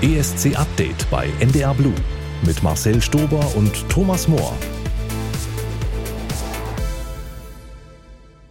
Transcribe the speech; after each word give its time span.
ESC 0.00 0.56
Update 0.56 1.10
bei 1.10 1.28
NDR 1.40 1.74
Blue 1.74 1.92
mit 2.46 2.62
Marcel 2.62 3.02
Stober 3.02 3.44
und 3.56 3.88
Thomas 3.88 4.28
Mohr. 4.28 4.56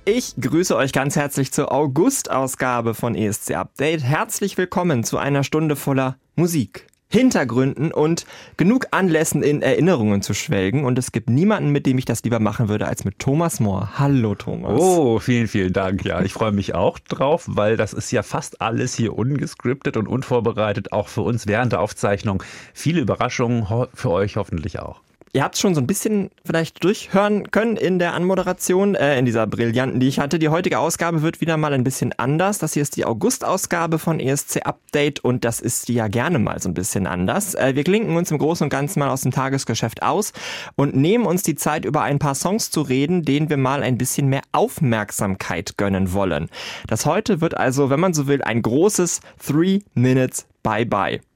Ich 0.04 0.36
grüße 0.41 0.75
euch 0.75 0.91
ganz 0.91 1.15
herzlich 1.15 1.54
zur 1.54 1.71
August-Ausgabe 1.71 2.94
von 2.94 3.15
ESC 3.15 3.52
Update. 3.52 4.04
Herzlich 4.04 4.57
willkommen 4.57 5.05
zu 5.05 5.18
einer 5.18 5.46
Stunde 5.46 5.78
voller 5.78 6.18
Musik, 6.36 6.88
Hintergründen 7.09 7.91
und 7.91 8.25
genug 8.57 8.87
Anlässen 8.91 9.41
in 9.41 9.61
Erinnerungen 9.61 10.21
zu 10.21 10.33
schwelgen. 10.33 10.83
Und 10.83 10.99
es 10.99 11.11
gibt 11.11 11.29
niemanden, 11.29 11.71
mit 11.71 11.85
dem 11.85 11.97
ich 11.97 12.05
das 12.05 12.23
lieber 12.23 12.39
machen 12.39 12.67
würde, 12.67 12.87
als 12.87 13.05
mit 13.05 13.19
Thomas 13.19 13.59
Mohr. 13.59 13.97
Hallo 13.97 14.35
Thomas. 14.35 14.79
Oh, 14.79 15.20
vielen, 15.20 15.47
vielen 15.47 15.73
Dank. 15.73 16.03
Ja, 16.03 16.21
ich 16.21 16.33
freue 16.33 16.51
mich 16.51 16.75
auch 16.75 16.99
drauf, 16.99 17.45
weil 17.47 17.77
das 17.77 17.93
ist 17.93 18.11
ja 18.11 18.23
fast 18.23 18.61
alles 18.61 18.93
hier 18.93 19.17
ungescriptet 19.17 19.95
und 19.95 20.07
unvorbereitet, 20.07 20.91
auch 20.91 21.07
für 21.07 21.21
uns 21.21 21.47
während 21.47 21.71
der 21.71 21.79
Aufzeichnung. 21.79 22.43
Viele 22.73 22.99
Überraschungen 22.99 23.65
für 23.93 24.12
euch 24.12 24.35
hoffentlich 24.35 24.79
auch. 24.79 25.01
Ihr 25.34 25.44
habt 25.44 25.55
es 25.55 25.62
schon 25.62 25.76
so 25.76 25.81
ein 25.81 25.88
bisschen 25.88 26.31
vielleicht 26.45 26.84
durchhören 26.84 27.52
können 27.52 27.77
in 27.77 27.99
der 27.99 28.13
Anmoderation, 28.13 28.95
äh, 28.95 29.20
in 29.20 29.26
dieser 29.26 29.45
brillanten, 29.48 29.99
die 29.99 30.08
ich 30.08 30.20
hatte. 30.20 30.40
Die 30.40 30.49
heutige 30.49 30.80
Ausgabe 30.80 31.22
wird 31.22 31.41
wieder 31.41 31.58
mal 31.58 31.73
ein 31.73 31.84
bisschen 31.84 32.13
anders. 32.18 32.59
Das 32.59 32.73
hier 32.73 32.81
ist 32.81 32.95
die 32.95 33.05
August-Ausgabe 33.05 33.99
von 33.99 34.20
ESC 34.20 34.62
Update 34.63 35.20
und 35.20 35.45
das 35.45 35.59
ist 35.59 35.88
die 35.90 35.95
ja 35.95 36.08
gerne 36.08 36.40
mal 36.40 36.59
so 36.59 36.70
ein 36.70 36.73
bisschen 36.73 37.08
anders. 37.08 37.55
Äh, 37.55 37.76
wir 37.76 37.84
klinken 37.84 38.16
uns 38.16 38.32
im 38.32 38.38
Großen 38.38 38.66
und 38.66 38.70
Ganzen 38.70 38.99
mal 38.99 39.09
aus 39.09 39.21
dem 39.21 39.32
Tagesgeschäft 39.32 40.02
aus 40.02 40.34
und 40.76 40.95
nehmen 40.95 41.26
uns 41.26 41.44
die 41.44 41.55
Zeit, 41.55 41.85
über 41.85 42.02
ein 42.02 42.20
paar 42.20 42.35
Songs 42.35 42.71
zu 42.71 42.82
reden, 42.82 43.23
denen 43.23 43.49
wir 43.49 43.57
mal 43.57 43.84
ein 43.84 43.98
bisschen 43.98 44.27
mehr 44.27 44.41
Aufmerksamkeit 44.52 45.77
gönnen 45.77 46.13
wollen. 46.13 46.49
Das 46.88 47.05
heute 47.05 47.41
wird 47.41 47.57
also, 47.57 47.90
wenn 47.90 47.99
man 47.99 48.13
so 48.13 48.27
will, 48.27 48.41
ein 48.41 48.62
großes 48.62 49.21
Three 49.46 49.80
Minutes 49.94 50.48
Bye-Bye. 50.63 51.27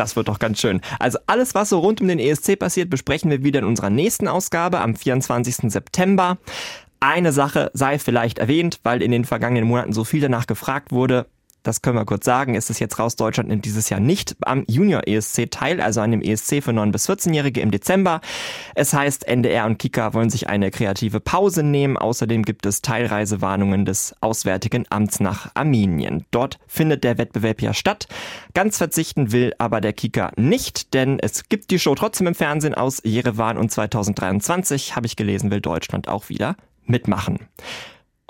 Das 0.00 0.16
wird 0.16 0.28
doch 0.28 0.38
ganz 0.38 0.58
schön. 0.58 0.80
Also 0.98 1.18
alles, 1.26 1.54
was 1.54 1.68
so 1.68 1.78
rund 1.78 2.00
um 2.00 2.08
den 2.08 2.18
ESC 2.18 2.58
passiert, 2.58 2.88
besprechen 2.88 3.30
wir 3.30 3.44
wieder 3.44 3.58
in 3.58 3.66
unserer 3.66 3.90
nächsten 3.90 4.28
Ausgabe 4.28 4.80
am 4.80 4.96
24. 4.96 5.70
September. 5.70 6.38
Eine 7.00 7.32
Sache 7.32 7.70
sei 7.74 7.98
vielleicht 7.98 8.38
erwähnt, 8.38 8.80
weil 8.82 9.02
in 9.02 9.10
den 9.10 9.26
vergangenen 9.26 9.68
Monaten 9.68 9.92
so 9.92 10.04
viel 10.04 10.22
danach 10.22 10.46
gefragt 10.46 10.90
wurde 10.90 11.26
das 11.62 11.82
können 11.82 11.96
wir 11.96 12.04
kurz 12.04 12.24
sagen, 12.24 12.54
ist 12.54 12.70
es 12.70 12.78
jetzt 12.78 12.98
raus, 12.98 13.16
Deutschland 13.16 13.48
nimmt 13.48 13.64
dieses 13.64 13.88
Jahr 13.88 14.00
nicht 14.00 14.36
am 14.42 14.64
Junior 14.66 15.06
ESC 15.06 15.50
teil, 15.50 15.80
also 15.80 16.00
an 16.00 16.10
dem 16.10 16.22
ESC 16.22 16.62
für 16.62 16.70
9- 16.70 16.92
bis 16.92 17.08
14-Jährige 17.08 17.60
im 17.60 17.70
Dezember. 17.70 18.20
Es 18.74 18.92
heißt, 18.92 19.26
NDR 19.26 19.66
und 19.66 19.78
Kika 19.78 20.14
wollen 20.14 20.30
sich 20.30 20.48
eine 20.48 20.70
kreative 20.70 21.20
Pause 21.20 21.62
nehmen. 21.62 21.96
Außerdem 21.96 22.44
gibt 22.44 22.66
es 22.66 22.82
Teilreisewarnungen 22.82 23.84
des 23.84 24.14
Auswärtigen 24.20 24.86
Amts 24.90 25.20
nach 25.20 25.50
Armenien. 25.54 26.24
Dort 26.30 26.58
findet 26.66 27.04
der 27.04 27.18
Wettbewerb 27.18 27.60
ja 27.62 27.74
statt. 27.74 28.08
Ganz 28.54 28.78
verzichten 28.78 29.32
will 29.32 29.52
aber 29.58 29.80
der 29.80 29.92
Kika 29.92 30.32
nicht, 30.36 30.94
denn 30.94 31.18
es 31.18 31.48
gibt 31.48 31.70
die 31.70 31.78
Show 31.78 31.94
trotzdem 31.94 32.26
im 32.26 32.34
Fernsehen 32.34 32.74
aus 32.74 33.00
Jerewan 33.04 33.58
und 33.58 33.70
2023, 33.70 34.96
habe 34.96 35.06
ich 35.06 35.16
gelesen, 35.16 35.50
will 35.50 35.60
Deutschland 35.60 36.08
auch 36.08 36.28
wieder 36.28 36.56
mitmachen. 36.86 37.38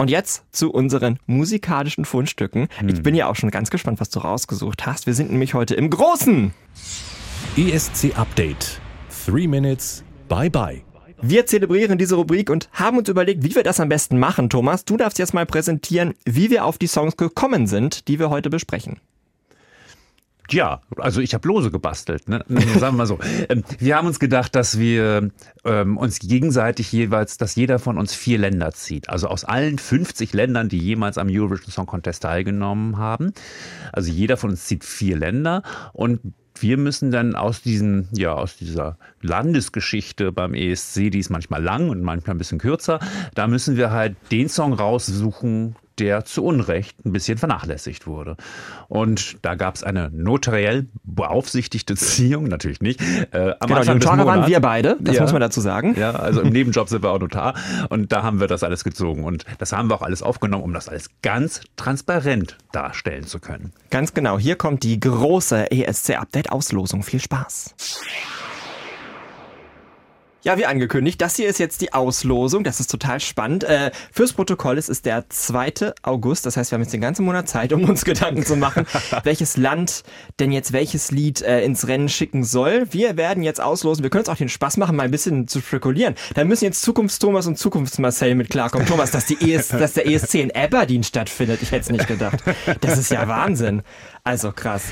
Und 0.01 0.09
jetzt 0.09 0.45
zu 0.51 0.73
unseren 0.73 1.19
musikalischen 1.27 2.06
Fundstücken. 2.06 2.69
Hm. 2.79 2.89
Ich 2.89 3.03
bin 3.03 3.15
ja 3.15 3.29
auch 3.29 3.37
schon 3.37 3.51
ganz 3.51 3.69
gespannt, 3.69 4.01
was 4.01 4.09
du 4.09 4.20
rausgesucht 4.20 4.87
hast. 4.87 5.06
Wir 5.06 5.12
sind 5.12 5.31
nämlich 5.31 5.53
heute 5.53 5.75
im 5.75 5.91
Großen. 5.91 6.55
ESC 7.59 8.17
Update. 8.17 8.81
Three 9.27 9.47
Minutes. 9.47 10.03
Bye 10.27 10.48
bye. 10.48 10.81
Wir 11.21 11.45
zelebrieren 11.45 11.98
diese 11.98 12.15
Rubrik 12.15 12.48
und 12.48 12.71
haben 12.73 12.97
uns 12.97 13.11
überlegt, 13.11 13.45
wie 13.45 13.55
wir 13.55 13.62
das 13.62 13.78
am 13.78 13.91
besten 13.91 14.19
machen. 14.19 14.48
Thomas, 14.48 14.87
du 14.87 14.97
darfst 14.97 15.19
jetzt 15.19 15.34
mal 15.34 15.45
präsentieren, 15.45 16.15
wie 16.25 16.48
wir 16.48 16.65
auf 16.65 16.78
die 16.78 16.87
Songs 16.87 17.19
gekommen 17.19 17.67
sind, 17.67 18.09
die 18.09 18.19
wir 18.19 18.31
heute 18.31 18.48
besprechen. 18.48 19.01
Ja, 20.53 20.81
also 20.97 21.20
ich 21.20 21.34
habe 21.34 21.47
Lose 21.47 21.70
gebastelt. 21.70 22.29
Ne? 22.29 22.45
Sagen 22.48 22.81
wir 22.81 22.93
mal 22.93 23.06
so. 23.06 23.19
Ähm, 23.48 23.65
wir 23.79 23.97
haben 23.97 24.06
uns 24.06 24.19
gedacht, 24.19 24.55
dass 24.55 24.79
wir 24.79 25.31
ähm, 25.65 25.97
uns 25.97 26.19
gegenseitig 26.19 26.91
jeweils, 26.93 27.39
dass 27.39 27.55
jeder 27.55 27.79
von 27.79 27.98
uns 27.98 28.15
vier 28.15 28.38
Länder 28.38 28.72
zieht. 28.72 29.09
Also 29.09 29.28
aus 29.28 29.44
allen 29.44 29.78
50 29.78 30.33
Ländern, 30.33 30.69
die 30.69 30.78
jemals 30.78 31.19
am 31.19 31.28
Eurovision 31.31 31.71
Song 31.71 31.87
Contest 31.87 32.22
teilgenommen 32.22 32.99
haben. 32.99 33.33
Also 33.93 34.10
jeder 34.10 34.37
von 34.37 34.50
uns 34.50 34.65
zieht 34.65 34.84
vier 34.84 35.16
Länder 35.16 35.62
und 35.93 36.21
wir 36.59 36.77
müssen 36.77 37.10
dann 37.10 37.34
aus 37.34 37.62
diesen, 37.62 38.09
ja, 38.12 38.34
aus 38.34 38.56
dieser 38.56 38.99
Landesgeschichte 39.22 40.33
beim 40.33 40.55
ESC, 40.55 41.10
die 41.10 41.19
ist 41.19 41.31
manchmal 41.31 41.62
lang 41.62 41.89
und 41.89 42.03
manchmal 42.03 42.34
ein 42.34 42.39
bisschen 42.39 42.59
kürzer, 42.59 43.00
da 43.34 43.47
müssen 43.47 43.77
wir 43.77 43.91
halt 43.91 44.16
den 44.31 44.49
Song 44.49 44.72
raussuchen, 44.72 45.77
der 46.00 46.25
zu 46.25 46.44
Unrecht 46.44 47.05
ein 47.05 47.12
bisschen 47.12 47.38
vernachlässigt 47.38 48.06
wurde. 48.06 48.37
Und 48.88 49.37
da 49.43 49.55
gab 49.55 49.75
es 49.75 49.84
eine 49.84 50.11
notariell 50.11 50.88
beaufsichtigte 51.05 51.94
Ziehung, 51.94 52.44
natürlich 52.44 52.81
nicht. 52.81 53.00
Äh, 53.33 53.55
am 53.61 53.69
genau, 53.69 53.81
Anfang 53.81 54.00
die 54.00 54.06
Notar 54.06 54.27
waren 54.27 54.47
wir 54.49 54.60
beide, 54.60 54.97
das 55.00 55.16
ja, 55.16 55.22
muss 55.22 55.33
man 55.33 55.41
dazu 55.41 55.60
sagen. 55.60 55.94
Ja, 55.99 56.12
also 56.12 56.41
im 56.41 56.49
Nebenjob 56.49 56.89
sind 56.89 57.03
wir 57.03 57.10
auch 57.10 57.21
Notar 57.21 57.55
und 57.91 58.12
da 58.12 58.22
haben 58.22 58.41
wir 58.41 58.47
das 58.47 58.62
alles 58.62 58.83
gezogen 58.83 59.25
und 59.25 59.44
das 59.59 59.72
haben 59.72 59.91
wir 59.91 59.97
auch 59.97 60.03
alles 60.03 60.22
aufgenommen, 60.22 60.65
um 60.65 60.72
das 60.72 60.89
alles 60.89 61.10
ganz 61.22 61.60
transparent 61.77 62.56
darstellen 62.72 63.27
zu 63.27 63.39
können. 63.39 63.72
Ganz 63.91 64.15
genau, 64.15 64.39
hier 64.39 64.56
kommt 64.56 64.83
die 64.83 64.99
große 64.99 65.71
ESC-Update-Auslosung. 65.71 67.03
Viel 67.03 67.21
Spaß. 67.21 67.75
Ja, 70.43 70.56
wie 70.56 70.65
angekündigt, 70.65 71.21
das 71.21 71.37
hier 71.37 71.49
ist 71.49 71.59
jetzt 71.59 71.83
die 71.83 71.93
Auslosung. 71.93 72.65
Das 72.65 72.81
ist 72.81 72.91
total 72.91 73.21
spannend. 73.21 73.62
Äh, 73.65 73.91
fürs 74.11 74.33
Protokoll 74.33 74.78
ist 74.78 74.89
es 74.89 75.03
der 75.03 75.28
2. 75.28 75.93
August. 76.03 76.47
Das 76.47 76.56
heißt, 76.56 76.71
wir 76.71 76.77
haben 76.77 76.83
jetzt 76.83 76.95
den 76.95 77.03
ganzen 77.03 77.27
Monat 77.27 77.47
Zeit, 77.47 77.75
um 77.75 77.84
uns 77.84 78.05
Gedanken 78.06 78.47
zu 78.47 78.56
machen, 78.56 78.87
welches 79.25 79.59
Land 79.59 80.03
denn 80.39 80.51
jetzt 80.51 80.73
welches 80.73 81.11
Lied 81.11 81.43
äh, 81.43 81.62
ins 81.62 81.89
Rennen 81.89 82.09
schicken 82.09 82.43
soll. 82.43 82.87
Wir 82.91 83.19
werden 83.19 83.43
jetzt 83.43 83.61
auslosen. 83.61 84.03
Wir 84.03 84.09
können 84.09 84.21
uns 84.21 84.31
auch 84.31 84.37
den 84.37 84.49
Spaß 84.49 84.78
machen, 84.78 84.97
mal 84.97 85.03
ein 85.03 85.11
bisschen 85.11 85.47
zu 85.47 85.61
spekulieren. 85.61 86.15
Da 86.34 86.45
müssen 86.45 86.65
jetzt 86.65 86.81
Zukunftstomas 86.81 87.47
und 87.47 87.59
Zukunftsmarcel 87.59 88.34
mit 88.34 88.49
klarkommen. 88.49 88.87
Thomas, 88.87 89.11
dass, 89.11 89.27
die 89.27 89.53
ES, 89.53 89.69
dass 89.69 89.93
der 89.93 90.07
ESC 90.07 90.37
in 90.37 90.55
Aberdeen 90.55 91.03
stattfindet, 91.03 91.61
ich 91.61 91.71
hätte 91.71 91.83
es 91.83 91.91
nicht 91.91 92.07
gedacht. 92.07 92.43
Das 92.81 92.97
ist 92.97 93.11
ja 93.11 93.28
Wahnsinn. 93.28 93.83
Also 94.25 94.53
krass. 94.53 94.84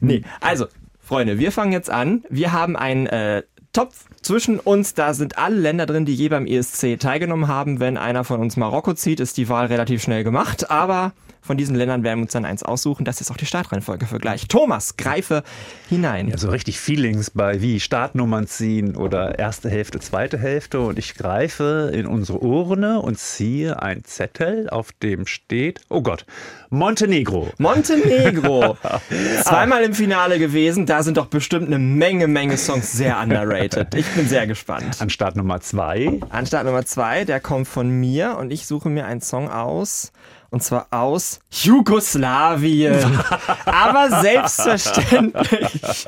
Nee, 0.00 0.22
also 0.40 0.66
Freunde, 1.06 1.38
wir 1.38 1.52
fangen 1.52 1.72
jetzt 1.72 1.90
an. 1.90 2.24
Wir 2.30 2.52
haben 2.52 2.74
ein 2.74 3.06
äh, 3.06 3.42
Topf 3.76 4.06
zwischen 4.22 4.58
uns. 4.58 4.94
Da 4.94 5.12
sind 5.12 5.36
alle 5.36 5.56
Länder 5.56 5.84
drin, 5.84 6.06
die 6.06 6.14
je 6.14 6.30
beim 6.30 6.46
ESC 6.46 6.98
teilgenommen 6.98 7.46
haben. 7.46 7.78
Wenn 7.78 7.98
einer 7.98 8.24
von 8.24 8.40
uns 8.40 8.56
Marokko 8.56 8.94
zieht, 8.94 9.20
ist 9.20 9.36
die 9.36 9.50
Wahl 9.50 9.66
relativ 9.66 10.02
schnell 10.02 10.24
gemacht. 10.24 10.70
Aber 10.70 11.12
von 11.46 11.56
diesen 11.56 11.76
Ländern 11.76 12.02
werden 12.02 12.18
wir 12.18 12.22
uns 12.22 12.32
dann 12.32 12.44
eins 12.44 12.62
aussuchen. 12.62 13.04
Das 13.04 13.20
ist 13.20 13.30
auch 13.30 13.36
die 13.36 13.46
Startreihenfolge 13.46 14.06
für 14.06 14.18
gleich. 14.18 14.48
Thomas, 14.48 14.96
greife 14.96 15.44
hinein. 15.88 16.28
Ja, 16.28 16.36
so 16.36 16.50
richtig 16.50 16.80
Feelings 16.80 17.30
bei 17.30 17.62
wie 17.62 17.80
Startnummern 17.80 18.46
ziehen 18.46 18.96
oder 18.96 19.38
erste 19.38 19.70
Hälfte, 19.70 20.00
zweite 20.00 20.38
Hälfte. 20.38 20.80
Und 20.80 20.98
ich 20.98 21.14
greife 21.14 21.90
in 21.94 22.06
unsere 22.06 22.40
Urne 22.40 23.00
und 23.00 23.18
ziehe 23.18 23.80
ein 23.80 24.04
Zettel, 24.04 24.68
auf 24.68 24.92
dem 24.92 25.26
steht, 25.26 25.80
oh 25.88 26.02
Gott, 26.02 26.26
Montenegro. 26.70 27.50
Montenegro. 27.58 28.76
Zweimal 29.44 29.84
im 29.84 29.94
Finale 29.94 30.38
gewesen. 30.38 30.84
Da 30.84 31.02
sind 31.02 31.16
doch 31.16 31.26
bestimmt 31.26 31.66
eine 31.66 31.78
Menge, 31.78 32.26
Menge 32.26 32.56
Songs 32.56 32.92
sehr 32.92 33.18
underrated. 33.20 33.94
Ich 33.94 34.06
bin 34.14 34.28
sehr 34.28 34.46
gespannt. 34.46 35.00
An 35.00 35.10
Start 35.10 35.36
Nummer 35.36 35.60
zwei. 35.60 36.20
An 36.30 36.44
Start 36.46 36.66
Nummer 36.66 36.84
zwei, 36.84 37.24
der 37.24 37.40
kommt 37.40 37.68
von 37.68 37.88
mir 37.88 38.36
und 38.38 38.52
ich 38.52 38.66
suche 38.66 38.88
mir 38.88 39.06
einen 39.06 39.20
Song 39.20 39.48
aus 39.48 40.12
und 40.56 40.62
zwar 40.62 40.86
aus 40.90 41.40
Jugoslawien. 41.50 42.98
Aber 43.66 44.22
selbstverständlich. 44.22 46.06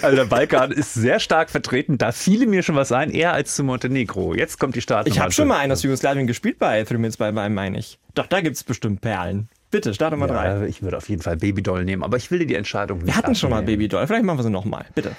Also 0.00 0.16
der 0.16 0.26
Balkan 0.26 0.70
ist 0.70 0.94
sehr 0.94 1.18
stark 1.18 1.50
vertreten. 1.50 1.98
Da 1.98 2.12
fiele 2.12 2.46
mir 2.46 2.62
schon 2.62 2.76
was 2.76 2.92
ein, 2.92 3.10
eher 3.10 3.32
als 3.32 3.56
zu 3.56 3.64
Montenegro. 3.64 4.32
Jetzt 4.34 4.60
kommt 4.60 4.76
die 4.76 4.80
Start. 4.80 5.08
Ich 5.08 5.18
habe 5.18 5.32
schon 5.32 5.48
mal 5.48 5.58
einen 5.58 5.72
aus 5.72 5.82
Jugoslawien 5.82 6.28
gespielt 6.28 6.60
bei 6.60 6.84
Three 6.84 6.98
Minutes 6.98 7.16
by 7.16 7.32
By, 7.32 7.48
meine 7.48 7.80
ich. 7.80 7.98
Doch, 8.14 8.26
da 8.26 8.40
gibt 8.40 8.54
es 8.54 8.62
bestimmt 8.62 9.00
Perlen. 9.00 9.48
Bitte, 9.72 9.92
starte 9.92 10.16
mal 10.16 10.28
ja, 10.28 10.34
drei. 10.34 10.66
Ich 10.68 10.82
würde 10.82 10.96
auf 10.96 11.08
jeden 11.08 11.22
Fall 11.22 11.36
Babydoll 11.36 11.84
nehmen, 11.84 12.04
aber 12.04 12.16
ich 12.16 12.30
will 12.30 12.38
dir 12.38 12.46
die 12.46 12.54
Entscheidung 12.54 12.98
nicht 12.98 13.08
Wir 13.08 13.14
hatten 13.14 13.24
abnehmen. 13.24 13.34
schon 13.34 13.50
mal 13.50 13.62
Babydoll. 13.64 14.06
Vielleicht 14.06 14.24
machen 14.24 14.38
wir 14.38 14.44
sie 14.44 14.50
nochmal. 14.50 14.86
Bitte. 14.94 15.16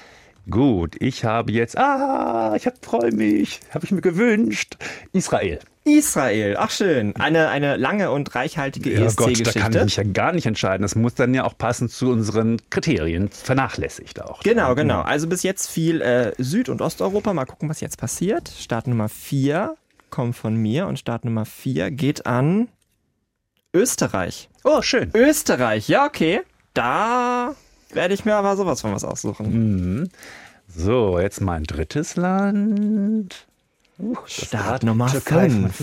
Gut, 0.49 0.95
ich 0.99 1.25
habe 1.25 1.51
jetzt, 1.51 1.77
ah, 1.77 2.53
ich 2.55 2.67
freue 2.81 3.11
mich, 3.11 3.59
habe 3.73 3.85
ich 3.85 3.91
mir 3.91 4.01
gewünscht, 4.01 4.77
Israel. 5.11 5.59
Israel, 5.83 6.55
ach 6.57 6.71
schön. 6.71 7.15
Eine, 7.15 7.49
eine 7.49 7.77
lange 7.77 8.11
und 8.11 8.33
reichhaltige 8.35 8.93
ja, 8.93 9.05
ESC-Geschichte. 9.05 9.43
Gott, 9.43 9.55
da 9.55 9.59
kann 9.59 9.73
ich 9.73 9.83
mich 9.83 9.95
ja 9.95 10.03
gar 10.03 10.33
nicht 10.33 10.45
entscheiden. 10.45 10.81
Das 10.81 10.95
muss 10.95 11.15
dann 11.15 11.33
ja 11.33 11.45
auch 11.45 11.57
passen 11.57 11.89
zu 11.89 12.11
unseren 12.11 12.57
Kriterien. 12.69 13.29
Vernachlässigt 13.29 14.21
auch. 14.21 14.41
Genau, 14.41 14.75
genau. 14.75 15.01
Also 15.01 15.27
bis 15.27 15.43
jetzt 15.43 15.69
viel 15.69 16.01
äh, 16.01 16.33
Süd- 16.37 16.69
und 16.69 16.81
Osteuropa. 16.81 17.33
Mal 17.33 17.45
gucken, 17.45 17.69
was 17.69 17.81
jetzt 17.81 17.97
passiert. 17.97 18.49
Start 18.49 18.87
Nummer 18.87 19.09
4 19.09 19.75
kommt 20.09 20.35
von 20.35 20.55
mir 20.55 20.87
und 20.87 20.99
Start 20.99 21.25
Nummer 21.25 21.45
4 21.45 21.91
geht 21.91 22.25
an 22.25 22.67
Österreich. 23.73 24.49
Oh, 24.63 24.81
schön. 24.81 25.11
Österreich, 25.13 25.87
ja, 25.87 26.05
okay. 26.05 26.41
Da 26.73 27.55
werde 27.91 28.13
ich 28.13 28.25
mir 28.25 28.35
aber 28.35 28.55
sowas 28.55 28.81
von 28.81 28.93
was 28.93 29.03
aussuchen. 29.03 29.99
Mhm. 29.99 30.09
So, 30.67 31.19
jetzt 31.19 31.41
mein 31.41 31.63
drittes 31.63 32.15
Land. 32.15 33.47
Uh, 33.97 34.15
Start 34.25 34.83
Nummer 34.83 35.09
5. 35.09 35.81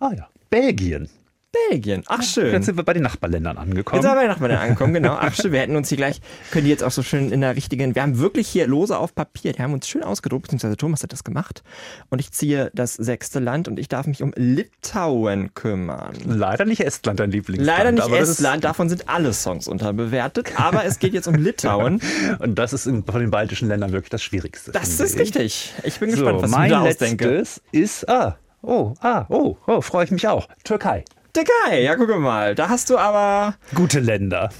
Ah 0.00 0.12
ja, 0.16 0.28
Belgien. 0.50 1.08
Belgien. 1.52 2.02
Ach 2.06 2.22
schön. 2.22 2.52
Jetzt 2.52 2.66
sind 2.66 2.76
wir 2.76 2.84
bei 2.84 2.92
den 2.92 3.02
Nachbarländern 3.02 3.58
angekommen. 3.58 3.96
Jetzt 3.96 4.02
sind 4.02 4.12
wir 4.12 4.16
bei 4.16 4.22
den 4.22 4.30
Nachbarländern 4.30 4.64
angekommen, 4.64 4.94
genau. 4.94 5.16
Ach 5.20 5.34
schön, 5.34 5.52
wir 5.52 5.60
hätten 5.60 5.76
uns 5.76 5.88
hier 5.88 5.96
gleich, 5.98 6.20
können 6.50 6.64
die 6.64 6.70
jetzt 6.70 6.84
auch 6.84 6.90
so 6.90 7.02
schön 7.02 7.32
in 7.32 7.40
der 7.40 7.56
richtigen, 7.56 7.94
wir 7.94 8.02
haben 8.02 8.18
wirklich 8.18 8.48
hier 8.48 8.66
Lose 8.66 8.96
auf 8.96 9.14
Papier, 9.14 9.52
die 9.52 9.62
haben 9.62 9.72
uns 9.72 9.88
schön 9.88 10.02
ausgedruckt, 10.02 10.42
beziehungsweise 10.42 10.76
Thomas 10.76 11.02
hat 11.02 11.12
das 11.12 11.24
gemacht. 11.24 11.62
Und 12.08 12.20
ich 12.20 12.30
ziehe 12.32 12.70
das 12.74 12.94
sechste 12.94 13.40
Land 13.40 13.68
und 13.68 13.78
ich 13.78 13.88
darf 13.88 14.06
mich 14.06 14.22
um 14.22 14.32
Litauen 14.36 15.54
kümmern. 15.54 16.14
Leider 16.24 16.64
nicht 16.64 16.80
Estland, 16.80 17.20
dein 17.20 17.30
Lieblingsland. 17.30 17.78
Leider 17.78 17.92
nicht 17.92 18.08
Estland, 18.08 18.64
davon 18.64 18.88
sind 18.88 19.08
alle 19.08 19.32
Songs 19.32 19.66
unterbewertet, 19.66 20.52
aber 20.56 20.84
es 20.84 20.98
geht 20.98 21.14
jetzt 21.14 21.26
um 21.26 21.34
Litauen. 21.34 22.00
Und 22.38 22.58
das 22.58 22.72
ist 22.72 22.86
in, 22.86 23.04
von 23.04 23.20
den 23.20 23.30
baltischen 23.30 23.68
Ländern 23.68 23.92
wirklich 23.92 24.10
das 24.10 24.22
Schwierigste. 24.22 24.72
Das 24.72 25.00
ist 25.00 25.14
ich. 25.14 25.20
richtig. 25.20 25.74
Ich 25.84 25.98
bin 25.98 26.10
gespannt, 26.10 26.38
so, 26.38 26.42
was 26.42 26.50
ich 26.50 26.56
mein 26.56 26.70
mir 26.70 26.76
da 26.76 26.82
ausdenke. 26.82 27.28
letztes 27.28 27.62
ist, 27.72 28.08
ah, 28.08 28.36
oh, 28.62 28.94
ah, 29.00 29.26
oh, 29.28 29.56
oh, 29.66 29.80
freue 29.80 30.04
ich 30.04 30.10
mich 30.10 30.26
auch. 30.28 30.48
Türkei. 30.64 31.04
Türkei, 31.32 31.82
ja, 31.82 31.94
guck 31.96 32.08
mal. 32.18 32.54
Da 32.54 32.68
hast 32.68 32.90
du 32.90 32.98
aber, 32.98 33.54
Gute 33.74 34.00
Länder. 34.00 34.50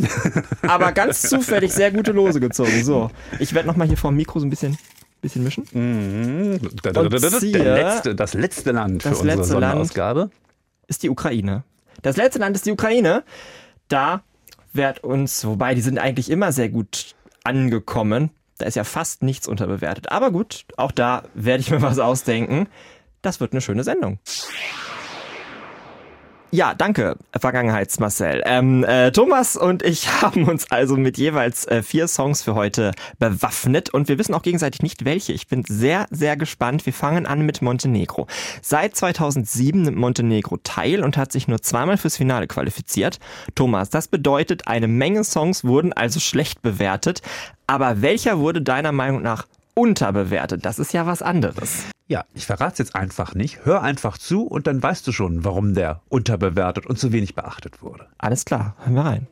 aber 0.62 0.92
ganz 0.92 1.22
zufällig 1.28 1.72
sehr 1.72 1.90
gute 1.90 2.12
Lose 2.12 2.40
gezogen. 2.40 2.84
So, 2.84 3.10
ich 3.38 3.54
werde 3.54 3.66
nochmal 3.68 3.88
hier 3.88 3.96
vor 3.96 4.10
dem 4.10 4.16
Mikro 4.16 4.38
so 4.38 4.46
ein 4.46 4.50
bisschen, 4.50 4.78
bisschen 5.20 5.42
mischen. 5.42 5.64
Der 6.84 7.20
ziehe 7.20 7.58
letzte, 7.74 8.14
das 8.14 8.34
letzte 8.34 8.72
Land 8.72 9.02
für 9.02 9.10
das 9.10 9.20
unsere 9.20 9.36
letzte 9.38 9.52
Land. 9.54 9.62
Sonderausgabe. 9.72 10.30
Ist 10.86 11.02
die 11.02 11.10
Ukraine. 11.10 11.64
Das 12.02 12.16
letzte 12.16 12.38
Land 12.38 12.56
ist 12.56 12.66
die 12.66 12.72
Ukraine. 12.72 13.24
Da 13.88 14.22
wird 14.72 15.02
uns, 15.02 15.44
wobei 15.44 15.74
die 15.74 15.80
sind 15.80 15.98
eigentlich 15.98 16.30
immer 16.30 16.52
sehr 16.52 16.68
gut 16.68 17.14
angekommen. 17.44 18.30
Da 18.58 18.66
ist 18.66 18.74
ja 18.76 18.84
fast 18.84 19.22
nichts 19.22 19.48
unterbewertet. 19.48 20.12
Aber 20.12 20.30
gut, 20.30 20.66
auch 20.76 20.92
da 20.92 21.24
werde 21.34 21.62
ich 21.62 21.70
mir 21.70 21.82
was 21.82 21.98
ausdenken. 21.98 22.68
Das 23.22 23.40
wird 23.40 23.52
eine 23.52 23.60
schöne 23.60 23.84
Sendung. 23.84 24.18
Ja, 26.52 26.74
danke, 26.74 27.16
Vergangenheitsmarcel. 27.38 28.42
Ähm, 28.44 28.82
äh, 28.82 29.12
Thomas 29.12 29.56
und 29.56 29.84
ich 29.84 30.08
haben 30.22 30.48
uns 30.48 30.68
also 30.72 30.96
mit 30.96 31.16
jeweils 31.16 31.64
äh, 31.68 31.80
vier 31.80 32.08
Songs 32.08 32.42
für 32.42 32.56
heute 32.56 32.90
bewaffnet 33.20 33.90
und 33.90 34.08
wir 34.08 34.18
wissen 34.18 34.34
auch 34.34 34.42
gegenseitig 34.42 34.82
nicht 34.82 35.04
welche. 35.04 35.32
Ich 35.32 35.46
bin 35.46 35.62
sehr, 35.64 36.06
sehr 36.10 36.36
gespannt. 36.36 36.86
Wir 36.86 36.92
fangen 36.92 37.26
an 37.26 37.42
mit 37.42 37.62
Montenegro. 37.62 38.26
Seit 38.62 38.96
2007 38.96 39.82
nimmt 39.82 39.96
Montenegro 39.96 40.56
teil 40.56 41.04
und 41.04 41.16
hat 41.16 41.30
sich 41.30 41.46
nur 41.46 41.62
zweimal 41.62 41.98
fürs 41.98 42.16
Finale 42.16 42.48
qualifiziert. 42.48 43.20
Thomas, 43.54 43.88
das 43.88 44.08
bedeutet, 44.08 44.66
eine 44.66 44.88
Menge 44.88 45.22
Songs 45.22 45.62
wurden 45.62 45.92
also 45.92 46.18
schlecht 46.18 46.62
bewertet. 46.62 47.22
Aber 47.68 48.02
welcher 48.02 48.40
wurde 48.40 48.60
deiner 48.60 48.90
Meinung 48.90 49.22
nach 49.22 49.46
unterbewertet? 49.74 50.64
Das 50.64 50.78
ist 50.78 50.92
ja 50.92 51.06
was 51.06 51.22
anderes. 51.22 51.84
Ja, 52.08 52.24
ich 52.34 52.46
verrate 52.46 52.72
es 52.72 52.78
jetzt 52.78 52.96
einfach 52.96 53.34
nicht. 53.34 53.64
Hör 53.64 53.82
einfach 53.82 54.18
zu 54.18 54.44
und 54.44 54.66
dann 54.66 54.82
weißt 54.82 55.06
du 55.06 55.12
schon, 55.12 55.44
warum 55.44 55.74
der 55.74 56.00
unterbewertet 56.08 56.86
und 56.86 56.98
zu 56.98 57.12
wenig 57.12 57.34
beachtet 57.34 57.82
wurde. 57.82 58.06
Alles 58.18 58.44
klar, 58.44 58.74
hören 58.78 58.94
wir 58.94 59.04
rein. 59.04 59.26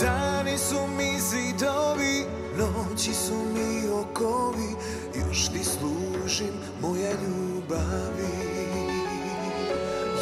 Dani 0.00 0.58
su 0.58 0.86
mi 0.96 1.20
zidovi, 1.20 2.24
noći 2.58 3.14
su 3.14 3.34
mi 3.54 3.90
okovi 3.90 4.74
Još 5.14 5.48
ti 5.48 5.64
služim 5.64 6.54
moje 6.80 7.12
ljubavi. 7.12 8.48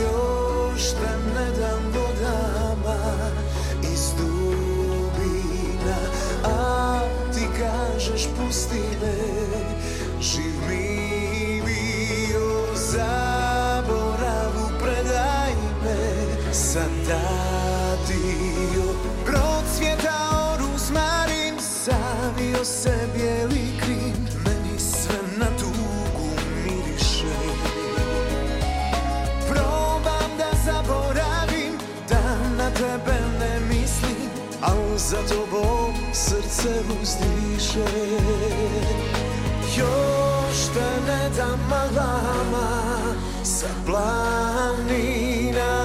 Još 0.00 0.90
te 0.90 1.12
ne 1.34 1.50
dam 1.60 1.82
vodama 1.94 2.98
iz 3.92 4.12
dubina 4.18 5.98
A 6.44 7.00
ti 7.34 7.46
kažeš 7.58 8.28
pusti 8.36 8.82
me, 9.02 9.16
živ 10.20 10.54
mi 10.68 10.89
me, 16.70 16.80
sam 16.80 16.90
datio 17.08 18.84
Procvjetao 19.24 20.56
ruzmarin, 20.58 21.54
savio 21.60 22.64
se 22.64 23.08
bijeli 23.14 23.78
krim. 23.80 24.14
Meni 24.44 24.78
sve 24.78 25.18
na 25.38 25.46
tugu 25.46 26.30
miriše. 26.64 27.34
Probam 29.48 30.30
da 30.38 30.50
zaboravim, 30.64 31.78
da 32.08 32.36
na 32.56 32.70
tebe 32.70 33.18
ne 33.40 33.60
mislim 33.68 34.30
Al 34.62 34.96
za 34.96 35.18
tobom 35.28 35.94
srce 36.12 36.82
uzdiše. 37.02 37.90
Još 39.76 40.58
te 40.74 40.90
ne 41.06 41.30
dam 41.36 41.60
maglama 41.70 42.70
sa 43.44 43.66
planina 43.86 45.79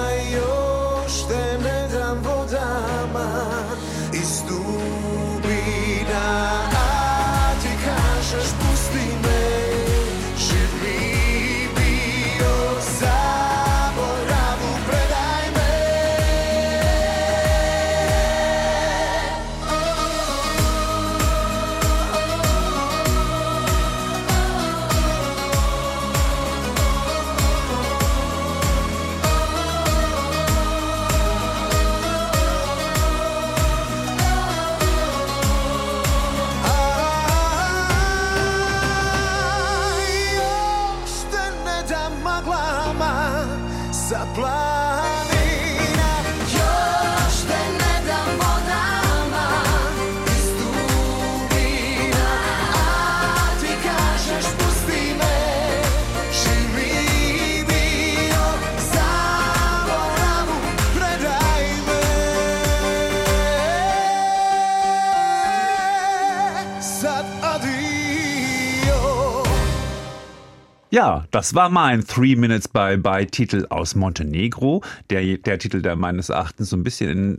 Ja, 70.96 71.26
das 71.30 71.54
war 71.54 71.68
mein 71.68 72.06
Three 72.06 72.36
Minutes 72.36 72.68
Bye 72.68 72.96
Bye 72.96 73.26
Titel 73.26 73.66
aus 73.68 73.94
Montenegro. 73.94 74.82
Der, 75.10 75.36
der 75.36 75.58
Titel, 75.58 75.82
der 75.82 75.94
meines 75.94 76.30
Erachtens 76.30 76.70
so 76.70 76.76
ein 76.78 76.84
bisschen 76.84 77.10
in, 77.10 77.38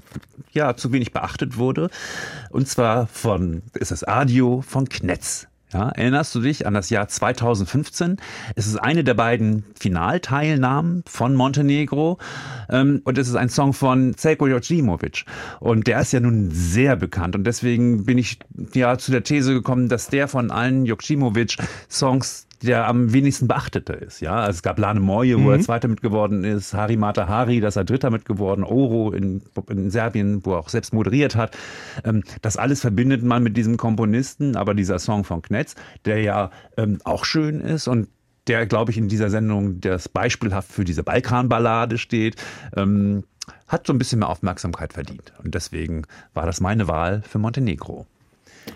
ja, 0.52 0.76
zu 0.76 0.94
wenig 0.94 1.12
beachtet 1.12 1.58
wurde. 1.58 1.90
Und 2.52 2.68
zwar 2.68 3.08
von, 3.08 3.64
ist 3.74 3.90
das 3.90 4.04
Adio 4.04 4.62
von 4.62 4.88
Knetz. 4.88 5.48
Ja, 5.74 5.90
erinnerst 5.90 6.36
du 6.36 6.42
dich 6.42 6.68
an 6.68 6.76
das 6.76 6.92
Jahr 6.92 7.08
2015? 7.08 8.18
Es 8.56 8.68
ist 8.68 8.78
eine 8.78 9.04
der 9.04 9.16
beiden 9.16 9.66
Finalteilnahmen 9.78 11.04
von 11.08 11.34
Montenegro 11.34 12.20
ähm, 12.70 13.02
und 13.04 13.18
es 13.18 13.28
ist 13.28 13.36
ein 13.36 13.50
Song 13.50 13.74
von 13.74 14.16
Zeljko 14.16 14.48
Jojimovic 14.48 15.26
und 15.60 15.88
der 15.88 16.00
ist 16.00 16.14
ja 16.14 16.22
nun 16.22 16.52
sehr 16.52 16.96
bekannt 16.96 17.36
und 17.36 17.44
deswegen 17.44 18.06
bin 18.06 18.18
ich 18.18 18.40
ja 18.74 18.98
zu 18.98 19.12
der 19.12 19.24
These 19.24 19.54
gekommen, 19.54 19.90
dass 19.90 20.08
der 20.08 20.30
von 20.30 20.52
allen 20.52 20.86
Jojimovic 20.86 21.58
Songs 21.90 22.47
der 22.64 22.88
am 22.88 23.14
wenigsten 23.14 23.48
beachtete 23.48 23.94
ist. 23.94 24.20
Ja, 24.20 24.36
also 24.36 24.58
es 24.58 24.64
gab 24.64 24.80
Lane 24.80 25.00
Moje, 25.00 25.38
wo 25.38 25.48
mhm. 25.48 25.52
er 25.52 25.60
Zweiter 25.60 25.88
mitgeworden 25.88 26.44
ist, 26.44 26.74
Hari 26.74 26.98
Matahari, 26.98 27.60
das 27.60 27.76
er 27.76 27.84
Dritter 27.84 28.10
mitgeworden, 28.10 28.64
Oro 28.64 29.12
in, 29.12 29.42
in 29.70 29.90
Serbien, 29.90 30.46
wo 30.46 30.54
er 30.54 30.60
auch 30.60 30.70
selbst 30.70 30.94
moderiert 30.94 31.36
hat. 31.36 31.58
Ähm, 32.04 32.24
das 32.42 32.58
alles 32.58 32.82
verbindet 32.82 33.24
man 33.24 33.44
mit 33.44 33.58
diesem 33.58 33.78
Komponisten, 33.78 34.56
aber 34.56 34.74
dieser 34.74 35.00
Song 35.00 35.24
von 35.24 35.42
Knetz, 35.42 35.76
der 36.06 36.22
ja 36.22 36.52
ähm, 36.78 37.00
auch 37.04 37.26
schön 37.26 37.62
ist 37.62 37.88
und 37.88 38.08
der, 38.48 38.66
glaube 38.66 38.92
ich, 38.92 38.98
in 38.98 39.10
dieser 39.10 39.30
Sendung 39.30 39.82
das 39.82 40.10
beispielhaft 40.10 40.72
für 40.72 40.86
diese 40.86 41.04
Balkanballade 41.04 41.98
steht, 41.98 42.38
ähm, 42.76 43.24
hat 43.68 43.86
so 43.86 43.94
ein 43.94 44.00
bisschen 44.00 44.20
mehr 44.20 44.30
Aufmerksamkeit 44.30 44.94
verdient. 44.94 45.34
Und 45.44 45.54
deswegen 45.54 46.04
war 46.34 46.46
das 46.46 46.62
meine 46.62 46.88
Wahl 46.88 47.22
für 47.28 47.40
Montenegro. 47.40 48.08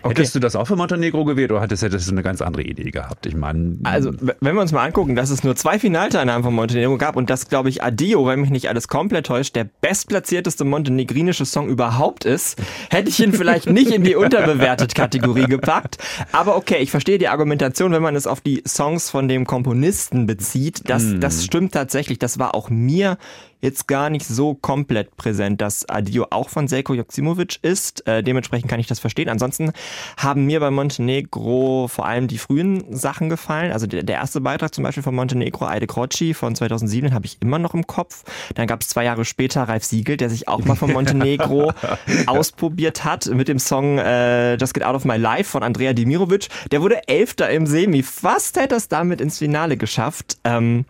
Okay. 0.02 0.10
Hättest 0.10 0.34
du 0.34 0.40
das 0.40 0.56
auch 0.56 0.66
für 0.66 0.76
Montenegro 0.76 1.24
gewählt 1.24 1.52
oder 1.52 1.60
hättest, 1.60 1.82
hättest 1.82 2.08
du 2.08 2.12
eine 2.12 2.22
ganz 2.22 2.42
andere 2.42 2.62
Idee 2.62 2.90
gehabt? 2.90 3.26
Ich 3.26 3.36
meine. 3.36 3.76
Also, 3.84 4.12
wenn 4.18 4.54
wir 4.54 4.60
uns 4.60 4.72
mal 4.72 4.84
angucken, 4.84 5.14
dass 5.14 5.30
es 5.30 5.44
nur 5.44 5.56
zwei 5.56 5.78
Finalteilnahmen 5.78 6.42
von 6.42 6.54
Montenegro 6.54 6.98
gab 6.98 7.16
und 7.16 7.30
das, 7.30 7.48
glaube 7.48 7.68
ich, 7.68 7.82
Adio, 7.82 8.26
wenn 8.26 8.40
mich 8.40 8.50
nicht 8.50 8.68
alles 8.68 8.88
komplett 8.88 9.26
täuscht, 9.26 9.54
der 9.56 9.68
bestplatzierteste 9.80 10.64
montenegrinische 10.64 11.44
Song 11.44 11.68
überhaupt 11.68 12.24
ist, 12.24 12.60
hätte 12.90 13.08
ich 13.08 13.20
ihn 13.20 13.32
vielleicht 13.32 13.68
nicht 13.68 13.90
in 13.90 14.02
die 14.02 14.16
unterbewertet 14.22 14.94
Kategorie 14.94 15.46
gepackt. 15.46 15.98
Aber 16.32 16.56
okay, 16.56 16.78
ich 16.78 16.90
verstehe 16.90 17.18
die 17.18 17.28
Argumentation, 17.28 17.92
wenn 17.92 18.02
man 18.02 18.16
es 18.16 18.26
auf 18.26 18.40
die 18.40 18.62
Songs 18.66 19.10
von 19.10 19.28
dem 19.28 19.46
Komponisten 19.46 20.26
bezieht. 20.26 20.88
Das, 20.88 21.04
mm. 21.04 21.20
das 21.20 21.44
stimmt 21.44 21.72
tatsächlich. 21.72 22.18
Das 22.18 22.38
war 22.38 22.54
auch 22.54 22.70
mir 22.70 23.18
jetzt 23.62 23.86
gar 23.86 24.10
nicht 24.10 24.26
so 24.26 24.54
komplett 24.54 25.16
präsent, 25.16 25.60
dass 25.60 25.88
Adio 25.88 26.26
auch 26.30 26.48
von 26.48 26.68
Selko 26.68 26.94
Joksimovic 26.94 27.60
ist. 27.62 28.06
Äh, 28.06 28.22
dementsprechend 28.22 28.68
kann 28.68 28.80
ich 28.80 28.88
das 28.88 28.98
verstehen. 28.98 29.28
Ansonsten 29.28 29.72
haben 30.16 30.44
mir 30.46 30.60
bei 30.60 30.70
Montenegro 30.70 31.86
vor 31.88 32.06
allem 32.06 32.26
die 32.26 32.38
frühen 32.38 32.84
Sachen 32.94 33.28
gefallen. 33.28 33.72
Also 33.72 33.86
der, 33.86 34.02
der 34.02 34.16
erste 34.16 34.40
Beitrag 34.40 34.74
zum 34.74 34.82
Beispiel 34.82 35.04
von 35.04 35.14
Montenegro, 35.14 35.66
Aide 35.66 35.86
Croci 35.86 36.34
von 36.34 36.56
2007, 36.56 37.14
habe 37.14 37.24
ich 37.26 37.36
immer 37.40 37.60
noch 37.60 37.72
im 37.72 37.86
Kopf. 37.86 38.24
Dann 38.56 38.66
gab 38.66 38.82
es 38.82 38.88
zwei 38.88 39.04
Jahre 39.04 39.24
später 39.24 39.62
Ralf 39.62 39.84
Siegel, 39.84 40.16
der 40.16 40.28
sich 40.28 40.48
auch 40.48 40.64
mal 40.64 40.74
von 40.74 40.92
Montenegro 40.92 41.72
ausprobiert 42.26 43.04
hat 43.04 43.26
mit 43.26 43.46
dem 43.46 43.60
Song 43.60 43.98
äh, 43.98 44.56
Just 44.56 44.74
Get 44.74 44.84
Out 44.84 44.96
of 44.96 45.04
My 45.04 45.16
Life 45.16 45.50
von 45.50 45.62
Andrea 45.62 45.92
Dimirovic. 45.92 46.48
Der 46.72 46.82
wurde 46.82 47.06
Elfter 47.06 47.48
im 47.50 47.66
Semi. 47.66 48.02
Fast 48.02 48.56
hätte 48.56 48.74
er 48.74 48.78
es 48.78 48.88
damit 48.88 49.20
ins 49.20 49.38
Finale 49.38 49.76
geschafft. 49.76 50.38
Ähm, 50.42 50.84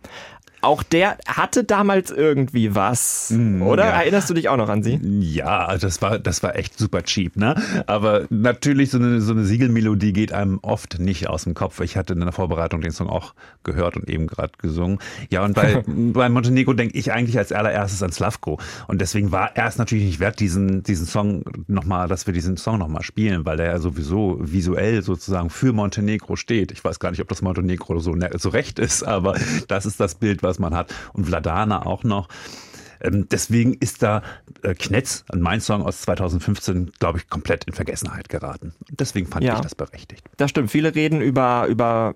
auch 0.62 0.82
der 0.84 1.18
hatte 1.26 1.64
damals 1.64 2.10
irgendwie 2.10 2.74
was, 2.74 3.30
mm, 3.36 3.62
oder? 3.62 3.84
Ja. 3.84 3.90
Erinnerst 4.02 4.30
du 4.30 4.34
dich 4.34 4.48
auch 4.48 4.56
noch 4.56 4.68
an 4.68 4.82
sie? 4.82 4.98
Ja, 5.20 5.76
das 5.76 6.00
war, 6.00 6.18
das 6.18 6.42
war 6.42 6.56
echt 6.56 6.78
super 6.78 7.02
cheap, 7.02 7.36
ne? 7.36 7.60
Aber 7.86 8.26
natürlich, 8.30 8.90
so 8.90 8.98
eine, 8.98 9.20
so 9.20 9.32
eine 9.32 9.44
Siegelmelodie 9.44 10.12
geht 10.12 10.32
einem 10.32 10.60
oft 10.62 11.00
nicht 11.00 11.28
aus 11.28 11.44
dem 11.44 11.54
Kopf. 11.54 11.80
Ich 11.80 11.96
hatte 11.96 12.12
in 12.12 12.20
der 12.20 12.32
Vorbereitung 12.32 12.80
den 12.80 12.92
Song 12.92 13.08
auch 13.08 13.34
gehört 13.64 13.96
und 13.96 14.08
eben 14.08 14.28
gerade 14.28 14.52
gesungen. 14.58 14.98
Ja, 15.30 15.44
und 15.44 15.54
bei, 15.54 15.82
bei 15.86 16.28
Montenegro 16.28 16.74
denke 16.74 16.96
ich 16.96 17.12
eigentlich 17.12 17.36
als 17.38 17.50
allererstes 17.52 18.02
an 18.02 18.12
Slavko. 18.12 18.58
Und 18.86 19.00
deswegen 19.00 19.32
war 19.32 19.56
er 19.56 19.66
es 19.66 19.78
natürlich 19.78 20.04
nicht 20.04 20.20
wert, 20.20 20.38
diesen, 20.38 20.84
diesen 20.84 21.06
Song 21.06 21.44
nochmal, 21.66 22.06
dass 22.06 22.26
wir 22.26 22.34
diesen 22.34 22.56
Song 22.56 22.78
nochmal 22.78 23.02
spielen, 23.02 23.44
weil 23.44 23.56
der 23.56 23.66
ja 23.66 23.78
sowieso 23.78 24.38
visuell 24.40 25.02
sozusagen 25.02 25.50
für 25.50 25.72
Montenegro 25.72 26.36
steht. 26.36 26.70
Ich 26.70 26.84
weiß 26.84 27.00
gar 27.00 27.10
nicht, 27.10 27.20
ob 27.20 27.28
das 27.28 27.42
Montenegro 27.42 27.98
so, 27.98 28.14
ne, 28.14 28.30
so 28.38 28.48
recht 28.48 28.78
ist, 28.78 29.02
aber 29.02 29.34
das 29.66 29.86
ist 29.86 29.98
das 29.98 30.14
Bild, 30.14 30.42
was 30.42 30.51
was 30.52 30.58
man 30.58 30.74
hat. 30.74 30.94
Und 31.14 31.26
Vladana 31.26 31.86
auch 31.86 32.04
noch. 32.04 32.28
Ähm, 33.02 33.26
deswegen 33.30 33.74
ist 33.74 34.02
da 34.02 34.22
äh, 34.62 34.74
Knetz, 34.74 35.24
mein 35.34 35.60
Song 35.60 35.82
aus 35.82 36.02
2015, 36.02 36.92
glaube 36.98 37.18
ich, 37.18 37.28
komplett 37.28 37.64
in 37.64 37.72
Vergessenheit 37.72 38.28
geraten. 38.28 38.74
Deswegen 38.90 39.26
fand 39.26 39.44
ja, 39.44 39.54
ich 39.54 39.60
das 39.60 39.74
berechtigt. 39.74 40.24
Das 40.36 40.50
stimmt. 40.50 40.70
Viele 40.70 40.94
reden 40.94 41.20
über, 41.20 41.66
über 41.68 42.14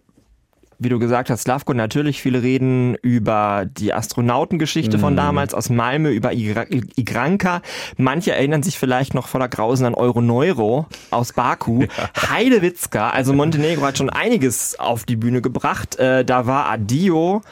wie 0.79 0.89
du 0.89 0.99
gesagt 0.99 1.31
hast, 1.31 1.43
Slavko 1.43 1.73
natürlich. 1.73 2.21
Viele 2.23 2.43
reden 2.43 2.95
über 2.97 3.65
die 3.67 3.95
Astronautengeschichte 3.95 4.99
mm. 4.99 5.01
von 5.01 5.13
mhm. 5.15 5.17
damals 5.17 5.55
aus 5.55 5.71
Malmö, 5.71 6.11
über 6.11 6.33
Igranka. 6.33 7.63
Manche 7.97 8.33
erinnern 8.33 8.63
sich 8.63 8.79
vielleicht 8.79 9.15
noch 9.15 9.27
voller 9.27 9.49
Grausen 9.49 9.87
an 9.87 9.95
Euroneuro 9.95 10.87
aus 11.11 11.33
Baku. 11.33 11.87
Ja. 11.97 12.31
Heidewitzka, 12.31 13.11
also 13.11 13.33
Montenegro 13.33 13.87
hat 13.87 13.97
schon 13.97 14.11
einiges 14.11 14.79
auf 14.79 15.05
die 15.05 15.17
Bühne 15.17 15.41
gebracht. 15.41 15.97
Äh, 15.97 16.25
da 16.25 16.47
war 16.47 16.67
Adio 16.67 17.43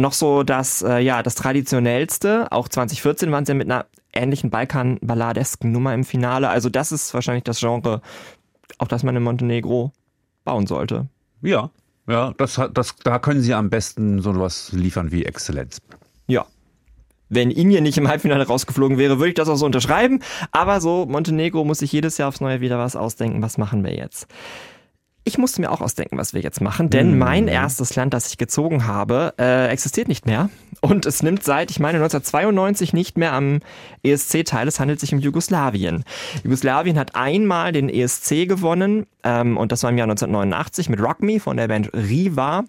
noch 0.00 0.12
so 0.12 0.42
das, 0.42 0.82
äh, 0.82 0.98
ja, 0.98 1.22
das 1.22 1.34
traditionellste. 1.34 2.50
Auch 2.50 2.68
2014 2.68 3.30
waren 3.30 3.46
sie 3.46 3.54
mit 3.54 3.70
einer 3.70 3.86
ähnlichen 4.12 4.50
Balkan-balladesken 4.50 5.70
Nummer 5.70 5.94
im 5.94 6.04
Finale. 6.04 6.48
Also 6.48 6.68
das 6.68 6.92
ist 6.92 7.14
wahrscheinlich 7.14 7.44
das 7.44 7.60
Genre, 7.60 8.00
auf 8.78 8.88
das 8.88 9.02
man 9.02 9.16
in 9.16 9.22
Montenegro 9.22 9.92
bauen 10.44 10.66
sollte. 10.66 11.06
Ja, 11.42 11.70
ja, 12.08 12.34
das, 12.36 12.60
das, 12.74 12.96
da 12.96 13.18
können 13.18 13.40
sie 13.40 13.54
am 13.54 13.70
besten 13.70 14.20
so 14.20 14.38
was 14.38 14.72
liefern 14.72 15.12
wie 15.12 15.24
Exzellenz. 15.24 15.80
Ja. 16.26 16.46
Wenn 17.28 17.52
Inje 17.52 17.80
nicht 17.80 17.96
im 17.96 18.08
Halbfinale 18.08 18.44
rausgeflogen 18.44 18.98
wäre, 18.98 19.18
würde 19.18 19.28
ich 19.28 19.34
das 19.34 19.48
auch 19.48 19.56
so 19.56 19.64
unterschreiben. 19.64 20.20
Aber 20.50 20.80
so, 20.80 21.06
Montenegro 21.06 21.64
muss 21.64 21.78
sich 21.78 21.92
jedes 21.92 22.18
Jahr 22.18 22.28
aufs 22.28 22.40
Neue 22.40 22.60
wieder 22.60 22.78
was 22.78 22.96
ausdenken. 22.96 23.40
Was 23.42 23.56
machen 23.56 23.84
wir 23.84 23.94
jetzt? 23.94 24.26
Ich 25.24 25.36
musste 25.36 25.60
mir 25.60 25.70
auch 25.70 25.80
ausdenken, 25.80 26.16
was 26.16 26.32
wir 26.32 26.40
jetzt 26.40 26.60
machen, 26.60 26.88
denn 26.88 27.16
mm. 27.16 27.18
mein 27.18 27.48
erstes 27.48 27.94
Land, 27.94 28.14
das 28.14 28.28
ich 28.28 28.38
gezogen 28.38 28.86
habe, 28.86 29.34
äh, 29.38 29.68
existiert 29.68 30.08
nicht 30.08 30.26
mehr. 30.26 30.48
Und 30.80 31.04
es 31.04 31.22
nimmt 31.22 31.44
seit, 31.44 31.70
ich 31.70 31.78
meine, 31.78 31.98
1992 31.98 32.94
nicht 32.94 33.18
mehr 33.18 33.34
am 33.34 33.60
ESC 34.02 34.44
teil. 34.46 34.66
Es 34.66 34.80
handelt 34.80 34.98
sich 34.98 35.12
um 35.12 35.20
Jugoslawien. 35.20 36.04
Jugoslawien 36.42 36.98
hat 36.98 37.16
einmal 37.16 37.72
den 37.72 37.90
ESC 37.90 38.48
gewonnen 38.48 39.06
ähm, 39.22 39.58
und 39.58 39.72
das 39.72 39.82
war 39.82 39.90
im 39.90 39.98
Jahr 39.98 40.06
1989 40.06 40.88
mit 40.88 41.00
Rock 41.00 41.22
Me 41.22 41.38
von 41.38 41.58
der 41.58 41.68
Band 41.68 41.92
Riva. 41.92 42.64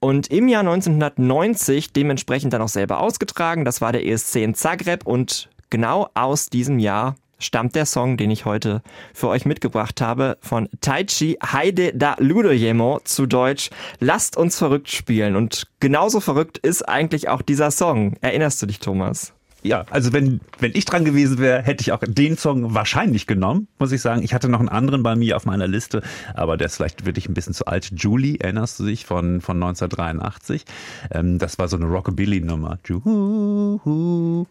Und 0.00 0.28
im 0.28 0.48
Jahr 0.48 0.60
1990 0.60 1.92
dementsprechend 1.92 2.52
dann 2.52 2.62
auch 2.62 2.68
selber 2.68 3.00
ausgetragen. 3.00 3.64
Das 3.64 3.80
war 3.80 3.92
der 3.92 4.06
ESC 4.06 4.36
in 4.36 4.54
Zagreb 4.54 5.06
und 5.06 5.48
genau 5.70 6.08
aus 6.14 6.50
diesem 6.50 6.78
Jahr 6.78 7.16
stammt 7.38 7.74
der 7.74 7.86
Song, 7.86 8.16
den 8.16 8.30
ich 8.30 8.44
heute 8.44 8.82
für 9.14 9.28
euch 9.28 9.44
mitgebracht 9.44 10.00
habe, 10.00 10.38
von 10.40 10.68
Taichi 10.80 11.38
Heide 11.42 11.92
da 11.94 12.16
Ludojemo 12.18 13.00
zu 13.04 13.26
Deutsch 13.26 13.70
Lasst 14.00 14.36
uns 14.36 14.58
verrückt 14.58 14.90
spielen. 14.90 15.36
Und 15.36 15.66
genauso 15.80 16.20
verrückt 16.20 16.58
ist 16.58 16.88
eigentlich 16.88 17.28
auch 17.28 17.42
dieser 17.42 17.70
Song. 17.70 18.16
Erinnerst 18.20 18.60
du 18.62 18.66
dich, 18.66 18.80
Thomas? 18.80 19.32
Ja, 19.62 19.84
also 19.90 20.12
wenn, 20.12 20.40
wenn 20.60 20.70
ich 20.74 20.84
dran 20.84 21.04
gewesen 21.04 21.38
wäre, 21.38 21.62
hätte 21.62 21.82
ich 21.82 21.90
auch 21.92 22.00
den 22.06 22.36
Song 22.36 22.74
wahrscheinlich 22.74 23.26
genommen, 23.26 23.66
muss 23.78 23.90
ich 23.90 24.00
sagen. 24.00 24.22
Ich 24.22 24.32
hatte 24.32 24.48
noch 24.48 24.60
einen 24.60 24.68
anderen 24.68 25.02
bei 25.02 25.16
mir 25.16 25.36
auf 25.36 25.46
meiner 25.46 25.66
Liste, 25.66 26.02
aber 26.34 26.56
der 26.56 26.66
ist 26.66 26.76
vielleicht 26.76 27.06
wirklich 27.06 27.28
ein 27.28 27.34
bisschen 27.34 27.54
zu 27.54 27.66
alt. 27.66 27.90
Julie, 27.96 28.38
erinnerst 28.38 28.78
du 28.78 28.84
dich, 28.86 29.04
von, 29.04 29.40
von 29.40 29.56
1983? 29.56 30.64
Ähm, 31.10 31.38
das 31.38 31.58
war 31.58 31.66
so 31.66 31.76
eine 31.76 31.86
Rockabilly-Nummer. 31.86 32.78
Julie. 32.84 34.46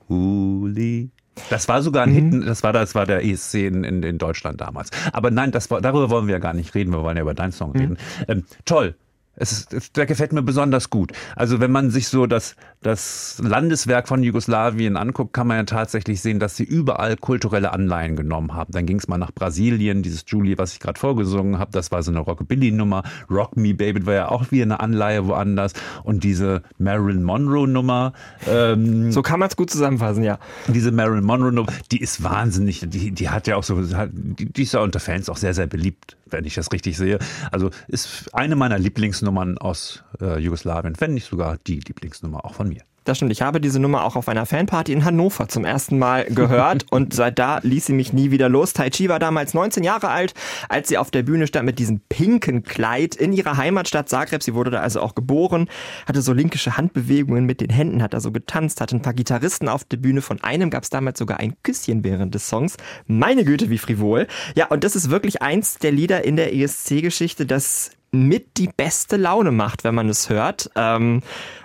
Das 1.49 1.67
war 1.67 1.81
sogar 1.81 2.03
ein 2.03 2.11
mhm. 2.11 2.31
Hit, 2.31 2.47
das 2.47 2.63
war, 2.63 2.73
das 2.73 2.95
war 2.95 3.05
der 3.05 3.23
ESC 3.23 3.55
in, 3.55 3.83
in, 3.83 4.03
in 4.03 4.17
Deutschland 4.17 4.61
damals. 4.61 4.89
Aber 5.13 5.31
nein, 5.31 5.51
das 5.51 5.69
war, 5.71 5.81
darüber 5.81 6.09
wollen 6.09 6.27
wir 6.27 6.33
ja 6.33 6.39
gar 6.39 6.53
nicht 6.53 6.75
reden, 6.75 6.91
wir 6.91 7.03
wollen 7.03 7.17
ja 7.17 7.23
über 7.23 7.33
deinen 7.33 7.51
Song 7.51 7.71
mhm. 7.71 7.79
reden. 7.79 7.97
Ähm, 8.27 8.43
toll, 8.65 8.95
es 9.39 9.51
ist, 9.51 9.95
der 9.95 10.05
gefällt 10.07 10.33
mir 10.33 10.41
besonders 10.41 10.89
gut. 10.89 11.11
Also 11.35 11.59
wenn 11.59 11.71
man 11.71 11.91
sich 11.91 12.07
so 12.07 12.25
das, 12.25 12.55
das 12.81 13.39
Landeswerk 13.41 14.07
von 14.07 14.23
Jugoslawien 14.23 14.97
anguckt, 14.97 15.31
kann 15.33 15.47
man 15.47 15.57
ja 15.57 15.63
tatsächlich 15.63 16.21
sehen, 16.21 16.39
dass 16.39 16.57
sie 16.57 16.63
überall 16.63 17.15
kulturelle 17.17 17.71
Anleihen 17.71 18.15
genommen 18.15 18.55
haben. 18.55 18.73
Dann 18.73 18.87
ging 18.87 18.97
es 18.97 19.07
mal 19.07 19.19
nach 19.19 19.31
Brasilien, 19.31 20.01
dieses 20.01 20.25
Julie, 20.27 20.57
was 20.57 20.73
ich 20.73 20.79
gerade 20.79 20.99
vorgesungen 20.99 21.59
habe, 21.59 21.71
das 21.71 21.91
war 21.91 22.01
so 22.01 22.11
eine 22.11 22.19
Rockabilly-Nummer. 22.19 23.03
Rock 23.29 23.55
Me 23.57 23.75
Baby 23.75 24.05
war 24.07 24.13
ja 24.13 24.29
auch 24.29 24.45
wie 24.49 24.61
eine 24.61 24.79
Anleihe 24.79 25.27
woanders. 25.27 25.73
Und 26.03 26.23
diese 26.23 26.63
Marilyn 26.79 27.23
Monroe-Nummer. 27.23 28.13
Ähm, 28.47 29.11
so 29.11 29.21
kann 29.21 29.39
man 29.39 29.49
es 29.49 29.55
gut 29.55 29.69
zusammenfassen, 29.69 30.23
ja. 30.23 30.39
Diese 30.67 30.91
Marilyn 30.91 31.23
Monroe-Nummer, 31.23 31.71
die 31.91 32.01
ist 32.01 32.23
wahnsinnig. 32.23 32.83
Die, 32.87 33.11
die 33.11 33.29
hat 33.29 33.45
ja 33.45 33.55
auch 33.55 33.63
so, 33.63 33.79
die, 33.81 34.51
die 34.51 34.63
ist 34.63 34.73
ja 34.73 34.79
unter 34.81 34.99
Fans 34.99 35.29
auch 35.29 35.37
sehr, 35.37 35.53
sehr 35.53 35.67
beliebt 35.67 36.17
wenn 36.31 36.45
ich 36.45 36.55
das 36.55 36.71
richtig 36.71 36.97
sehe. 36.97 37.19
Also 37.51 37.69
ist 37.87 38.33
eine 38.33 38.55
meiner 38.55 38.79
Lieblingsnummern 38.79 39.57
aus 39.57 40.03
äh, 40.21 40.39
Jugoslawien, 40.39 40.99
wenn 40.99 41.13
nicht 41.13 41.29
sogar 41.29 41.57
die 41.65 41.79
Lieblingsnummer 41.79 42.45
auch 42.45 42.53
von 42.53 42.69
mir. 42.69 42.83
Das 43.07 43.17
stimmt. 43.17 43.31
Ich 43.31 43.41
habe 43.41 43.61
diese 43.61 43.79
Nummer 43.79 44.03
auch 44.03 44.15
auf 44.15 44.27
einer 44.27 44.45
Fanparty 44.45 44.91
in 44.91 45.05
Hannover 45.05 45.47
zum 45.47 45.65
ersten 45.65 45.97
Mal 45.97 46.25
gehört 46.25 46.85
und 46.91 47.13
seit 47.13 47.39
da 47.39 47.59
ließ 47.63 47.87
sie 47.87 47.93
mich 47.93 48.13
nie 48.13 48.31
wieder 48.31 48.49
los. 48.49 48.73
Tai 48.73 48.89
Chi 48.89 49.09
war 49.09 49.19
damals 49.19 49.53
19 49.53 49.83
Jahre 49.83 50.09
alt, 50.09 50.33
als 50.69 50.89
sie 50.89 50.97
auf 50.97 51.11
der 51.11 51.23
Bühne 51.23 51.47
stand 51.47 51.65
mit 51.65 51.79
diesem 51.79 52.01
pinken 52.09 52.63
Kleid 52.63 53.15
in 53.15 53.33
ihrer 53.33 53.57
Heimatstadt 53.57 54.09
Zagreb. 54.09 54.43
Sie 54.43 54.53
wurde 54.53 54.71
da 54.71 54.81
also 54.81 55.01
auch 55.01 55.15
geboren, 55.15 55.69
hatte 56.05 56.21
so 56.21 56.33
linkische 56.33 56.77
Handbewegungen 56.77 57.45
mit 57.45 57.61
den 57.61 57.69
Händen, 57.69 58.01
hat 58.01 58.13
da 58.13 58.19
so 58.19 58.31
getanzt, 58.31 58.81
hatte 58.81 58.95
ein 58.95 59.01
paar 59.01 59.13
Gitarristen 59.13 59.69
auf 59.69 59.83
der 59.83 59.97
Bühne. 59.97 60.21
Von 60.21 60.43
einem 60.43 60.69
gab 60.69 60.83
es 60.83 60.89
damals 60.89 61.19
sogar 61.19 61.39
ein 61.39 61.55
Küsschen 61.63 62.03
während 62.03 62.35
des 62.35 62.47
Songs. 62.49 62.77
Meine 63.07 63.45
Güte, 63.45 63.69
wie 63.69 63.77
frivol. 63.77 64.27
Ja, 64.55 64.67
und 64.67 64.83
das 64.83 64.95
ist 64.95 65.09
wirklich 65.09 65.41
eins 65.41 65.77
der 65.77 65.91
Lieder 65.91 66.23
in 66.23 66.35
der 66.35 66.53
ESC-Geschichte, 66.53 67.45
das 67.45 67.91
mit 68.11 68.57
die 68.57 68.69
beste 68.75 69.17
Laune 69.17 69.51
macht, 69.51 69.83
wenn 69.83 69.95
man 69.95 70.09
es 70.09 70.29
hört. 70.29 70.69
Ähm, 70.75 71.21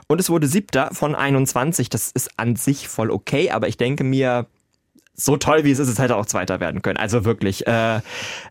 und 0.09 0.21
es 0.21 0.29
wurde 0.29 0.47
siebter 0.47 0.91
von 0.93 1.15
21. 1.15 1.89
Das 1.89 2.11
ist 2.11 2.39
an 2.39 2.57
sich 2.57 2.89
voll 2.89 3.11
okay, 3.11 3.51
aber 3.51 3.69
ich 3.69 3.77
denke 3.77 4.05
mir, 4.05 4.47
so 5.15 5.37
toll 5.37 5.65
wie 5.65 5.71
es 5.71 5.79
ist, 5.79 5.89
es 5.89 5.99
hätte 5.99 6.17
auch 6.17 6.27
Zweiter 6.27 6.61
werden 6.61 6.83
können. 6.83 6.97
Also 6.97 7.25
wirklich. 7.25 7.67
Äh, 7.67 8.01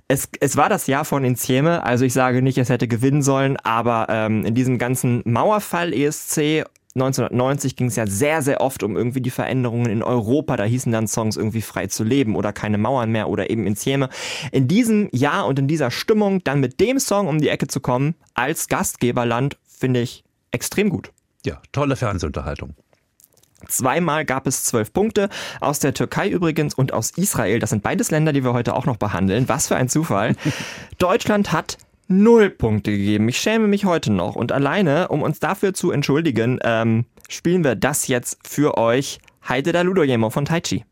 es, 0.08 0.30
es 0.40 0.58
war 0.58 0.70
das 0.70 0.88
Jahr 0.88 1.06
von 1.06 1.24
Insieme, 1.24 1.84
also 1.84 2.06
ich 2.06 2.14
sage 2.14 2.42
nicht, 2.42 2.58
es 2.58 2.70
hätte 2.70 2.88
gewinnen 2.88 3.22
sollen, 3.22 3.58
aber 3.58 4.08
ähm, 4.10 4.46
in 4.46 4.56
diesem 4.56 4.78
ganzen 4.78 5.22
Mauerfall 5.26 5.94
ESC 5.94 6.66
1990 6.96 7.76
ging 7.76 7.88
es 7.88 7.96
ja 7.96 8.06
sehr, 8.06 8.42
sehr 8.42 8.62
oft 8.62 8.84
um 8.84 8.98
irgendwie 8.98 9.22
die 9.22 9.30
Veränderungen 9.30 9.88
in 9.88 10.04
Europa. 10.04 10.58
Da 10.58 10.64
hießen 10.64 10.92
dann 10.92 11.08
Songs 11.08 11.38
irgendwie 11.38 11.62
frei 11.62 11.88
zu 11.88 12.04
leben 12.04 12.36
oder 12.36 12.52
keine 12.52 12.78
Mauern 12.78 13.12
mehr 13.12 13.30
oder 13.30 13.50
eben 13.50 13.66
Insieme. 13.66 14.10
In 14.52 14.68
diesem 14.68 15.10
Jahr 15.12 15.48
und 15.48 15.58
in 15.60 15.68
dieser 15.68 15.92
Stimmung 15.92 16.44
dann 16.44 16.60
mit 16.60 16.80
dem 16.80 17.00
Song 17.00 17.28
um 17.28 17.40
die 17.40 17.50
Ecke 17.50 17.68
zu 17.68 17.80
kommen 17.80 18.16
als 18.34 18.68
Gastgeberland, 18.68 19.58
finde 19.68 20.02
ich 20.02 20.24
extrem 20.52 20.90
gut. 20.90 21.12
Ja, 21.46 21.62
tolle 21.72 21.96
Fernsehunterhaltung. 21.96 22.76
Zweimal 23.68 24.26
gab 24.26 24.48
es 24.48 24.64
zwölf 24.64 24.92
Punkte, 24.92 25.30
aus 25.60 25.80
der 25.80 25.94
Türkei 25.94 26.30
übrigens 26.30 26.74
und 26.74 26.94
aus 26.94 27.12
Israel. 27.12 27.60
Das 27.60 27.70
sind 27.70 27.84
beides 27.84 28.12
Länder, 28.12 28.34
die 28.34 28.44
wir 28.44 28.54
heute 28.54 28.76
auch 28.76 28.86
noch 28.86 28.98
behandeln. 28.98 29.48
Was 29.48 29.68
für 29.68 29.76
ein 29.76 29.88
Zufall. 29.88 30.36
Deutschland 30.98 31.52
hat 31.52 31.78
null 32.12 32.50
Punkte 32.50 32.92
gegeben. 32.92 33.30
Ich 33.30 33.38
schäme 33.38 33.68
mich 33.68 33.86
heute 33.86 34.12
noch. 34.12 34.36
Und 34.36 34.52
alleine, 34.52 35.08
um 35.08 35.22
uns 35.22 35.40
dafür 35.40 35.74
zu 35.74 35.92
entschuldigen, 35.92 36.60
ähm, 36.64 37.06
spielen 37.30 37.64
wir 37.64 37.76
das 37.76 38.08
jetzt 38.08 38.40
für 38.48 38.78
euch. 38.78 39.20
Heide 39.48 39.72
da 39.72 39.82
Ludojemo 39.82 40.30
von 40.30 40.46
Taichi. 40.46 40.86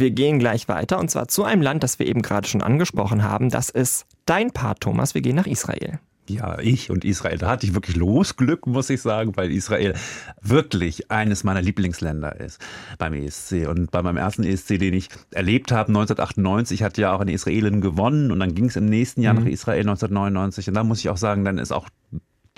Wir 0.00 0.10
gehen 0.10 0.38
gleich 0.38 0.68
weiter 0.68 0.98
und 0.98 1.10
zwar 1.10 1.28
zu 1.28 1.44
einem 1.44 1.62
Land, 1.62 1.82
das 1.82 1.98
wir 1.98 2.06
eben 2.06 2.22
gerade 2.22 2.48
schon 2.48 2.62
angesprochen 2.62 3.22
haben. 3.22 3.50
Das 3.50 3.70
ist 3.70 4.06
dein 4.26 4.50
Part, 4.50 4.80
Thomas. 4.80 5.14
Wir 5.14 5.22
gehen 5.22 5.36
nach 5.36 5.46
Israel. 5.46 6.00
Ja, 6.30 6.60
ich 6.60 6.90
und 6.90 7.04
Israel, 7.04 7.38
da 7.38 7.48
hatte 7.48 7.66
ich 7.66 7.74
wirklich 7.74 7.96
Losglück, 7.96 8.68
muss 8.68 8.88
ich 8.88 9.02
sagen, 9.02 9.36
weil 9.36 9.50
Israel 9.50 9.94
wirklich 10.40 11.10
eines 11.10 11.42
meiner 11.42 11.60
Lieblingsländer 11.60 12.38
ist 12.38 12.60
beim 12.98 13.14
ESC. 13.14 13.66
Und 13.68 13.90
bei 13.90 14.00
meinem 14.00 14.16
ersten 14.16 14.44
ESC, 14.44 14.78
den 14.78 14.94
ich 14.94 15.08
erlebt 15.32 15.72
habe, 15.72 15.88
1998, 15.88 16.84
hat 16.84 16.98
ja 16.98 17.12
auch 17.12 17.20
eine 17.20 17.32
Israelin 17.32 17.80
gewonnen 17.80 18.30
und 18.30 18.38
dann 18.38 18.54
ging 18.54 18.66
es 18.66 18.76
im 18.76 18.86
nächsten 18.86 19.22
Jahr 19.22 19.34
nach 19.34 19.44
Israel 19.44 19.80
1999. 19.80 20.68
Und 20.68 20.74
da 20.74 20.84
muss 20.84 21.00
ich 21.00 21.08
auch 21.08 21.16
sagen, 21.16 21.44
dann 21.44 21.58
ist 21.58 21.72
auch 21.72 21.88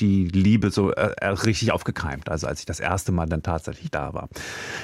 die 0.03 0.27
Liebe 0.27 0.71
so 0.71 0.93
äh, 0.93 1.13
äh, 1.17 1.29
richtig 1.29 1.73
aufgekeimt, 1.73 2.29
also 2.29 2.47
als 2.47 2.61
ich 2.61 2.67
das 2.67 2.81
erste 2.81 3.13
Mal 3.13 3.27
dann 3.27 3.43
tatsächlich 3.43 3.91
da 3.91 4.13
war. 4.13 4.29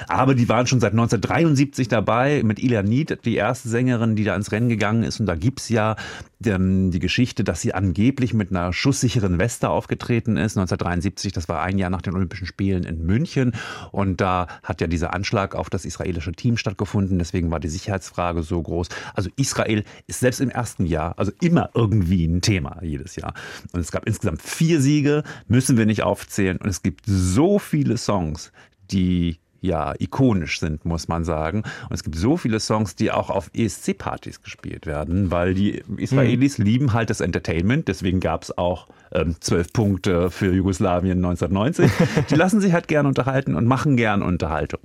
Aber 0.06 0.34
die 0.34 0.48
waren 0.48 0.66
schon 0.66 0.80
seit 0.80 0.92
1973 0.92 1.88
dabei 1.88 2.42
mit 2.44 2.60
Ilanit, 2.60 3.24
die 3.24 3.34
erste 3.34 3.68
Sängerin, 3.68 4.16
die 4.16 4.24
da 4.24 4.36
ins 4.36 4.52
Rennen 4.52 4.68
gegangen 4.68 5.02
ist. 5.02 5.18
Und 5.20 5.26
da 5.26 5.34
gibt's 5.34 5.68
ja 5.68 5.92
ähm, 5.92 6.37
die 6.40 6.98
Geschichte, 7.00 7.42
dass 7.42 7.60
sie 7.60 7.74
angeblich 7.74 8.32
mit 8.32 8.50
einer 8.50 8.72
schusssicheren 8.72 9.38
Weste 9.40 9.70
aufgetreten 9.70 10.36
ist. 10.36 10.56
1973, 10.56 11.32
das 11.32 11.48
war 11.48 11.62
ein 11.62 11.78
Jahr 11.78 11.90
nach 11.90 12.02
den 12.02 12.14
Olympischen 12.14 12.46
Spielen 12.46 12.84
in 12.84 13.04
München. 13.04 13.52
Und 13.90 14.20
da 14.20 14.46
hat 14.62 14.80
ja 14.80 14.86
dieser 14.86 15.14
Anschlag 15.14 15.56
auf 15.56 15.68
das 15.68 15.84
israelische 15.84 16.32
Team 16.32 16.56
stattgefunden. 16.56 17.18
Deswegen 17.18 17.50
war 17.50 17.58
die 17.58 17.68
Sicherheitsfrage 17.68 18.44
so 18.44 18.62
groß. 18.62 18.88
Also 19.14 19.30
Israel 19.36 19.82
ist 20.06 20.20
selbst 20.20 20.40
im 20.40 20.50
ersten 20.50 20.86
Jahr, 20.86 21.18
also 21.18 21.32
immer 21.40 21.70
irgendwie 21.74 22.24
ein 22.26 22.40
Thema 22.40 22.78
jedes 22.82 23.16
Jahr. 23.16 23.34
Und 23.72 23.80
es 23.80 23.90
gab 23.90 24.06
insgesamt 24.06 24.40
vier 24.40 24.80
Siege, 24.80 25.24
müssen 25.48 25.76
wir 25.76 25.86
nicht 25.86 26.04
aufzählen. 26.04 26.58
Und 26.58 26.68
es 26.68 26.82
gibt 26.82 27.02
so 27.06 27.58
viele 27.58 27.98
Songs, 27.98 28.52
die 28.92 29.40
ja 29.60 29.94
ikonisch 29.98 30.60
sind, 30.60 30.84
muss 30.84 31.08
man 31.08 31.24
sagen. 31.24 31.62
Und 31.88 31.94
es 31.94 32.02
gibt 32.02 32.16
so 32.16 32.36
viele 32.36 32.60
Songs, 32.60 32.94
die 32.94 33.10
auch 33.10 33.30
auf 33.30 33.50
ESC-Partys 33.54 34.42
gespielt 34.42 34.86
werden, 34.86 35.30
weil 35.30 35.54
die 35.54 35.82
Israelis 35.96 36.58
lieben 36.58 36.92
halt 36.92 37.10
das 37.10 37.20
Entertainment. 37.20 37.88
Deswegen 37.88 38.20
gab 38.20 38.42
es 38.42 38.56
auch 38.56 38.86
ähm, 39.12 39.36
zwölf 39.40 39.72
Punkte 39.72 40.30
für 40.30 40.52
Jugoslawien 40.52 41.24
1990. 41.24 41.90
die 42.30 42.34
lassen 42.34 42.60
sich 42.60 42.72
halt 42.72 42.88
gern 42.88 43.06
unterhalten 43.06 43.54
und 43.54 43.66
machen 43.66 43.96
gern 43.96 44.22
Unterhaltung. 44.22 44.80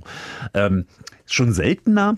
Ähm, 0.53 0.85
schon 1.25 1.53
seltener 1.53 2.17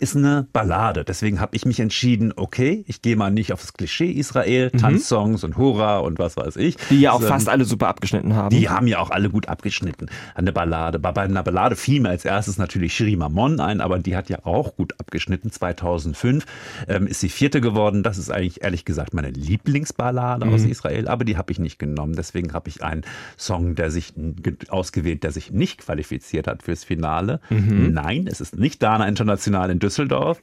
ist 0.00 0.16
eine 0.16 0.46
Ballade. 0.52 1.04
Deswegen 1.04 1.40
habe 1.40 1.56
ich 1.56 1.64
mich 1.64 1.80
entschieden, 1.80 2.32
okay, 2.36 2.84
ich 2.86 3.02
gehe 3.02 3.16
mal 3.16 3.30
nicht 3.30 3.52
aufs 3.52 3.72
Klischee 3.72 4.10
Israel, 4.10 4.70
Tanzsongs 4.70 5.44
und 5.44 5.56
Hurra 5.56 5.98
und 5.98 6.18
was 6.18 6.36
weiß 6.36 6.56
ich. 6.56 6.76
Die 6.90 7.00
ja 7.00 7.10
auch 7.12 7.20
sondern- 7.20 7.32
fast 7.38 7.48
alle 7.48 7.64
super 7.64 7.88
abgeschnitten 7.88 8.34
haben. 8.34 8.54
die 8.54 8.68
haben 8.68 8.86
ja 8.86 8.98
auch 9.00 9.10
alle 9.10 9.30
gut 9.30 9.48
abgeschnitten. 9.48 10.06
Eine 10.34 10.52
Ballade. 10.52 10.98
Bei 10.98 11.12
einer 11.14 11.42
Ballade 11.42 11.74
fiel 11.76 12.00
mir 12.00 12.10
als 12.10 12.24
erstes 12.24 12.58
natürlich 12.58 12.94
Shiri 12.94 13.16
Mamon 13.16 13.60
ein, 13.60 13.80
aber 13.80 13.98
die 13.98 14.14
hat 14.16 14.28
ja 14.28 14.44
auch 14.44 14.76
gut 14.76 14.94
abgeschnitten. 14.98 15.50
2005 15.50 16.44
ähm, 16.86 17.06
ist 17.06 17.20
sie 17.20 17.28
vierte 17.28 17.60
geworden. 17.60 18.02
Das 18.02 18.18
ist 18.18 18.30
eigentlich 18.30 18.62
ehrlich 18.62 18.84
gesagt 18.84 19.14
meine 19.14 19.30
Lieblingsballade 19.30 20.46
aus 20.46 20.64
Israel, 20.64 21.08
aber 21.08 21.24
die 21.24 21.36
habe 21.36 21.52
ich 21.52 21.58
nicht 21.58 21.78
genommen. 21.78 22.14
Deswegen 22.14 22.52
habe 22.52 22.68
ich 22.68 22.82
einen 22.82 23.02
Song, 23.36 23.74
der 23.74 23.90
sich 23.90 24.12
ge- 24.16 24.56
ausgewählt, 24.68 25.22
der 25.24 25.32
sich 25.32 25.50
nicht 25.50 25.78
qualifiziert 25.78 26.46
hat 26.46 26.62
fürs 26.62 26.84
Finale. 26.84 27.40
Nein, 27.50 28.26
es 28.30 28.40
ist 28.40 28.58
nicht 28.58 28.82
Dana 28.82 29.06
International 29.08 29.70
in 29.70 29.77
Düsseldorf. 29.78 30.40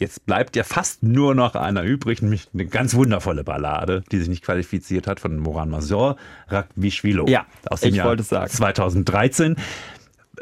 Jetzt 0.00 0.24
bleibt 0.24 0.56
ja 0.56 0.64
fast 0.64 1.02
nur 1.02 1.34
noch 1.34 1.54
einer 1.54 1.82
übrig, 1.82 2.22
nämlich 2.22 2.48
eine 2.54 2.64
ganz 2.64 2.94
wundervolle 2.94 3.44
Ballade, 3.44 4.02
die 4.10 4.18
sich 4.18 4.28
nicht 4.28 4.42
qualifiziert 4.42 5.06
hat, 5.06 5.20
von 5.20 5.36
Moran 5.36 5.68
Mazur, 5.68 6.16
Rakvishvilo. 6.48 7.26
Ja, 7.28 7.44
aus 7.66 7.82
dem 7.82 7.90
ich 7.90 7.96
Jahr 7.96 8.08
wollte 8.08 8.22
es 8.22 8.30
sagen. 8.30 8.50
2013. 8.50 9.56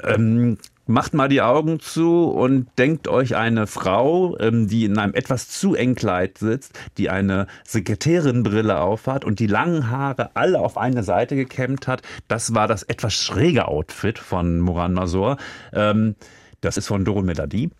Ähm, 0.04 0.58
macht 0.86 1.12
mal 1.12 1.28
die 1.28 1.42
Augen 1.42 1.80
zu 1.80 2.24
und 2.24 2.68
denkt 2.78 3.08
euch 3.08 3.36
eine 3.36 3.66
Frau, 3.66 4.38
ähm, 4.38 4.68
die 4.68 4.84
in 4.84 4.96
einem 4.96 5.14
etwas 5.14 5.48
zu 5.48 5.74
eng 5.74 5.94
Kleid 5.94 6.38
sitzt, 6.38 6.78
die 6.96 7.10
eine 7.10 7.46
Sekretärinbrille 7.64 8.80
aufhat 8.80 9.24
und 9.24 9.38
die 9.38 9.46
langen 9.46 9.90
Haare 9.90 10.30
alle 10.34 10.60
auf 10.60 10.78
eine 10.78 11.02
Seite 11.02 11.36
gekämmt 11.36 11.86
hat. 11.86 12.02
Das 12.26 12.54
war 12.54 12.68
das 12.68 12.84
etwas 12.84 13.14
schräge 13.14 13.68
Outfit 13.68 14.18
von 14.18 14.60
Moran 14.60 14.94
Mazur. 14.94 15.36
Ähm, 15.72 16.14
das 16.60 16.76
ist 16.76 16.86
von 16.86 17.04
Doro 17.04 17.22
Melodie. 17.22 17.70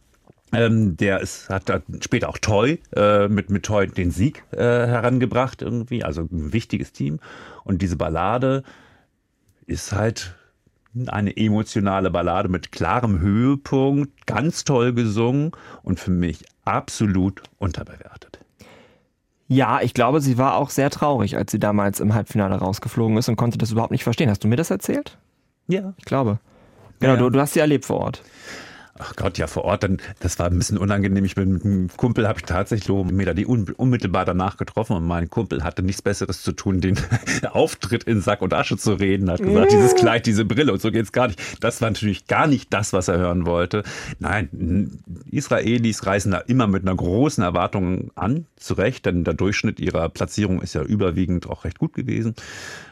Ähm, 0.53 0.97
der 0.97 1.21
ist, 1.21 1.51
hat 1.51 1.69
da 1.69 1.81
später 2.01 2.29
auch 2.29 2.39
Toy, 2.39 2.81
äh, 2.97 3.29
mit, 3.29 3.51
mit 3.51 3.65
Toy 3.65 3.87
den 3.87 4.11
Sieg 4.11 4.45
äh, 4.53 4.57
herangebracht 4.59 5.63
irgendwie, 5.63 6.05
also 6.05 6.23
ein 6.23 6.53
wichtiges 6.53 6.93
Team. 6.93 7.21
Und 7.65 7.83
diese 7.83 7.97
Ballade 7.97 8.63
ist 9.67 9.93
halt 9.93 10.35
eine 11.07 11.37
emotionale 11.37 12.11
Ballade 12.11 12.49
mit 12.49 12.73
klarem 12.73 13.21
Höhepunkt, 13.21 14.27
ganz 14.27 14.65
toll 14.65 14.95
gesungen 14.95 15.53
und 15.83 16.01
für 16.01 16.11
mich 16.11 16.45
absolut 16.65 17.43
unterbewertet. 17.59 18.39
Ja, 19.49 19.81
ich 19.81 19.95
glaube, 19.95 20.21
sie 20.21 20.37
war 20.39 20.57
auch 20.57 20.71
sehr 20.71 20.91
traurig, 20.91 21.37
als 21.37 21.51
sie 21.53 21.59
damals 21.59 22.01
im 22.01 22.15
Halbfinale 22.15 22.57
rausgeflogen 22.57 23.17
ist 23.17 23.29
und 23.29 23.37
konnte 23.37 23.57
das 23.59 23.71
überhaupt 23.73 23.93
nicht 23.93 24.05
verstehen. 24.05 24.29
Hast 24.29 24.45
du 24.45 24.49
mir 24.49 24.57
das 24.57 24.71
erzählt? 24.71 25.17
Ja. 25.69 25.95
Ich 25.97 26.05
glaube. 26.05 26.39
Genau, 27.01 27.15
Ja. 27.15 27.19
du, 27.21 27.31
du 27.31 27.41
hast 27.41 27.55
sie 27.55 27.61
erlebt 27.61 27.85
vor 27.87 27.99
Ort. 28.01 28.23
Ach 28.99 29.15
Gott, 29.15 29.39
ja, 29.39 29.47
vor 29.47 29.65
Ort, 29.65 29.85
dann, 29.85 29.99
das 30.21 30.39
war 30.39 30.47
ein 30.47 30.59
bisschen 30.59 30.77
unangenehm. 30.77 31.25
Ich 31.25 31.37
bin 31.37 31.53
mit 31.53 31.65
einem 31.65 31.89
Kumpel, 31.97 32.27
habe 32.27 32.41
ich 32.41 32.45
tatsächlich 32.45 32.89
Melodie 32.89 33.47
un, 33.47 33.65
unmittelbar 33.77 34.25
danach 34.25 34.57
getroffen 34.57 34.97
und 34.97 35.07
mein 35.07 35.31
Kumpel 35.31 35.63
hatte 35.63 35.83
nichts 35.83 36.03
Besseres 36.03 36.43
zu 36.43 36.53
tun, 36.53 36.81
den 36.81 36.99
Auftritt 37.51 38.05
in 38.05 38.21
Sack 38.21 38.43
und 38.43 38.53
Asche 38.55 38.77
zu 38.77 38.95
reden, 38.95 39.31
hat 39.31 39.41
gesagt, 39.41 39.73
dieses 39.73 39.95
Kleid, 39.95 40.27
diese 40.27 40.45
Brille 40.45 40.73
und 40.73 40.83
so 40.83 40.91
geht's 40.91 41.13
gar 41.13 41.29
nicht. 41.29 41.41
Das 41.61 41.81
war 41.81 41.91
natürlich 41.91 42.27
gar 42.27 42.47
nicht 42.47 42.73
das, 42.73 42.93
was 42.93 43.09
er 43.09 43.19
hören 43.19 43.47
wollte. 43.47 43.85
Nein, 44.19 45.01
Israelis 45.31 46.05
reisen 46.07 46.33
da 46.33 46.39
immer 46.39 46.67
mit 46.67 46.83
einer 46.83 46.97
großen 46.97 47.43
Erwartung 47.43 48.11
an, 48.17 48.47
zu 48.57 48.75
Recht, 48.75 49.07
denn 49.07 49.25
der 49.25 49.35
Durchschnitt 49.35 49.79
ihrer 49.81 50.09
Platzierung 50.09 50.61
ist 50.61 50.75
ja 50.75 50.83
überwiegend 50.83 51.49
auch 51.49 51.65
recht 51.65 51.79
gut 51.79 51.95
gewesen. 51.95 52.35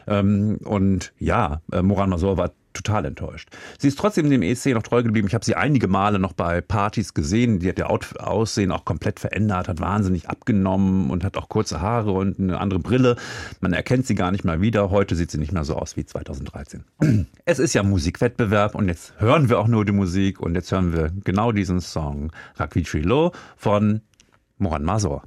Ähm, 0.07 0.59
und 0.63 1.13
ja, 1.19 1.61
äh, 1.71 1.81
Moran 1.81 2.09
Masor 2.09 2.37
war 2.37 2.51
total 2.77 3.05
enttäuscht. 3.05 3.49
Sie 3.77 3.87
ist 3.87 3.97
trotzdem 3.99 4.29
dem 4.29 4.41
ESC 4.41 4.67
noch 4.67 4.83
treu 4.83 5.03
geblieben. 5.03 5.27
Ich 5.27 5.33
habe 5.33 5.45
sie 5.45 5.55
einige 5.55 5.87
Male 5.87 6.19
noch 6.19 6.33
bei 6.33 6.61
Partys 6.61 7.13
gesehen. 7.13 7.59
Die 7.59 7.69
hat 7.69 7.77
ihr 7.77 7.89
Out 7.89 8.19
Aussehen 8.19 8.71
auch 8.71 8.85
komplett 8.85 9.19
verändert, 9.19 9.67
hat 9.67 9.79
wahnsinnig 9.79 10.29
abgenommen 10.29 11.09
und 11.09 11.23
hat 11.23 11.37
auch 11.37 11.49
kurze 11.49 11.81
Haare 11.81 12.11
und 12.11 12.39
eine 12.39 12.59
andere 12.59 12.79
Brille. 12.79 13.15
Man 13.59 13.73
erkennt 13.73 14.07
sie 14.07 14.15
gar 14.15 14.31
nicht 14.31 14.45
mal 14.45 14.61
wieder. 14.61 14.89
Heute 14.89 15.15
sieht 15.15 15.31
sie 15.31 15.37
nicht 15.37 15.51
mehr 15.51 15.63
so 15.63 15.75
aus 15.75 15.97
wie 15.97 16.05
2013. 16.05 16.83
Es 17.45 17.59
ist 17.59 17.73
ja 17.73 17.83
Musikwettbewerb 17.83 18.75
und 18.75 18.87
jetzt 18.87 19.13
hören 19.19 19.49
wir 19.49 19.59
auch 19.59 19.67
nur 19.67 19.85
die 19.85 19.91
Musik 19.91 20.39
und 20.39 20.55
jetzt 20.55 20.71
hören 20.71 20.93
wir 20.93 21.11
genau 21.23 21.51
diesen 21.51 21.79
Song 21.79 22.31
Rakvichilo 22.57 23.31
von 23.55 24.01
Moran 24.57 24.83
Mazor. 24.83 25.23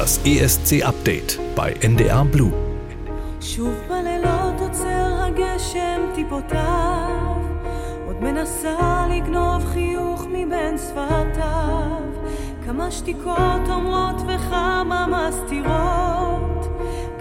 Das 0.00 0.20
ESC-Update 0.24 1.38
bei 1.54 1.72
NDR 1.80 2.24
Blue. 2.24 2.52
שוב 3.40 3.74
בלילות 3.88 4.60
עוצר 4.60 5.22
הגשם 5.22 6.00
טיפותיו, 6.14 7.36
עוד 8.06 8.22
מנסה 8.22 9.06
לגנוב 9.10 9.64
חיוך 9.72 10.24
מבין 10.28 10.78
שפתיו. 10.78 12.00
כמה 12.66 12.90
שתיקות 12.90 13.68
אומרות 13.70 14.16
וכמה 14.28 15.06
מסתירות, 15.06 16.68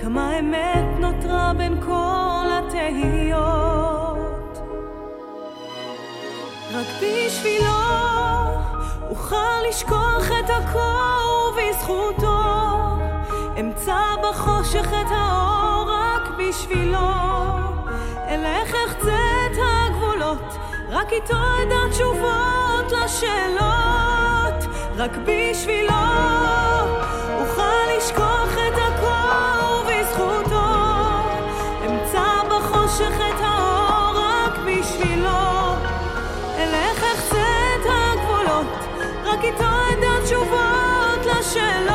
כמה 0.02 0.40
אמת 0.40 1.00
נותרה 1.00 1.54
בין 1.58 1.82
כל 1.82 2.46
התהיות. 2.50 4.58
רק 6.74 6.88
בשבילו 6.98 7.74
אוכל 9.14 9.62
לשכוח 9.70 10.28
את 10.40 10.50
הקור 10.50 11.54
ובזכותו 11.54 12.42
אמצא 13.60 14.00
בחושך 14.24 14.88
את 14.88 15.12
האור 15.12 15.92
רק 15.92 16.30
בשבילו. 16.38 17.10
אלך 18.28 18.76
אחצה 18.88 19.18
את 19.46 19.58
הגבולות 19.58 20.58
רק 20.90 21.14
איתו 21.14 21.34
אדע 21.34 21.90
תשובות 21.92 22.92
לשאלות 22.92 24.76
רק 24.98 25.12
בשבילו. 25.18 25.94
אוכל 27.40 27.63
רק 39.44 39.54
איתו 39.54 39.64
אדע 39.64 40.26
תשובות 40.26 41.26
לשאלות. 41.26 41.94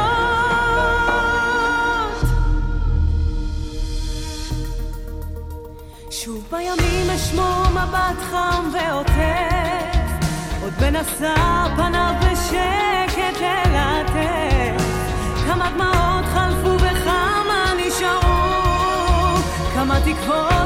שוב 6.11 6.45
בימים 6.51 7.11
אשמור 7.11 7.69
מבט 7.71 8.19
חם 8.31 8.71
ועוטף, 8.73 9.97
עוד 10.63 10.73
מנסה 10.81 11.35
פניו 11.77 12.15
בשקט 12.21 13.41
ללטף. 13.41 14.83
כמה 15.47 15.71
דמעות 15.71 16.25
חלפו 16.25 16.75
וכמה 16.77 17.73
נשארו, 17.87 19.37
כמה 19.75 20.01
תקוות 20.01 20.58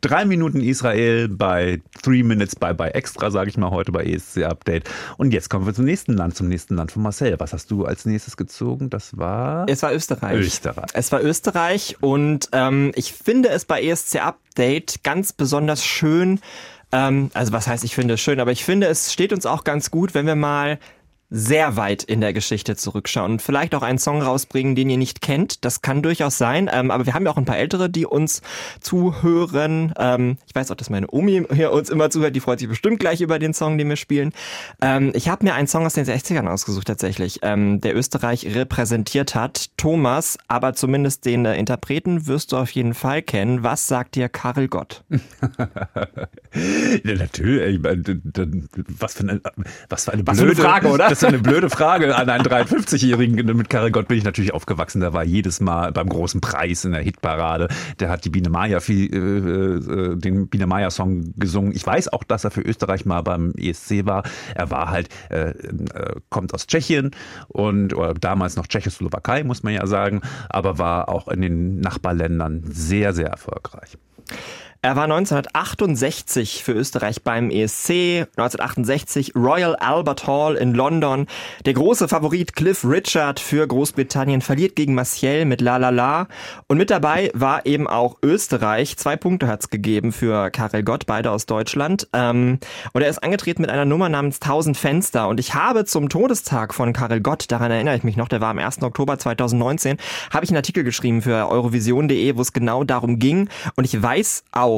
drei 0.00 0.24
Minuten 0.24 0.60
Israel 0.60 1.28
bei 1.28 1.80
Three 2.02 2.22
Minutes 2.22 2.56
Bye 2.56 2.74
Bye 2.74 2.94
Extra, 2.94 3.30
sage 3.30 3.50
ich 3.50 3.56
mal 3.56 3.70
heute 3.70 3.92
bei 3.92 4.04
ESC 4.04 4.44
Update. 4.44 4.88
Und 5.16 5.32
jetzt 5.32 5.50
kommen 5.50 5.66
wir 5.66 5.74
zum 5.74 5.84
nächsten 5.84 6.14
Land, 6.14 6.36
zum 6.36 6.48
nächsten 6.48 6.76
Land 6.76 6.92
von 6.92 7.02
Marcel. 7.02 7.38
Was 7.38 7.52
hast 7.52 7.70
du 7.70 7.84
als 7.84 8.04
nächstes 8.06 8.36
gezogen? 8.36 8.90
Das 8.90 9.16
war 9.16 9.66
Es 9.68 9.82
war 9.82 9.92
Österreich. 9.92 10.38
Österreich. 10.38 10.90
Es 10.94 11.12
war 11.12 11.22
Österreich 11.22 11.96
und 12.00 12.48
ähm, 12.52 12.92
ich 12.94 13.12
finde 13.12 13.50
es 13.50 13.64
bei 13.64 13.82
ESC 13.82 14.16
Update 14.16 15.02
ganz 15.02 15.32
besonders 15.32 15.84
schön. 15.84 16.40
Ähm, 16.92 17.30
also 17.34 17.52
was 17.52 17.66
heißt, 17.66 17.84
ich 17.84 17.94
finde 17.94 18.14
es 18.14 18.20
schön, 18.20 18.40
aber 18.40 18.52
ich 18.52 18.64
finde, 18.64 18.86
es 18.88 19.12
steht 19.12 19.32
uns 19.32 19.46
auch 19.46 19.64
ganz 19.64 19.90
gut, 19.90 20.14
wenn 20.14 20.26
wir 20.26 20.36
mal 20.36 20.78
sehr 21.30 21.76
weit 21.76 22.02
in 22.02 22.20
der 22.20 22.32
Geschichte 22.32 22.74
zurückschauen 22.76 23.32
und 23.32 23.42
vielleicht 23.42 23.74
auch 23.74 23.82
einen 23.82 23.98
Song 23.98 24.20
rausbringen, 24.20 24.74
den 24.74 24.90
ihr 24.90 24.96
nicht 24.96 25.20
kennt. 25.20 25.64
Das 25.64 25.80
kann 25.80 26.02
durchaus 26.02 26.38
sein. 26.38 26.68
Ähm, 26.72 26.90
aber 26.90 27.06
wir 27.06 27.14
haben 27.14 27.24
ja 27.24 27.30
auch 27.30 27.36
ein 27.36 27.44
paar 27.44 27.58
Ältere, 27.58 27.88
die 27.88 28.04
uns 28.04 28.42
zuhören. 28.80 29.92
Ähm, 29.96 30.38
ich 30.46 30.54
weiß 30.54 30.70
auch, 30.70 30.74
dass 30.76 30.90
meine 30.90 31.06
Omi 31.10 31.44
hier 31.52 31.72
uns 31.72 31.88
immer 31.90 32.10
zuhört. 32.10 32.34
Die 32.34 32.40
freut 32.40 32.58
sich 32.58 32.68
bestimmt 32.68 32.98
gleich 33.00 33.20
über 33.20 33.38
den 33.38 33.54
Song, 33.54 33.78
den 33.78 33.88
wir 33.88 33.96
spielen. 33.96 34.32
Ähm, 34.82 35.12
ich 35.14 35.28
habe 35.28 35.44
mir 35.44 35.54
einen 35.54 35.68
Song 35.68 35.86
aus 35.86 35.94
den 35.94 36.04
60ern 36.04 36.48
ausgesucht 36.48 36.86
tatsächlich, 36.88 37.38
ähm, 37.42 37.80
der 37.80 37.96
Österreich 37.96 38.46
repräsentiert 38.54 39.34
hat. 39.34 39.70
Thomas, 39.76 40.36
aber 40.48 40.74
zumindest 40.74 41.24
den 41.26 41.44
äh, 41.44 41.56
Interpreten 41.56 42.26
wirst 42.26 42.52
du 42.52 42.56
auf 42.56 42.70
jeden 42.72 42.94
Fall 42.94 43.22
kennen. 43.22 43.62
Was 43.62 43.86
sagt 43.86 44.14
dir 44.16 44.28
Karel 44.28 44.68
Gott? 44.68 45.04
Ja, 47.04 47.14
natürlich. 47.14 47.76
Ich 47.76 47.80
meine, 47.82 47.98
d- 48.02 48.20
d- 48.24 48.62
Was 48.98 49.14
für 49.14 49.20
eine, 49.22 49.40
was 49.88 50.04
für 50.04 50.12
eine 50.12 50.26
Was 50.26 50.38
für 50.38 50.42
eine 50.44 50.52
blöde 50.52 50.62
Frage, 50.68 50.88
oder? 50.88 51.08
Ist 51.20 51.26
eine 51.26 51.38
blöde 51.38 51.68
Frage 51.68 52.16
an 52.16 52.30
einen 52.30 52.44
53-Jährigen. 52.44 53.44
Mit 53.54 53.68
Karel 53.68 53.90
Gott 53.90 54.08
bin 54.08 54.16
ich 54.16 54.24
natürlich 54.24 54.54
aufgewachsen. 54.54 55.02
Der 55.02 55.12
war 55.12 55.22
jedes 55.22 55.60
Mal 55.60 55.92
beim 55.92 56.08
großen 56.08 56.40
Preis 56.40 56.86
in 56.86 56.92
der 56.92 57.02
Hitparade. 57.02 57.68
Der 57.98 58.08
hat 58.08 58.24
die 58.24 58.30
Biene 58.30 58.48
Maya 58.48 58.80
viel, 58.80 59.14
äh, 59.14 60.12
äh, 60.12 60.16
den 60.16 60.48
Biene 60.48 60.66
Maya 60.66 60.90
Song 60.90 61.34
gesungen. 61.36 61.72
Ich 61.76 61.86
weiß 61.86 62.10
auch, 62.10 62.24
dass 62.24 62.44
er 62.44 62.50
für 62.50 62.62
Österreich 62.62 63.04
mal 63.04 63.20
beim 63.20 63.52
ESC 63.54 64.06
war. 64.06 64.22
Er 64.54 64.70
war 64.70 64.88
halt, 64.88 65.10
äh, 65.28 65.50
äh, 65.50 66.14
kommt 66.30 66.54
aus 66.54 66.66
Tschechien 66.66 67.10
und 67.48 67.94
damals 68.18 68.56
noch 68.56 68.66
Tschechoslowakei, 68.66 69.44
muss 69.44 69.62
man 69.62 69.74
ja 69.74 69.86
sagen, 69.86 70.22
aber 70.48 70.78
war 70.78 71.10
auch 71.10 71.28
in 71.28 71.42
den 71.42 71.80
Nachbarländern 71.80 72.62
sehr, 72.64 73.12
sehr 73.12 73.28
erfolgreich. 73.28 73.98
Er 74.82 74.96
war 74.96 75.04
1968 75.04 76.64
für 76.64 76.72
Österreich 76.72 77.22
beim 77.22 77.50
ESC, 77.50 78.24
1968 78.38 79.34
Royal 79.36 79.76
Albert 79.76 80.26
Hall 80.26 80.56
in 80.56 80.72
London. 80.72 81.26
Der 81.66 81.74
große 81.74 82.08
Favorit 82.08 82.56
Cliff 82.56 82.82
Richard 82.82 83.40
für 83.40 83.66
Großbritannien 83.66 84.40
verliert 84.40 84.76
gegen 84.76 84.94
Maciel 84.94 85.44
mit 85.44 85.60
La 85.60 85.76
La 85.76 85.90
La. 85.90 86.28
Und 86.66 86.78
mit 86.78 86.88
dabei 86.88 87.30
war 87.34 87.66
eben 87.66 87.86
auch 87.88 88.16
Österreich. 88.22 88.96
Zwei 88.96 89.16
Punkte 89.16 89.48
hat's 89.48 89.68
gegeben 89.68 90.12
für 90.12 90.48
Karel 90.48 90.82
Gott, 90.82 91.04
beide 91.04 91.30
aus 91.30 91.44
Deutschland. 91.44 92.08
Ähm, 92.14 92.58
und 92.94 93.02
er 93.02 93.10
ist 93.10 93.22
angetreten 93.22 93.60
mit 93.60 93.70
einer 93.70 93.84
Nummer 93.84 94.08
namens 94.08 94.40
1000 94.40 94.78
Fenster. 94.78 95.28
Und 95.28 95.40
ich 95.40 95.54
habe 95.54 95.84
zum 95.84 96.08
Todestag 96.08 96.72
von 96.72 96.94
Karel 96.94 97.20
Gott, 97.20 97.44
daran 97.52 97.70
erinnere 97.70 97.96
ich 97.96 98.02
mich 98.02 98.16
noch, 98.16 98.28
der 98.28 98.40
war 98.40 98.48
am 98.48 98.58
1. 98.58 98.82
Oktober 98.82 99.18
2019, 99.18 99.98
habe 100.32 100.46
ich 100.46 100.50
einen 100.50 100.56
Artikel 100.56 100.84
geschrieben 100.84 101.20
für 101.20 101.50
eurovision.de, 101.50 102.34
wo 102.34 102.40
es 102.40 102.54
genau 102.54 102.82
darum 102.82 103.18
ging. 103.18 103.50
Und 103.76 103.84
ich 103.84 104.02
weiß 104.02 104.44
auch, 104.52 104.69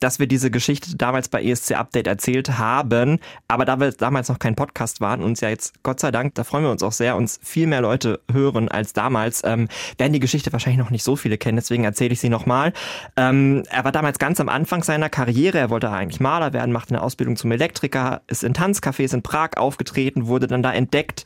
dass 0.00 0.18
wir 0.18 0.26
diese 0.26 0.50
Geschichte 0.50 0.96
damals 0.96 1.28
bei 1.28 1.42
ESC 1.42 1.72
Update 1.72 2.06
erzählt 2.06 2.58
haben, 2.58 3.18
aber 3.48 3.64
da 3.64 3.80
wir 3.80 3.92
damals 3.92 4.28
noch 4.28 4.38
kein 4.38 4.54
Podcast 4.54 5.00
waren, 5.00 5.22
uns 5.22 5.40
ja 5.40 5.48
jetzt, 5.48 5.82
Gott 5.82 6.00
sei 6.00 6.10
Dank, 6.10 6.34
da 6.34 6.44
freuen 6.44 6.64
wir 6.64 6.70
uns 6.70 6.82
auch 6.82 6.92
sehr, 6.92 7.16
uns 7.16 7.40
viel 7.42 7.66
mehr 7.66 7.80
Leute 7.80 8.20
hören 8.30 8.68
als 8.68 8.92
damals, 8.92 9.42
ähm, 9.44 9.68
werden 9.96 10.12
die 10.12 10.20
Geschichte 10.20 10.52
wahrscheinlich 10.52 10.78
noch 10.78 10.90
nicht 10.90 11.02
so 11.02 11.16
viele 11.16 11.38
kennen, 11.38 11.56
deswegen 11.56 11.84
erzähle 11.84 12.12
ich 12.12 12.20
sie 12.20 12.28
nochmal. 12.28 12.72
Ähm, 13.16 13.62
er 13.70 13.84
war 13.84 13.92
damals 13.92 14.18
ganz 14.18 14.40
am 14.40 14.48
Anfang 14.48 14.82
seiner 14.82 15.08
Karriere, 15.08 15.58
er 15.58 15.70
wollte 15.70 15.90
eigentlich 15.90 16.20
Maler 16.20 16.52
werden, 16.52 16.72
machte 16.72 16.94
eine 16.94 17.02
Ausbildung 17.02 17.36
zum 17.36 17.50
Elektriker, 17.52 18.22
ist 18.26 18.44
in 18.44 18.54
Tanzcafés 18.54 19.14
in 19.14 19.22
Prag 19.22 19.50
aufgetreten, 19.56 20.26
wurde 20.26 20.46
dann 20.46 20.62
da 20.62 20.72
entdeckt, 20.72 21.24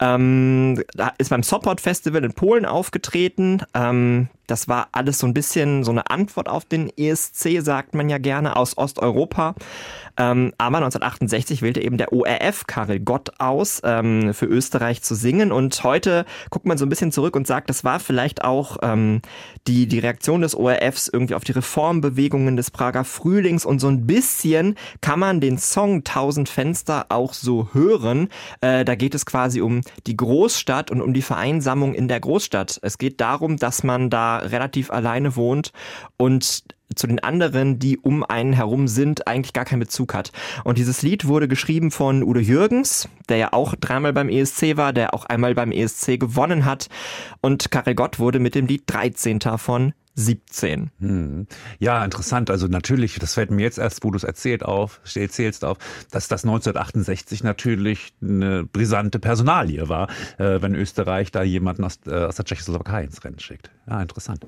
ähm, 0.00 0.82
ist 1.18 1.30
beim 1.30 1.42
Sopot 1.42 1.80
Festival 1.80 2.24
in 2.24 2.32
Polen 2.32 2.64
aufgetreten, 2.64 3.62
ähm, 3.74 4.28
das 4.52 4.68
war 4.68 4.88
alles 4.92 5.18
so 5.18 5.26
ein 5.26 5.32
bisschen 5.32 5.82
so 5.82 5.90
eine 5.90 6.10
Antwort 6.10 6.46
auf 6.46 6.66
den 6.66 6.92
ESC, 6.94 7.62
sagt 7.62 7.94
man 7.94 8.10
ja 8.10 8.18
gerne, 8.18 8.54
aus 8.54 8.76
Osteuropa. 8.76 9.54
Ähm, 10.18 10.52
aber 10.58 10.76
1968 10.76 11.62
wählte 11.62 11.80
eben 11.80 11.96
der 11.96 12.12
ORF 12.12 12.66
Karel 12.66 13.00
Gott 13.00 13.30
aus, 13.38 13.80
ähm, 13.82 14.34
für 14.34 14.44
Österreich 14.44 15.02
zu 15.02 15.14
singen. 15.14 15.52
Und 15.52 15.82
heute 15.84 16.26
guckt 16.50 16.66
man 16.66 16.76
so 16.76 16.84
ein 16.84 16.90
bisschen 16.90 17.12
zurück 17.12 17.34
und 17.34 17.46
sagt, 17.46 17.70
das 17.70 17.82
war 17.82 17.98
vielleicht 17.98 18.44
auch 18.44 18.76
ähm, 18.82 19.22
die, 19.66 19.86
die 19.86 20.00
Reaktion 20.00 20.42
des 20.42 20.54
ORFs 20.54 21.08
irgendwie 21.08 21.34
auf 21.34 21.44
die 21.44 21.52
Reformbewegungen 21.52 22.56
des 22.56 22.70
Prager 22.70 23.04
Frühlings. 23.04 23.64
Und 23.64 23.78
so 23.78 23.88
ein 23.88 24.06
bisschen 24.06 24.76
kann 25.00 25.18
man 25.18 25.40
den 25.40 25.56
Song 25.56 25.98
1000 25.98 26.50
Fenster 26.50 27.06
auch 27.08 27.32
so 27.32 27.70
hören. 27.72 28.28
Äh, 28.60 28.84
da 28.84 28.96
geht 28.96 29.14
es 29.14 29.24
quasi 29.24 29.62
um 29.62 29.80
die 30.06 30.16
Großstadt 30.16 30.90
und 30.90 31.00
um 31.00 31.14
die 31.14 31.22
Vereinsamung 31.22 31.94
in 31.94 32.06
der 32.06 32.20
Großstadt. 32.20 32.80
Es 32.82 32.98
geht 32.98 33.18
darum, 33.22 33.56
dass 33.56 33.82
man 33.82 34.10
da 34.10 34.41
relativ 34.50 34.90
alleine 34.90 35.36
wohnt 35.36 35.72
und 36.16 36.64
zu 36.94 37.06
den 37.06 37.20
anderen, 37.20 37.78
die 37.78 37.98
um 37.98 38.22
einen 38.24 38.52
herum 38.52 38.88
sind, 38.88 39.26
eigentlich 39.26 39.52
gar 39.52 39.64
keinen 39.64 39.80
Bezug 39.80 40.14
hat. 40.14 40.32
Und 40.64 40.78
dieses 40.78 41.02
Lied 41.02 41.26
wurde 41.26 41.48
geschrieben 41.48 41.90
von 41.90 42.22
Udo 42.22 42.40
Jürgens, 42.40 43.08
der 43.28 43.36
ja 43.38 43.52
auch 43.52 43.74
dreimal 43.74 44.12
beim 44.12 44.28
ESC 44.28 44.76
war, 44.76 44.92
der 44.92 45.14
auch 45.14 45.24
einmal 45.24 45.54
beim 45.54 45.72
ESC 45.72 46.18
gewonnen 46.18 46.64
hat. 46.64 46.88
Und 47.40 47.70
Karel 47.70 47.94
Gott 47.94 48.18
wurde 48.18 48.38
mit 48.38 48.54
dem 48.54 48.66
Lied 48.66 48.82
13. 48.86 49.40
von 49.56 49.94
17. 50.14 50.90
Hm. 51.00 51.46
Ja, 51.78 52.04
interessant. 52.04 52.50
Also 52.50 52.66
natürlich, 52.66 53.18
das 53.18 53.34
fällt 53.34 53.50
mir 53.50 53.62
jetzt 53.62 53.78
erst, 53.78 54.04
wo 54.04 54.10
du 54.10 54.16
es 54.16 54.24
erzählt 54.24 54.64
auf, 54.64 55.00
erzählst 55.14 55.64
auf, 55.64 55.78
dass 56.10 56.28
das 56.28 56.44
1968 56.44 57.42
natürlich 57.42 58.12
eine 58.20 58.64
brisante 58.64 59.18
Personalie 59.18 59.88
war, 59.88 60.08
äh, 60.38 60.60
wenn 60.60 60.74
Österreich 60.74 61.30
da 61.30 61.42
jemanden 61.42 61.84
aus, 61.84 61.98
äh, 62.06 62.14
aus 62.14 62.36
der 62.36 62.44
Tschechoslowakei 62.44 63.04
ins 63.04 63.24
Rennen 63.24 63.38
schickt. 63.38 63.70
Ja, 63.88 64.00
interessant. 64.02 64.46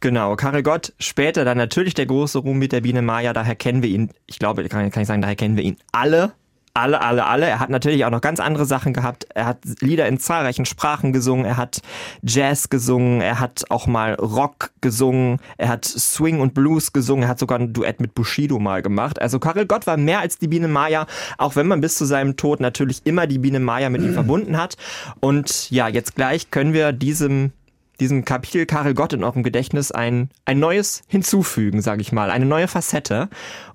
Genau, 0.00 0.34
Karel 0.34 0.64
Gott, 0.64 0.92
später 0.98 1.44
dann 1.44 1.56
natürlich 1.56 1.94
der 1.94 2.06
große 2.06 2.38
Ruhm 2.38 2.58
mit 2.58 2.72
der 2.72 2.80
Biene 2.80 3.02
Maya, 3.02 3.32
daher 3.32 3.54
kennen 3.54 3.84
wir 3.84 3.88
ihn, 3.88 4.10
ich 4.26 4.40
glaube, 4.40 4.68
kann, 4.68 4.90
kann 4.90 5.02
ich 5.02 5.06
sagen, 5.06 5.22
daher 5.22 5.36
kennen 5.36 5.56
wir 5.56 5.62
ihn 5.62 5.76
alle. 5.92 6.32
Alle, 6.74 7.02
alle, 7.02 7.26
alle. 7.26 7.46
Er 7.46 7.60
hat 7.60 7.68
natürlich 7.68 8.06
auch 8.06 8.10
noch 8.10 8.22
ganz 8.22 8.40
andere 8.40 8.64
Sachen 8.64 8.94
gehabt. 8.94 9.26
Er 9.34 9.44
hat 9.44 9.58
Lieder 9.80 10.08
in 10.08 10.18
zahlreichen 10.18 10.64
Sprachen 10.64 11.12
gesungen. 11.12 11.44
Er 11.44 11.58
hat 11.58 11.82
Jazz 12.22 12.70
gesungen. 12.70 13.20
Er 13.20 13.40
hat 13.40 13.64
auch 13.68 13.86
mal 13.86 14.14
Rock 14.14 14.70
gesungen. 14.80 15.38
Er 15.58 15.68
hat 15.68 15.84
Swing 15.84 16.40
und 16.40 16.54
Blues 16.54 16.94
gesungen. 16.94 17.24
Er 17.24 17.28
hat 17.28 17.38
sogar 17.38 17.58
ein 17.58 17.74
Duett 17.74 18.00
mit 18.00 18.14
Bushido 18.14 18.58
mal 18.58 18.80
gemacht. 18.80 19.20
Also 19.20 19.38
Karel 19.38 19.66
Gott 19.66 19.86
war 19.86 19.98
mehr 19.98 20.20
als 20.20 20.38
die 20.38 20.48
Biene 20.48 20.66
Maya, 20.66 21.06
auch 21.36 21.56
wenn 21.56 21.66
man 21.66 21.82
bis 21.82 21.96
zu 21.98 22.06
seinem 22.06 22.38
Tod 22.38 22.60
natürlich 22.60 23.02
immer 23.04 23.26
die 23.26 23.38
Biene 23.38 23.60
Maya 23.60 23.90
mit 23.90 24.00
ihm 24.00 24.14
verbunden 24.14 24.56
hat. 24.56 24.78
Und 25.20 25.70
ja, 25.70 25.88
jetzt 25.88 26.14
gleich 26.14 26.50
können 26.50 26.72
wir 26.72 26.92
diesem 26.92 27.52
diesem 28.00 28.24
Kapitel 28.24 28.66
Karel 28.66 28.94
Gott 28.94 29.12
in 29.12 29.24
eurem 29.24 29.42
Gedächtnis 29.42 29.92
ein, 29.92 30.30
ein 30.44 30.58
neues 30.58 31.02
hinzufügen, 31.06 31.82
sage 31.82 32.02
ich 32.02 32.12
mal, 32.12 32.30
eine 32.30 32.46
neue 32.46 32.68
Facette. 32.68 33.28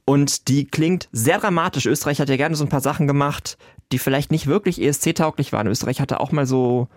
Und 0.06 0.48
die 0.48 0.66
klingt 0.66 1.10
sehr 1.12 1.40
dramatisch. 1.40 1.86
Österreich 1.86 2.20
hat 2.20 2.30
ja 2.30 2.38
gerne 2.38 2.56
so 2.56 2.66
ein 2.66 2.70
paar 2.70 2.82
Sachen 2.82 3.08
gemacht, 3.08 3.58
die 3.92 4.00
vielleicht 4.00 4.32
nicht 4.32 4.48
wirklich 4.48 4.82
ESC-tauglich 4.82 5.54
waren. 5.54 5.68
Österreich 5.68 6.02
hatte 6.02 6.20
auch 6.20 6.32
mal 6.32 6.46
so 6.46 6.88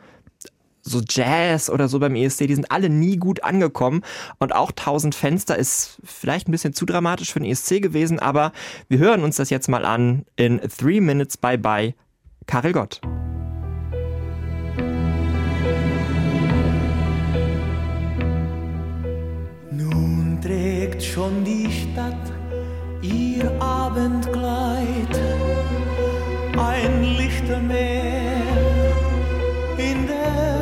so 0.83 1.03
Jazz 1.07 1.71
oder 1.71 1.89
so 1.89 1.99
beim 1.99 2.15
ESC, 2.15 2.47
die 2.47 2.55
sind 2.55 2.71
alle 2.71 2.89
nie 2.89 3.17
gut 3.17 3.45
angekommen. 3.45 4.03
Und 4.39 4.55
auch 4.55 4.71
1000 4.71 5.15
Fenster 5.15 5.57
ist 5.57 5.99
vielleicht 6.05 6.49
ein 6.49 6.53
bisschen 6.53 6.73
zu 6.73 6.87
dramatisch 6.87 7.33
für 7.33 7.41
den 7.41 7.51
ESC 7.51 7.83
gewesen, 7.83 8.19
aber 8.19 8.53
wir 8.89 8.99
hören 8.99 9.23
uns 9.23 9.37
das 9.37 9.51
jetzt 9.51 9.69
mal 9.69 9.85
an 9.85 10.25
in 10.37 10.61
Three 10.61 11.01
Minutes 11.01 11.37
Bye 11.37 11.59
Bye, 11.59 11.95
Karel 12.47 12.73
Gott. 12.73 13.01
Trägt 21.01 21.05
schon 21.05 21.45
die 21.45 21.69
Stadt 21.71 22.15
ihr 23.03 23.51
Abendkleid, 23.61 25.21
ein 26.59 27.03
Lichtermeer 27.17 28.43
in 29.79 30.07
der 30.07 30.60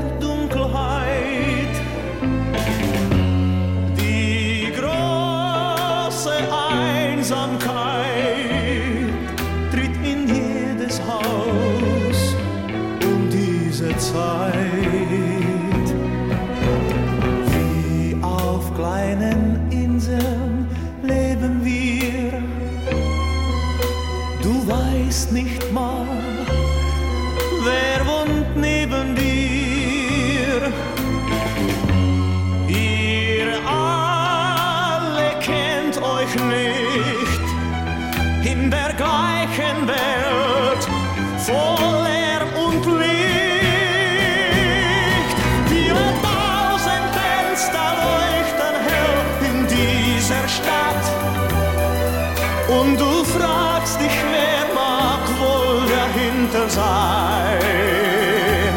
sein? 56.79 58.75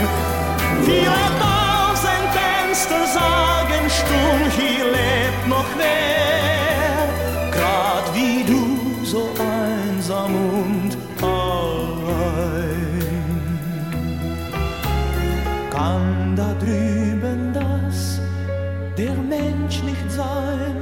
Viele 0.87 1.23
tausend 1.45 2.27
Fenster 2.37 3.01
sagen 3.19 3.83
stumm, 3.99 4.41
hier 4.57 4.85
lebt 4.97 5.43
noch 5.47 5.71
wer, 5.81 6.99
grad 7.55 8.05
wie 8.15 8.39
du, 8.51 8.61
so 9.05 9.21
einsam 9.39 10.31
und 10.63 10.91
allein. 11.21 11.61
Kann 15.75 16.35
da 16.35 16.49
drüben 16.63 17.53
das 17.53 18.19
der 18.97 19.15
Mensch 19.35 19.77
nicht 19.83 20.09
sein, 20.11 20.75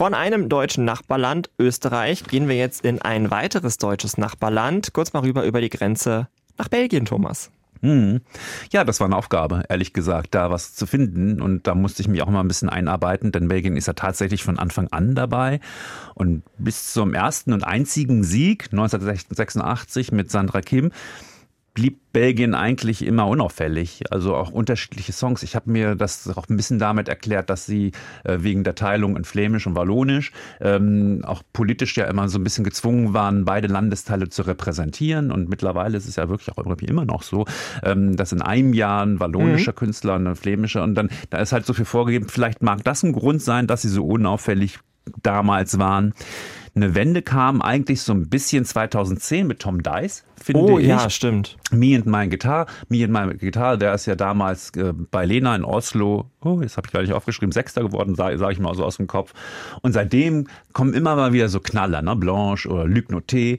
Von 0.00 0.14
einem 0.14 0.48
deutschen 0.48 0.86
Nachbarland, 0.86 1.50
Österreich, 1.58 2.24
gehen 2.24 2.48
wir 2.48 2.56
jetzt 2.56 2.86
in 2.86 3.02
ein 3.02 3.30
weiteres 3.30 3.76
deutsches 3.76 4.16
Nachbarland. 4.16 4.94
Kurz 4.94 5.12
mal 5.12 5.20
rüber 5.20 5.44
über 5.44 5.60
die 5.60 5.68
Grenze 5.68 6.28
nach 6.56 6.68
Belgien, 6.68 7.04
Thomas. 7.04 7.50
Hm. 7.82 8.22
Ja, 8.72 8.84
das 8.84 8.98
war 9.00 9.06
eine 9.06 9.16
Aufgabe, 9.16 9.62
ehrlich 9.68 9.92
gesagt, 9.92 10.34
da 10.34 10.50
was 10.50 10.74
zu 10.74 10.86
finden. 10.86 11.42
Und 11.42 11.66
da 11.66 11.74
musste 11.74 12.00
ich 12.00 12.08
mich 12.08 12.22
auch 12.22 12.30
mal 12.30 12.40
ein 12.40 12.48
bisschen 12.48 12.70
einarbeiten, 12.70 13.30
denn 13.30 13.48
Belgien 13.48 13.76
ist 13.76 13.88
ja 13.88 13.92
tatsächlich 13.92 14.42
von 14.42 14.58
Anfang 14.58 14.88
an 14.88 15.14
dabei. 15.14 15.60
Und 16.14 16.44
bis 16.56 16.94
zum 16.94 17.12
ersten 17.12 17.52
und 17.52 17.64
einzigen 17.64 18.24
Sieg 18.24 18.68
1986 18.72 20.12
mit 20.12 20.30
Sandra 20.30 20.62
Kim 20.62 20.92
blieb 21.74 22.00
Belgien 22.12 22.54
eigentlich 22.54 23.04
immer 23.04 23.28
unauffällig. 23.28 24.02
Also 24.10 24.34
auch 24.34 24.50
unterschiedliche 24.50 25.12
Songs. 25.12 25.42
Ich 25.42 25.54
habe 25.54 25.70
mir 25.70 25.94
das 25.94 26.28
auch 26.36 26.48
ein 26.48 26.56
bisschen 26.56 26.78
damit 26.78 27.08
erklärt, 27.08 27.50
dass 27.50 27.66
sie 27.66 27.92
äh, 28.24 28.38
wegen 28.40 28.64
der 28.64 28.74
Teilung 28.74 29.16
in 29.16 29.24
Flämisch 29.24 29.66
und 29.66 29.76
Wallonisch 29.76 30.32
ähm, 30.60 31.22
auch 31.24 31.42
politisch 31.52 31.96
ja 31.96 32.06
immer 32.06 32.28
so 32.28 32.38
ein 32.38 32.44
bisschen 32.44 32.64
gezwungen 32.64 33.14
waren, 33.14 33.44
beide 33.44 33.68
Landesteile 33.68 34.28
zu 34.28 34.42
repräsentieren. 34.42 35.30
Und 35.30 35.48
mittlerweile 35.48 35.96
ist 35.96 36.08
es 36.08 36.16
ja 36.16 36.28
wirklich 36.28 36.50
auch 36.50 36.58
irgendwie 36.58 36.86
immer 36.86 37.04
noch 37.04 37.22
so, 37.22 37.46
ähm, 37.84 38.16
dass 38.16 38.32
in 38.32 38.42
einem 38.42 38.72
Jahr 38.72 39.06
ein 39.06 39.20
wallonischer 39.20 39.72
Künstler 39.72 40.16
und 40.16 40.26
ein 40.26 40.36
flämischer 40.36 40.82
und 40.82 40.94
dann 40.94 41.10
da 41.30 41.38
ist 41.38 41.52
halt 41.52 41.66
so 41.66 41.74
viel 41.74 41.84
vorgegeben. 41.84 42.28
Vielleicht 42.28 42.62
mag 42.62 42.82
das 42.84 43.02
ein 43.02 43.12
Grund 43.12 43.42
sein, 43.42 43.66
dass 43.66 43.82
sie 43.82 43.88
so 43.88 44.04
unauffällig 44.06 44.80
damals 45.22 45.78
waren. 45.78 46.14
Eine 46.74 46.94
Wende 46.94 47.22
kam 47.22 47.62
eigentlich 47.62 48.02
so 48.02 48.12
ein 48.12 48.28
bisschen 48.28 48.64
2010 48.64 49.46
mit 49.46 49.58
Tom 49.60 49.82
Dice, 49.82 50.24
finde 50.40 50.62
Oh 50.62 50.78
ich. 50.78 50.86
ja, 50.86 51.10
stimmt. 51.10 51.56
Me 51.72 51.96
and 51.96 52.06
My 52.06 52.28
Guitar. 52.28 52.66
Me 52.88 53.02
and 53.04 53.12
My 53.12 53.34
Guitar, 53.36 53.76
der 53.76 53.94
ist 53.94 54.06
ja 54.06 54.14
damals 54.14 54.70
äh, 54.76 54.92
bei 54.92 55.26
Lena 55.26 55.54
in 55.56 55.64
Oslo, 55.64 56.30
oh, 56.44 56.60
jetzt 56.62 56.76
habe 56.76 56.86
ich 56.86 56.92
gar 56.92 57.02
nicht 57.02 57.12
aufgeschrieben, 57.12 57.52
Sechster 57.52 57.82
geworden, 57.82 58.14
sage 58.14 58.38
sag 58.38 58.52
ich 58.52 58.58
mal 58.58 58.74
so 58.74 58.84
aus 58.84 58.96
dem 58.96 59.06
Kopf. 59.06 59.32
Und 59.82 59.92
seitdem 59.92 60.46
kommen 60.72 60.94
immer 60.94 61.16
mal 61.16 61.32
wieder 61.32 61.48
so 61.48 61.60
Knaller, 61.60 62.02
ne? 62.02 62.16
Blanche 62.16 62.68
oder 62.68 62.86
Luc 62.86 63.10
Noté. 63.10 63.58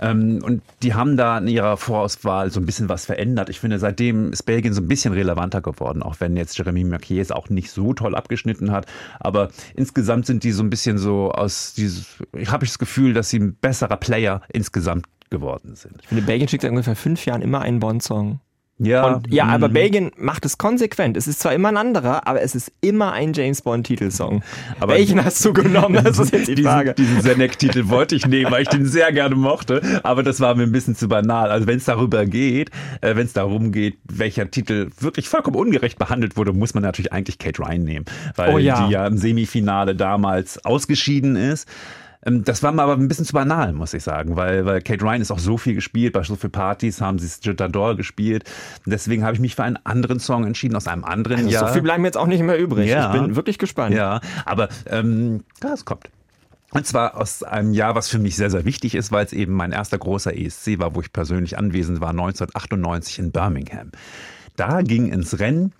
Ähm, 0.00 0.40
und 0.42 0.62
die 0.82 0.94
haben 0.94 1.16
da 1.16 1.38
in 1.38 1.48
ihrer 1.48 1.76
Vorauswahl 1.76 2.50
so 2.50 2.60
ein 2.60 2.66
bisschen 2.66 2.88
was 2.88 3.04
verändert. 3.04 3.48
Ich 3.48 3.60
finde, 3.60 3.78
seitdem 3.78 4.32
ist 4.32 4.44
Belgien 4.44 4.72
so 4.72 4.80
ein 4.80 4.88
bisschen 4.88 5.12
relevanter 5.12 5.60
geworden, 5.60 6.02
auch 6.02 6.16
wenn 6.20 6.36
jetzt 6.36 6.56
Jeremy 6.56 6.84
Marquez 6.84 7.30
auch 7.30 7.50
nicht 7.50 7.70
so 7.70 7.92
toll 7.92 8.14
abgeschnitten 8.14 8.72
hat. 8.72 8.86
Aber 9.20 9.50
insgesamt 9.74 10.26
sind 10.26 10.44
die 10.44 10.52
so 10.52 10.62
ein 10.62 10.70
bisschen 10.70 10.98
so 10.98 11.30
aus 11.30 11.74
dieses, 11.74 12.22
ich 12.36 12.50
habe 12.50 12.64
das 12.66 12.78
Gefühl, 12.78 13.12
dass 13.12 13.30
sie 13.30 13.38
ein 13.38 13.54
besserer 13.54 13.96
Player 13.96 14.42
insgesamt 14.52 15.06
geworden 15.30 15.74
sind. 15.74 15.96
Ich 16.02 16.08
finde, 16.08 16.22
Belgien 16.22 16.48
schickt 16.48 16.62
seit 16.62 16.70
ungefähr 16.70 16.96
fünf 16.96 17.24
Jahren 17.24 17.42
immer 17.42 17.60
einen 17.62 17.80
Bond-Song. 17.80 18.40
Ja, 18.84 19.14
Und, 19.14 19.32
ja, 19.32 19.46
aber 19.46 19.68
mm. 19.68 19.72
Belgien 19.72 20.10
macht 20.16 20.44
es 20.44 20.58
konsequent. 20.58 21.16
Es 21.16 21.26
ist 21.26 21.40
zwar 21.40 21.52
immer 21.54 21.68
ein 21.68 21.76
anderer, 21.76 22.26
aber 22.26 22.42
es 22.42 22.54
ist 22.54 22.72
immer 22.80 23.12
ein 23.12 23.32
James 23.32 23.62
Bond-Titelsong. 23.62 24.42
Aber- 24.80 24.94
Welchen 24.94 25.24
hast 25.24 25.44
du 25.44 25.52
genommen? 25.52 26.02
Das 26.04 26.18
ist 26.18 26.32
jetzt 26.32 26.48
die 26.48 26.62
Frage. 26.62 26.94
Diesen, 26.94 27.16
diesen 27.16 27.30
Zeneck-Titel 27.30 27.88
wollte 27.88 28.14
ich 28.14 28.26
nehmen, 28.26 28.50
weil 28.50 28.62
ich 28.62 28.68
den 28.68 28.86
sehr 28.86 29.12
gerne 29.12 29.34
mochte, 29.34 29.80
aber 30.02 30.22
das 30.22 30.40
war 30.40 30.54
mir 30.54 30.64
ein 30.64 30.72
bisschen 30.72 30.94
zu 30.96 31.08
banal. 31.08 31.50
Also 31.50 31.66
wenn 31.66 31.78
es 31.78 31.84
darüber 31.84 32.26
geht, 32.26 32.70
äh, 33.00 33.14
wenn 33.16 33.26
es 33.26 33.32
darum 33.32 33.72
geht, 33.72 33.98
welcher 34.04 34.50
Titel 34.50 34.90
wirklich 35.00 35.28
vollkommen 35.28 35.56
ungerecht 35.56 35.98
behandelt 35.98 36.36
wurde, 36.36 36.52
muss 36.52 36.74
man 36.74 36.82
natürlich 36.82 37.12
eigentlich 37.12 37.38
Kate 37.38 37.60
Ryan 37.62 37.84
nehmen, 37.84 38.04
weil 38.36 38.54
Oh 38.54 38.58
ja. 38.58 38.86
die 38.86 38.92
ja 38.92 39.06
im 39.06 39.16
Semifinale 39.16 39.94
damals 39.94 40.64
ausgeschieden 40.64 41.36
ist. 41.36 41.68
Ähm, 42.24 42.44
Das 42.44 42.62
war 42.62 42.72
mir 42.72 42.82
aber 42.82 42.94
ein 42.94 43.08
bisschen 43.08 43.24
zu 43.24 43.32
banal, 43.32 43.72
muss 43.72 43.94
ich 43.94 44.02
sagen, 44.02 44.36
weil, 44.36 44.64
weil 44.64 44.80
Kate 44.82 45.04
Ryan 45.04 45.20
ist 45.20 45.30
auch 45.30 45.38
so 45.38 45.58
viel 45.58 45.74
gespielt, 45.74 46.12
bei 46.12 46.22
so 46.22 46.36
vielen 46.36 46.52
Partys 46.52 47.00
haben 47.00 47.18
sie 47.18 47.28
Jitador 47.42 47.96
gespielt. 47.96 48.44
Deswegen 48.86 49.24
habe 49.24 49.34
ich 49.34 49.40
mich 49.40 49.56
für 49.56 49.64
einen 49.64 49.78
anderen 49.84 50.20
Song 50.20 50.46
entschieden, 50.46 50.76
aus 50.76 50.86
einem 50.86 51.04
anderen 51.04 51.38
Also 51.38 51.50
Jahr. 51.50 51.68
So 51.68 51.72
viel 51.74 51.82
bleiben 51.82 52.04
jetzt 52.04 52.16
auch 52.16 52.26
nicht 52.26 52.42
mehr 52.42 52.58
übrig. 52.58 52.88
Ja. 52.88 53.14
Ich 53.14 53.20
bin 53.20 53.36
wirklich 53.36 53.58
gespannt. 53.58 53.94
Ja, 53.94 54.20
aber 54.44 54.68
ähm, 54.86 55.44
ja, 55.62 55.72
es 55.72 55.84
kommt. 55.84 56.10
Und 56.70 56.86
zwar 56.86 57.18
aus 57.18 57.42
einem 57.42 57.74
Jahr, 57.74 57.94
was 57.94 58.08
für 58.08 58.18
mich 58.18 58.34
sehr, 58.36 58.50
sehr 58.50 58.64
wichtig 58.64 58.94
ist, 58.94 59.12
weil 59.12 59.26
es 59.26 59.34
eben 59.34 59.52
mein 59.52 59.72
erster 59.72 59.98
großer 59.98 60.34
ESC 60.34 60.78
war, 60.78 60.94
wo 60.94 61.02
ich 61.02 61.12
persönlich 61.12 61.58
anwesend 61.58 62.00
war, 62.00 62.10
1998 62.10 63.18
in 63.18 63.30
Birmingham. 63.30 63.90
Da 64.56 64.80
ging 64.80 65.12
ins 65.12 65.38
Rennen 65.38 65.74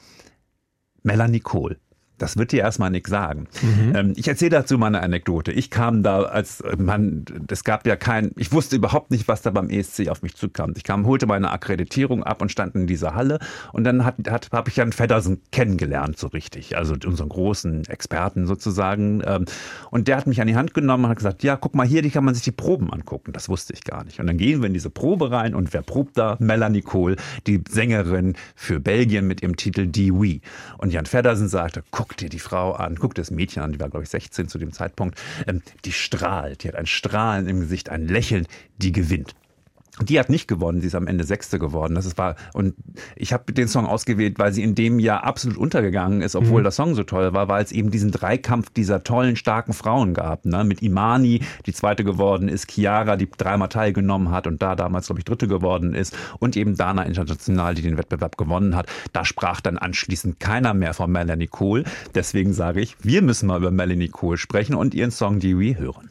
Melanie 1.02 1.40
Kohl. 1.40 1.78
Das 2.22 2.36
wird 2.36 2.52
dir 2.52 2.60
erstmal 2.60 2.90
nichts 2.90 3.10
sagen. 3.10 3.48
Ähm, 3.94 4.12
ich 4.16 4.28
erzähle 4.28 4.50
dazu 4.50 4.78
mal 4.78 4.86
eine 4.86 5.02
Anekdote. 5.02 5.52
Ich 5.52 5.70
kam 5.70 6.02
da 6.02 6.22
als 6.22 6.60
äh, 6.60 6.76
Mann, 6.76 7.24
es 7.50 7.64
gab 7.64 7.86
ja 7.86 7.96
kein, 7.96 8.30
ich 8.36 8.52
wusste 8.52 8.76
überhaupt 8.76 9.10
nicht, 9.10 9.26
was 9.28 9.42
da 9.42 9.50
beim 9.50 9.68
ESC 9.68 10.08
auf 10.08 10.22
mich 10.22 10.36
zukam. 10.36 10.72
Ich 10.76 10.84
kam, 10.84 11.04
holte 11.06 11.26
meine 11.26 11.50
Akkreditierung 11.50 12.22
ab 12.22 12.40
und 12.40 12.50
stand 12.52 12.74
in 12.76 12.86
dieser 12.86 13.14
Halle 13.14 13.38
und 13.72 13.84
dann 13.84 14.04
hat, 14.04 14.16
hat, 14.30 14.48
habe 14.52 14.70
ich 14.70 14.76
Jan 14.76 14.92
Feddersen 14.92 15.40
kennengelernt, 15.50 16.18
so 16.18 16.28
richtig. 16.28 16.76
Also 16.76 16.94
unseren 17.04 17.28
großen 17.28 17.86
Experten 17.88 18.46
sozusagen. 18.46 19.22
Ähm, 19.26 19.44
Und 19.90 20.06
der 20.08 20.16
hat 20.16 20.26
mich 20.26 20.40
an 20.40 20.46
die 20.46 20.56
Hand 20.56 20.74
genommen 20.74 21.04
und 21.04 21.10
hat 21.10 21.18
gesagt, 21.18 21.42
ja, 21.42 21.56
guck 21.56 21.74
mal 21.74 21.86
hier, 21.86 22.02
die 22.02 22.10
kann 22.10 22.24
man 22.24 22.34
sich 22.34 22.44
die 22.44 22.52
Proben 22.52 22.92
angucken. 22.92 23.32
Das 23.32 23.48
wusste 23.48 23.72
ich 23.72 23.82
gar 23.84 24.04
nicht. 24.04 24.20
Und 24.20 24.26
dann 24.28 24.38
gehen 24.38 24.60
wir 24.62 24.68
in 24.68 24.74
diese 24.74 24.90
Probe 24.90 25.30
rein 25.30 25.54
und 25.54 25.72
wer 25.72 25.82
probt 25.82 26.16
da? 26.16 26.36
Melanie 26.38 26.82
Kohl, 26.82 27.16
die 27.46 27.62
Sängerin 27.68 28.34
für 28.54 28.78
Belgien 28.78 29.26
mit 29.26 29.42
ihrem 29.42 29.56
Titel 29.56 29.86
Die 29.86 30.12
Oui. 30.12 30.40
Und 30.78 30.92
Jan 30.92 31.06
Feddersen 31.06 31.48
sagte, 31.48 31.82
guck 31.90 32.11
guck 32.12 32.18
dir 32.18 32.28
die 32.28 32.38
Frau 32.38 32.72
an, 32.72 32.96
guck 32.96 33.14
dir 33.14 33.22
das 33.22 33.30
Mädchen 33.30 33.62
an, 33.62 33.72
die 33.72 33.80
war, 33.80 33.88
glaube 33.88 34.04
ich, 34.04 34.10
16 34.10 34.46
zu 34.46 34.58
dem 34.58 34.72
Zeitpunkt. 34.72 35.18
Ähm, 35.46 35.62
die 35.86 35.92
strahlt, 35.92 36.62
die 36.62 36.68
hat 36.68 36.74
ein 36.74 36.84
Strahlen 36.84 37.48
im 37.48 37.60
Gesicht, 37.60 37.88
ein 37.88 38.06
Lächeln, 38.06 38.46
die 38.76 38.92
gewinnt. 38.92 39.34
Die 40.04 40.18
hat 40.18 40.28
nicht 40.28 40.48
gewonnen, 40.48 40.80
sie 40.80 40.86
ist 40.86 40.94
am 40.94 41.06
Ende 41.06 41.24
Sechste 41.24 41.58
geworden. 41.58 41.94
Das 41.94 42.06
ist 42.06 42.18
war 42.18 42.36
und 42.54 42.74
ich 43.16 43.32
habe 43.32 43.52
den 43.52 43.68
Song 43.68 43.86
ausgewählt, 43.86 44.38
weil 44.38 44.52
sie 44.52 44.62
in 44.62 44.74
dem 44.74 44.98
Jahr 44.98 45.24
absolut 45.24 45.56
untergegangen 45.56 46.20
ist, 46.22 46.36
obwohl 46.36 46.60
Mhm. 46.60 46.64
der 46.64 46.72
Song 46.72 46.94
so 46.94 47.02
toll 47.04 47.32
war, 47.34 47.48
weil 47.48 47.62
es 47.64 47.72
eben 47.72 47.90
diesen 47.90 48.10
Dreikampf 48.10 48.70
dieser 48.70 49.02
tollen, 49.02 49.36
starken 49.36 49.72
Frauen 49.72 50.14
gab. 50.14 50.44
Ne? 50.44 50.64
Mit 50.64 50.82
Imani, 50.82 51.40
die 51.66 51.72
Zweite 51.72 52.04
geworden 52.04 52.48
ist, 52.48 52.70
Chiara, 52.70 53.16
die 53.16 53.28
dreimal 53.30 53.68
teilgenommen 53.68 54.30
hat 54.30 54.46
und 54.46 54.62
da 54.62 54.74
damals, 54.76 55.06
glaube 55.06 55.20
ich, 55.20 55.24
Dritte 55.24 55.48
geworden 55.48 55.94
ist 55.94 56.16
und 56.38 56.56
eben 56.56 56.76
Dana 56.76 57.04
International, 57.04 57.74
die 57.74 57.82
den 57.82 57.98
Wettbewerb 57.98 58.36
gewonnen 58.36 58.76
hat. 58.76 58.86
Da 59.12 59.24
sprach 59.24 59.60
dann 59.60 59.78
anschließend 59.78 60.40
keiner 60.40 60.74
mehr 60.74 60.94
von 60.94 61.10
Melanie 61.10 61.46
Cole. 61.46 61.84
Deswegen 62.14 62.52
sage 62.52 62.80
ich, 62.80 62.96
wir 63.02 63.22
müssen 63.22 63.46
mal 63.46 63.58
über 63.58 63.70
Melanie 63.70 64.08
Cole 64.08 64.38
sprechen 64.38 64.74
und 64.74 64.94
ihren 64.94 65.10
Song 65.10 65.38
Dewey 65.38 65.76
hören. 65.78 66.10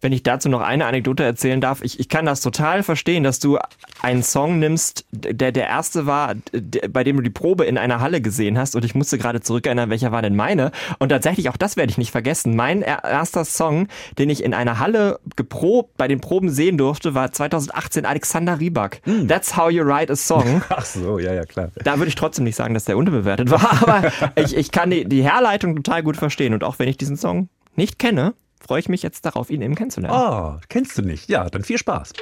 Wenn 0.00 0.12
ich 0.12 0.22
dazu 0.22 0.48
noch 0.48 0.60
eine 0.60 0.86
Anekdote 0.86 1.24
erzählen 1.24 1.60
darf, 1.60 1.82
ich, 1.82 1.98
ich 2.00 2.08
kann 2.08 2.26
das 2.26 2.40
total 2.40 2.82
verstehen, 2.82 3.24
dass 3.24 3.38
du 3.38 3.58
einen 4.02 4.22
Song 4.22 4.58
nimmst, 4.58 5.04
der 5.10 5.52
der 5.52 5.66
erste 5.66 6.06
war, 6.06 6.34
der, 6.52 6.88
bei 6.88 7.02
dem 7.04 7.16
du 7.16 7.22
die 7.22 7.30
Probe 7.30 7.64
in 7.64 7.78
einer 7.78 8.00
Halle 8.00 8.20
gesehen 8.20 8.58
hast 8.58 8.76
und 8.76 8.84
ich 8.84 8.94
musste 8.94 9.18
gerade 9.18 9.40
zurückerinnern, 9.40 9.90
welcher 9.90 10.12
war 10.12 10.22
denn 10.22 10.36
meine 10.36 10.70
und 10.98 11.08
tatsächlich 11.08 11.48
auch 11.48 11.56
das 11.56 11.76
werde 11.76 11.90
ich 11.90 11.98
nicht 11.98 12.10
vergessen. 12.10 12.54
Mein 12.56 12.82
er- 12.82 13.04
erster 13.04 13.44
Song, 13.44 13.88
den 14.18 14.30
ich 14.30 14.42
in 14.44 14.54
einer 14.54 14.78
Halle 14.78 15.18
geprobt, 15.36 15.96
bei 15.96 16.08
den 16.08 16.20
Proben 16.20 16.50
sehen 16.50 16.78
durfte, 16.78 17.14
war 17.14 17.32
2018 17.32 18.04
Alexander 18.06 18.60
Rybak. 18.60 19.00
That's 19.26 19.56
how 19.56 19.70
you 19.70 19.84
write 19.84 20.12
a 20.12 20.16
song. 20.16 20.62
Ach 20.68 20.84
so, 20.84 21.18
ja, 21.18 21.32
ja, 21.34 21.44
klar. 21.44 21.70
Da 21.82 21.98
würde 21.98 22.08
ich 22.08 22.14
trotzdem 22.14 22.44
nicht 22.44 22.56
sagen, 22.56 22.74
dass 22.74 22.84
der 22.84 22.96
unterbewertet 22.96 23.50
war, 23.50 23.82
aber 23.82 24.12
ich, 24.36 24.56
ich 24.56 24.70
kann 24.70 24.90
die, 24.90 25.04
die 25.04 25.22
Herleitung 25.22 25.76
total 25.76 26.02
gut 26.02 26.16
verstehen 26.16 26.54
und 26.54 26.62
auch 26.64 26.78
wenn 26.78 26.88
ich 26.88 26.96
diesen 26.96 27.16
Song 27.16 27.48
nicht 27.74 27.98
kenne, 27.98 28.34
freue 28.66 28.80
ich 28.80 28.88
mich 28.88 29.02
jetzt 29.02 29.24
darauf, 29.24 29.48
ihn 29.50 29.62
eben 29.62 29.76
kennenzulernen. 29.76 30.18
Oh, 30.18 30.58
kennst 30.68 30.98
du 30.98 31.02
nicht? 31.02 31.28
Ja, 31.28 31.48
dann 31.48 31.62
viel 31.62 31.78
Spaß. 31.78 32.12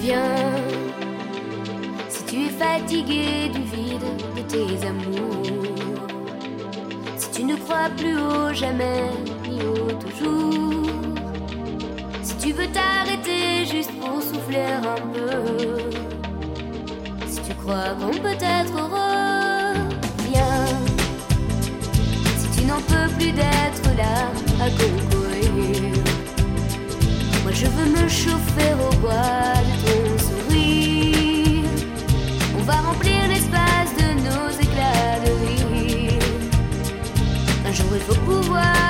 Viens, 0.00 0.20
si 2.08 2.24
tu 2.24 2.36
es 2.46 2.52
fatigué 2.56 3.50
du 3.52 3.62
vide 3.64 4.06
de 4.36 4.42
tes 4.42 4.86
amours, 4.86 5.48
si 7.16 7.30
tu 7.32 7.42
ne 7.44 7.56
crois 7.56 7.90
plus 7.96 8.16
au 8.16 8.54
jamais 8.54 9.10
ni 9.48 9.60
au 9.62 9.90
toujours, 9.92 10.86
si 12.22 12.36
tu 12.36 12.52
veux 12.52 12.68
t'arrêter 12.68 13.66
juste 13.66 13.90
pour 14.00 14.22
souffler 14.22 14.70
un 14.72 15.00
peu, 15.12 15.90
si 17.26 17.40
tu 17.42 17.54
crois 17.56 17.94
qu'on 18.00 18.16
peut 18.16 18.38
être 18.40 18.72
heureux, 18.72 19.29
n'en 22.80 23.06
peux 23.06 23.12
plus 23.14 23.32
d'être 23.32 23.96
là 23.96 24.30
à 24.60 24.70
concourir. 24.70 25.94
Moi 27.42 27.52
je 27.52 27.66
veux 27.66 27.86
me 27.86 28.08
chauffer 28.08 28.72
au 28.74 28.94
bois 28.96 29.54
de 29.66 29.72
ton 29.84 30.18
sourire. 30.18 31.64
On 32.58 32.62
va 32.62 32.74
remplir 32.74 33.28
l'espace 33.28 33.92
de 33.98 34.08
nos 34.26 34.50
éclats 34.60 35.18
de 35.24 35.30
rire. 35.46 36.22
Un 37.66 37.72
jour 37.72 37.86
il 37.94 38.00
faut 38.00 38.20
pouvoir 38.20 38.89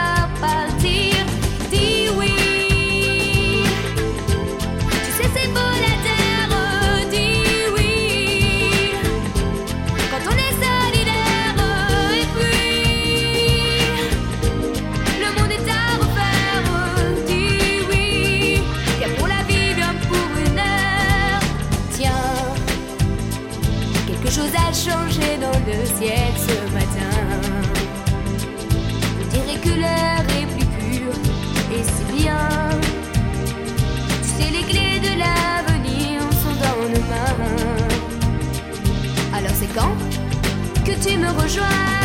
que 41.11 41.16
tu 41.16 41.20
me 41.20 41.28
rejoins? 41.30 41.99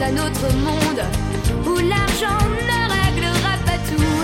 D'un 0.00 0.16
autre 0.16 0.48
monde 0.64 1.02
où 1.66 1.76
l'argent 1.76 2.40
ne 2.68 2.78
réglera 2.96 3.54
pas 3.66 3.78
tout. 3.90 4.20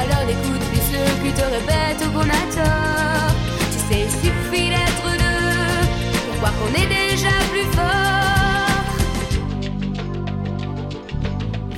Alors 0.00 0.24
n'écoute 0.28 0.64
plus 0.70 0.84
ceux 0.92 1.10
qui 1.22 1.32
te 1.32 1.42
répètent 1.42 2.06
qu'on 2.12 2.20
a 2.20 2.44
tort. 2.54 3.34
Tu 3.72 3.78
sais, 3.86 4.02
il 4.04 4.10
suffit 4.22 4.68
d'être 4.68 5.08
deux 5.24 5.88
pour 6.24 6.36
croire 6.36 6.52
qu'on 6.58 6.72
est 6.80 6.86
déjà 6.86 7.34
plus 7.50 7.68
fort. 7.76 8.84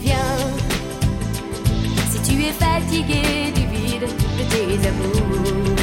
Viens, 0.02 0.36
si 2.10 2.18
tu 2.26 2.42
es 2.42 2.52
fatigué 2.52 3.52
du 3.54 3.64
vide 3.74 4.06
de 4.38 4.44
tes 4.52 4.86
amours. 4.86 5.76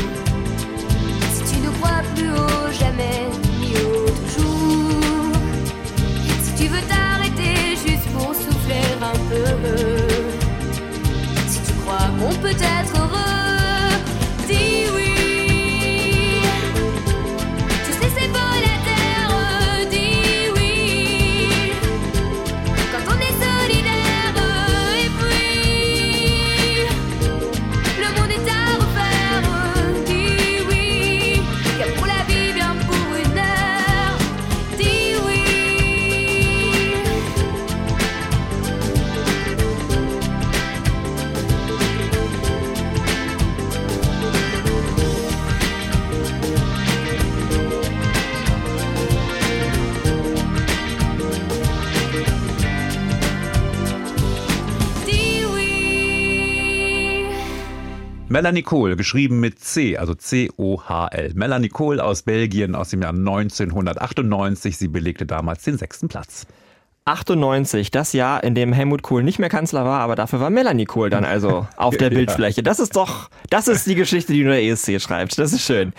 Si 1.33 1.41
tu 1.51 1.59
ne 1.65 1.69
crois 1.79 2.03
plus 2.15 2.29
au 2.29 2.71
jamais 2.71 3.46
Si 11.47 11.59
tu 11.61 11.73
crois 11.81 12.09
qu'on 12.19 12.33
peut 12.41 12.49
être 12.49 12.93
heureux, 12.99 13.36
Melanie 58.37 58.61
Cole, 58.61 58.95
geschrieben 58.95 59.39
mit 59.39 59.57
C, 59.57 59.97
also 59.97 60.13
C-O-H-L. 60.13 61.31
Melanie 61.33 61.69
Cole 61.69 62.03
aus 62.03 62.21
Belgien 62.21 62.75
aus 62.75 62.89
dem 62.89 63.01
Jahr 63.01 63.09
1998. 63.09 64.77
Sie 64.77 64.87
belegte 64.87 65.25
damals 65.25 65.63
den 65.63 65.79
sechsten 65.79 66.07
Platz. 66.07 66.45
98, 67.05 67.89
das 67.89 68.13
Jahr, 68.13 68.43
in 68.43 68.53
dem 68.53 68.73
Helmut 68.73 69.01
Kohl 69.01 69.23
nicht 69.23 69.39
mehr 69.39 69.49
Kanzler 69.49 69.85
war, 69.85 70.01
aber 70.01 70.15
dafür 70.15 70.39
war 70.39 70.51
Melanie 70.51 70.85
Kohl 70.85 71.09
dann 71.09 71.25
also 71.25 71.67
auf 71.77 71.97
der 71.97 72.11
Bildfläche. 72.11 72.61
Das 72.61 72.77
ist 72.77 72.95
doch, 72.95 73.31
das 73.49 73.67
ist 73.67 73.87
die 73.87 73.95
Geschichte, 73.95 74.33
die 74.33 74.43
nur 74.43 74.53
der 74.53 74.63
ESC 74.63 75.01
schreibt. 75.01 75.39
Das 75.39 75.51
ist 75.51 75.63
schön. 75.63 75.93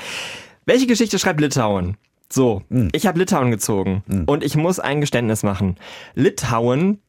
Welche 0.64 0.86
Geschichte 0.86 1.18
schreibt 1.18 1.41
Litauen? 1.41 1.97
So, 2.32 2.62
ich 2.93 3.09
habe 3.09 3.18
Litauen 3.18 3.51
gezogen 3.51 4.05
und 4.26 4.45
ich 4.45 4.55
muss 4.55 4.78
ein 4.78 5.01
Geständnis 5.01 5.43
machen. 5.43 5.74
Litauen 6.14 7.01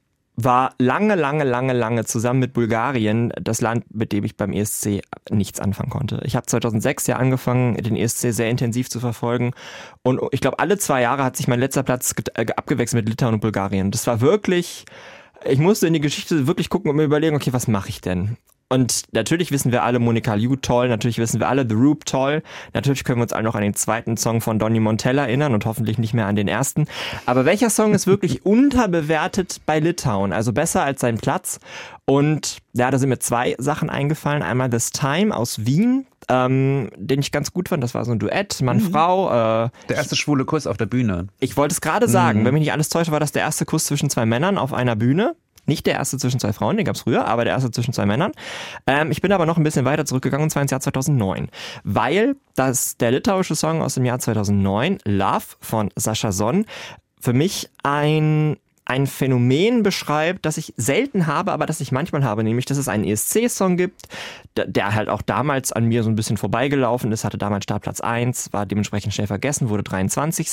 war 0.43 0.73
lange, 0.79 1.15
lange, 1.15 1.43
lange, 1.43 1.73
lange 1.73 2.05
zusammen 2.05 2.39
mit 2.39 2.53
Bulgarien 2.53 3.31
das 3.41 3.61
Land, 3.61 3.85
mit 3.93 4.11
dem 4.11 4.23
ich 4.23 4.37
beim 4.37 4.53
ESC 4.53 5.01
nichts 5.29 5.59
anfangen 5.59 5.89
konnte. 5.89 6.21
Ich 6.23 6.35
habe 6.35 6.45
2006 6.45 7.07
ja 7.07 7.17
angefangen, 7.17 7.75
den 7.75 7.95
ESC 7.95 8.33
sehr 8.33 8.49
intensiv 8.49 8.89
zu 8.89 8.99
verfolgen 8.99 9.51
und 10.03 10.21
ich 10.31 10.41
glaube, 10.41 10.59
alle 10.59 10.77
zwei 10.77 11.01
Jahre 11.01 11.23
hat 11.23 11.37
sich 11.37 11.47
mein 11.47 11.59
letzter 11.59 11.83
Platz 11.83 12.13
äh, 12.35 12.45
abgewechselt 12.55 13.03
mit 13.03 13.09
Litauen 13.09 13.35
und 13.35 13.41
Bulgarien. 13.41 13.91
Das 13.91 14.07
war 14.07 14.21
wirklich, 14.21 14.85
ich 15.45 15.59
musste 15.59 15.87
in 15.87 15.93
die 15.93 16.01
Geschichte 16.01 16.47
wirklich 16.47 16.69
gucken 16.69 16.89
und 16.89 16.97
mir 16.97 17.03
überlegen, 17.03 17.35
okay, 17.35 17.53
was 17.53 17.67
mache 17.67 17.89
ich 17.89 18.01
denn? 18.01 18.37
Und 18.71 19.03
natürlich 19.13 19.51
wissen 19.51 19.71
wir 19.71 19.81
alle 19.83 19.97
Monica 19.97 20.35
Liu 20.35 20.55
toll, 20.55 20.89
natürlich 20.89 21.17
wissen 21.17 21.39
wir 21.39 21.49
alle 21.49 21.65
The 21.67 21.73
Roop 21.73 22.05
toll, 22.05 22.43
natürlich 22.73 23.03
können 23.03 23.17
wir 23.17 23.23
uns 23.23 23.33
alle 23.33 23.45
noch 23.45 23.55
an 23.55 23.63
den 23.63 23.73
zweiten 23.73 24.15
Song 24.15 24.41
von 24.41 24.59
Donny 24.59 24.79
Montella 24.79 25.23
erinnern 25.25 25.55
und 25.55 25.65
hoffentlich 25.65 25.97
nicht 25.97 26.13
mehr 26.13 26.27
an 26.27 26.35
den 26.35 26.47
ersten. 26.47 26.85
Aber 27.25 27.45
welcher 27.45 27.71
Song 27.71 27.95
ist 27.95 28.05
wirklich 28.05 28.45
unterbewertet 28.89 29.61
bei 29.65 29.79
Litauen? 29.79 30.31
Also 30.33 30.53
besser 30.53 30.83
als 30.83 31.01
sein 31.01 31.17
Platz. 31.17 31.59
Und 32.05 32.57
ja, 32.73 32.91
da 32.91 32.97
sind 32.99 33.09
mir 33.09 33.19
zwei 33.19 33.55
Sachen 33.57 33.89
eingefallen. 33.89 34.41
Einmal 34.43 34.69
This 34.69 34.91
Time 34.91 35.35
aus 35.35 35.65
Wien, 35.65 36.05
ähm, 36.27 36.89
den 36.95 37.19
ich 37.19 37.31
ganz 37.31 37.53
gut 37.53 37.69
fand. 37.69 37.83
Das 37.83 37.93
war 37.93 38.03
so 38.05 38.11
ein 38.11 38.19
Duett, 38.19 38.61
Mann-Frau. 38.61 39.65
Äh, 39.65 39.69
Der 39.89 39.97
erste 39.97 40.15
schwule 40.15 40.45
Kuss 40.45 40.65
auf 40.67 40.77
der 40.77 40.85
Bühne. 40.87 41.27
ich 41.39 41.57
wollte 41.57 41.73
es 41.73 41.81
gerade 41.81 42.07
sagen, 42.07 42.45
wenn 42.45 42.53
mich 42.53 42.61
nicht 42.61 42.71
alles 42.71 42.89
täuscht, 42.89 43.11
war 43.11 43.19
das 43.19 43.31
der 43.31 43.41
erste 43.43 43.65
Kuss 43.65 43.85
zwischen 43.85 44.09
zwei 44.09 44.25
Männern 44.25 44.57
auf 44.57 44.73
einer 44.73 44.95
Bühne. 44.95 45.35
Nicht 45.69 45.85
der 45.85 45.93
erste 45.93 46.17
zwischen 46.17 46.39
zwei 46.39 46.51
Frauen, 46.51 46.75
den 46.75 46.85
gab's 46.85 47.01
früher, 47.01 47.25
aber 47.25 47.45
der 47.45 47.53
erste 47.53 47.71
zwischen 47.71 47.93
zwei 47.93 48.05
Männern. 48.05 48.31
Ähm, 48.87 49.11
ich 49.11 49.21
bin 49.21 49.31
aber 49.31 49.45
noch 49.45 49.57
ein 49.57 49.63
bisschen 49.63 49.85
weiter 49.85 50.05
zurückgegangen, 50.05 50.43
und 50.43 50.49
zwar 50.49 50.61
ins 50.63 50.71
Jahr 50.71 50.81
2009. 50.81 51.47
Weil 51.83 52.35
das, 52.55 52.97
der 52.97 53.11
litauische 53.11 53.55
Song 53.55 53.81
aus 53.81 53.93
dem 53.93 54.03
Jahr 54.05 54.19
2009, 54.19 54.97
Love 55.05 55.45
von 55.61 55.89
Sascha 55.95 56.31
Son, 56.31 56.65
für 57.21 57.33
mich 57.33 57.69
ein 57.83 58.57
ein 58.85 59.05
Phänomen 59.05 59.83
beschreibt, 59.83 60.47
das 60.47 60.57
ich 60.57 60.73
selten 60.75 61.27
habe, 61.27 61.51
aber 61.51 61.67
das 61.67 61.79
ich 61.79 61.91
manchmal 61.91 62.23
habe, 62.23 62.43
nämlich, 62.43 62.65
dass 62.65 62.79
es 62.79 62.87
einen 62.87 63.03
ESC-Song 63.03 63.77
gibt, 63.77 64.07
der- 64.57 64.65
der 64.65 64.95
halt 64.95 65.09
auch 65.09 65.21
damals 65.21 65.71
an 65.71 65.85
mir 65.85 66.01
so 66.01 66.09
ein 66.09 66.15
bisschen 66.15 66.37
vorbeigelaufen 66.37 67.11
ist, 67.11 67.23
hatte 67.23 67.37
damals 67.37 67.65
Startplatz 67.65 68.01
1, 68.01 68.51
war 68.51 68.65
dementsprechend 68.65 69.13
schnell 69.13 69.27
vergessen, 69.27 69.69
wurde 69.69 69.83
23 69.83 70.49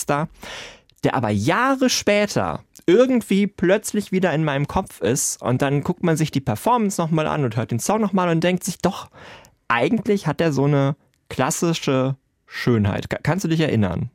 der 1.02 1.14
aber 1.14 1.30
Jahre 1.30 1.88
später 1.88 2.60
irgendwie 2.86 3.46
plötzlich 3.46 4.12
wieder 4.12 4.32
in 4.32 4.44
meinem 4.44 4.68
Kopf 4.68 5.00
ist 5.00 5.42
und 5.42 5.60
dann 5.62 5.82
guckt 5.82 6.02
man 6.04 6.16
sich 6.16 6.30
die 6.30 6.40
Performance 6.40 7.00
nochmal 7.00 7.26
an 7.26 7.44
und 7.44 7.56
hört 7.56 7.70
den 7.72 7.80
Song 7.80 8.00
nochmal 8.00 8.28
und 8.28 8.42
denkt 8.44 8.62
sich, 8.64 8.78
doch, 8.78 9.08
eigentlich 9.68 10.26
hat 10.26 10.40
er 10.40 10.52
so 10.52 10.64
eine 10.64 10.94
klassische 11.28 12.16
Schönheit. 12.46 13.10
Ka- 13.10 13.18
Kannst 13.22 13.44
du 13.44 13.48
dich 13.48 13.60
erinnern? 13.60 14.10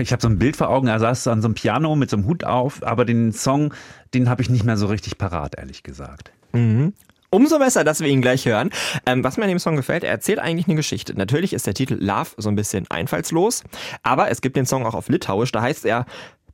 Ich 0.00 0.10
habe 0.10 0.20
so 0.20 0.28
ein 0.28 0.38
Bild 0.38 0.56
vor 0.56 0.68
Augen, 0.70 0.88
er 0.88 0.98
saß 0.98 1.28
an 1.28 1.42
so 1.42 1.46
einem 1.46 1.54
Piano 1.54 1.94
mit 1.94 2.10
so 2.10 2.16
einem 2.16 2.26
Hut 2.26 2.42
auf, 2.42 2.82
aber 2.82 3.04
den 3.04 3.32
Song, 3.32 3.72
den 4.14 4.28
habe 4.28 4.42
ich 4.42 4.50
nicht 4.50 4.64
mehr 4.64 4.76
so 4.76 4.86
richtig 4.86 5.16
parat, 5.16 5.56
ehrlich 5.58 5.84
gesagt. 5.84 6.32
Umso 7.30 7.58
besser, 7.58 7.84
dass 7.84 8.00
wir 8.00 8.08
ihn 8.08 8.22
gleich 8.22 8.46
hören. 8.46 8.70
Ähm, 9.04 9.22
was 9.22 9.36
mir 9.36 9.42
an 9.44 9.50
dem 9.50 9.58
Song 9.58 9.76
gefällt, 9.76 10.02
er 10.02 10.10
erzählt 10.10 10.38
eigentlich 10.38 10.66
eine 10.66 10.74
Geschichte. 10.76 11.14
Natürlich 11.14 11.52
ist 11.52 11.66
der 11.66 11.74
Titel 11.74 11.98
Love 12.00 12.30
so 12.36 12.48
ein 12.48 12.56
bisschen 12.56 12.86
einfallslos, 12.90 13.62
aber 14.02 14.30
es 14.30 14.40
gibt 14.40 14.56
den 14.56 14.64
Song 14.66 14.86
auch 14.86 14.94
auf 14.94 15.08
Litauisch, 15.08 15.52
da 15.52 15.60
heißt 15.62 15.84
er 15.84 16.06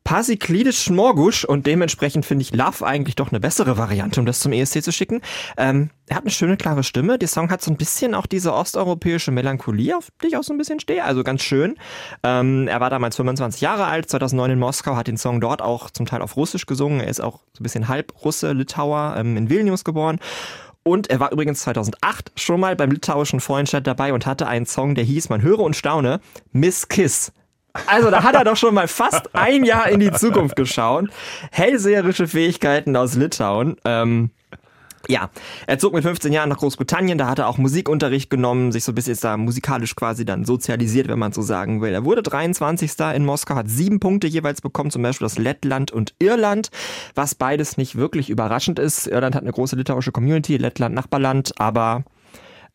Pasiklidisch 0.05 0.83
Schmorgusch 0.83 1.45
und 1.45 1.67
dementsprechend 1.67 2.27
finde 2.27 2.43
ich 2.43 2.53
Love 2.53 2.85
eigentlich 2.85 3.15
doch 3.15 3.31
eine 3.31 3.41
bessere 3.41 3.79
Variante, 3.79 4.19
um 4.19 4.27
das 4.27 4.41
zum 4.41 4.53
ESC 4.53 4.83
zu 4.83 4.93
schicken. 4.93 5.23
Ähm, 5.57 5.91
er 6.09 6.17
hat 6.17 6.25
eine 6.25 6.31
schöne, 6.31 6.57
klare 6.57 6.83
Stimme. 6.83 7.19
Der 7.19 7.29
Song 7.29 7.51
hat 7.51 7.63
so 7.63 7.71
ein 7.71 7.77
bisschen 7.77 8.15
auch 8.15 8.27
diese 8.27 8.53
osteuropäische 8.53 9.31
Melancholie, 9.31 9.97
auf 9.97 10.09
die 10.23 10.29
ich 10.29 10.37
auch 10.37 10.43
so 10.43 10.53
ein 10.53 10.59
bisschen 10.59 10.81
stehe. 10.81 11.05
Also 11.05 11.23
ganz 11.23 11.43
schön. 11.43 11.77
Ähm, 12.23 12.67
er 12.69 12.81
war 12.81 12.91
damals 12.91 13.17
25 13.17 13.61
Jahre 13.61 13.85
alt, 13.85 14.11
2009 14.11 14.51
in 14.51 14.59
Moskau, 14.59 14.97
hat 14.97 15.07
den 15.07 15.17
Song 15.17 15.41
dort 15.41 15.63
auch 15.63 15.89
zum 15.91 16.07
Teil 16.07 16.21
auf 16.21 16.37
Russisch 16.37 16.67
gesungen. 16.67 17.01
Er 17.01 17.09
ist 17.09 17.21
auch 17.21 17.41
so 17.53 17.61
ein 17.61 17.63
bisschen 17.63 17.89
halb 17.89 18.13
Russe, 18.25 18.53
Litauer, 18.53 19.15
ähm, 19.17 19.37
in 19.37 19.51
Vilnius 19.51 19.85
geboren. 19.85 20.19
Und 20.85 21.11
er 21.11 21.21
war 21.21 21.31
übrigens 21.31 21.61
2008 21.61 22.33
schon 22.37 22.59
mal 22.59 22.75
beim 22.75 22.91
litauischen 22.91 23.41
Vorentscheid 23.41 23.87
dabei 23.87 24.13
und 24.13 24.27
hatte 24.27 24.49
einen 24.49 24.67
Song, 24.67 24.95
der 24.97 25.05
hieß, 25.05 25.29
man 25.29 25.43
höre 25.43 25.61
und 25.61 25.77
staune, 25.77 26.21
Miss 26.51 26.89
Kiss. 26.89 27.33
Also 27.87 28.11
da 28.11 28.23
hat 28.23 28.35
er 28.35 28.45
doch 28.45 28.57
schon 28.57 28.75
mal 28.75 28.89
fast 28.89 29.35
ein 29.35 29.64
Jahr 29.64 29.89
in 29.89 30.01
die 30.01 30.12
Zukunft 30.12 30.57
geschaut. 30.57 31.09
Hellseherische 31.51 32.29
Fähigkeiten 32.29 32.97
aus 32.97 33.14
Litauen. 33.14 33.77
Ähm, 33.85 34.31
ja, 35.09 35.31
er 35.66 35.79
zog 35.79 35.95
mit 35.95 36.05
15 36.05 36.33
Jahren 36.33 36.49
nach 36.49 36.59
Großbritannien, 36.59 37.18
da 37.18 37.29
hat 37.29 37.41
er 37.41 37.49
auch 37.49 37.59
Musikunterricht 37.59 38.31
genommen, 38.31 38.70
sich 38.70 38.85
so 38.85 38.93
ein 38.93 38.95
bisschen 38.95 39.18
da 39.20 39.37
musikalisch 39.37 39.97
quasi 39.97 40.25
dann 40.25 40.45
sozialisiert, 40.45 41.09
wenn 41.09 41.18
man 41.18 41.33
so 41.33 41.43
sagen 41.43 41.81
will. 41.81 41.93
Er 41.93 42.05
wurde 42.05 42.23
23. 42.23 42.93
in 43.14 43.25
Moskau, 43.25 43.57
hat 43.57 43.68
sieben 43.68 43.99
Punkte 43.99 44.29
jeweils 44.29 44.61
bekommen, 44.61 44.91
zum 44.91 45.03
Beispiel 45.03 45.25
aus 45.25 45.39
Lettland 45.39 45.91
und 45.91 46.14
Irland, 46.20 46.70
was 47.14 47.35
beides 47.35 47.77
nicht 47.77 47.97
wirklich 47.97 48.31
überraschend 48.31 48.79
ist. 48.79 49.07
Irland 49.09 49.35
hat 49.35 49.43
eine 49.43 49.53
große 49.53 49.77
litauische 49.77 50.12
Community, 50.12 50.57
Lettland 50.57 50.95
Nachbarland, 50.95 51.53
aber 51.59 52.05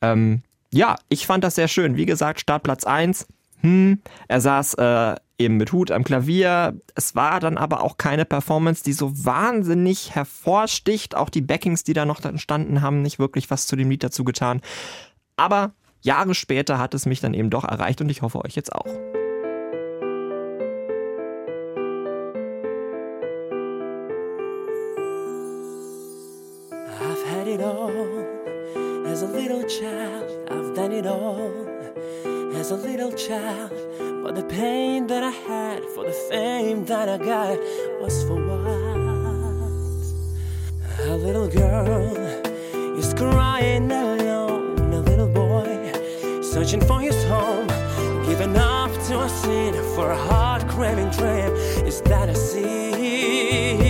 ähm, 0.01 0.41
ja, 0.71 0.97
ich 1.07 1.25
fand 1.25 1.43
das 1.43 1.55
sehr 1.55 1.69
schön. 1.69 1.95
Wie 1.95 2.05
gesagt, 2.05 2.41
Startplatz 2.41 2.83
1, 2.83 3.25
hm, 3.61 3.99
er 4.27 4.41
saß 4.41 4.75
äh, 4.75 5.15
eben 5.37 5.57
mit 5.57 5.71
Hut 5.71 5.91
am 5.91 6.03
Klavier. 6.03 6.79
Es 6.95 7.15
war 7.15 7.39
dann 7.39 7.57
aber 7.57 7.83
auch 7.83 7.97
keine 7.97 8.25
Performance, 8.25 8.83
die 8.83 8.93
so 8.93 9.25
wahnsinnig 9.25 10.15
hervorsticht. 10.15 11.15
Auch 11.15 11.29
die 11.29 11.41
Backings, 11.41 11.83
die 11.83 11.93
da 11.93 12.05
noch 12.05 12.23
entstanden 12.23 12.81
haben, 12.81 13.01
nicht 13.01 13.19
wirklich 13.19 13.49
was 13.49 13.67
zu 13.67 13.75
dem 13.75 13.89
Lied 13.89 14.03
dazu 14.03 14.23
getan. 14.23 14.61
Aber 15.35 15.73
Jahre 16.01 16.35
später 16.35 16.79
hat 16.79 16.93
es 16.93 17.05
mich 17.05 17.19
dann 17.19 17.33
eben 17.33 17.49
doch 17.49 17.63
erreicht 17.63 18.01
und 18.01 18.09
ich 18.09 18.21
hoffe 18.21 18.43
euch 18.43 18.55
jetzt 18.55 18.73
auch. 18.73 18.85
I've 26.99 27.23
had 27.25 27.47
it 27.47 27.61
all 27.61 28.25
as 29.05 29.23
a 29.23 29.27
little 29.27 29.65
child. 29.67 30.49
I've 30.49 30.73
done 30.73 30.93
it 30.93 31.05
all 31.05 32.36
as 32.67 32.71
a 32.71 32.75
little 32.75 33.13
child. 33.13 33.71
But 34.23 34.35
the 34.35 34.43
pain 34.43 35.07
that 35.07 35.23
I 35.23 35.29
had 35.29 35.85
for 35.95 36.03
the 36.03 36.11
fame 36.29 36.83
that 36.85 37.07
I 37.07 37.17
got 37.17 37.57
was 38.01 38.23
for 38.23 38.35
what? 38.35 38.97
A 41.07 41.15
little 41.15 41.47
girl 41.47 42.17
is 42.97 43.13
crying 43.13 43.89
alone. 43.89 44.77
A 44.93 44.99
little 44.99 45.29
boy 45.29 45.93
searching 46.41 46.81
for 46.81 46.99
his 46.99 47.23
home. 47.25 47.67
Giving 48.25 48.57
up 48.57 48.91
to 49.07 49.21
a 49.21 49.29
sin 49.29 49.73
for 49.95 50.11
a 50.11 50.17
heart 50.17 50.67
craving 50.67 51.11
dream. 51.11 51.53
Is 51.87 52.01
that 52.01 52.27
a 52.27 52.35
seed? 52.35 53.86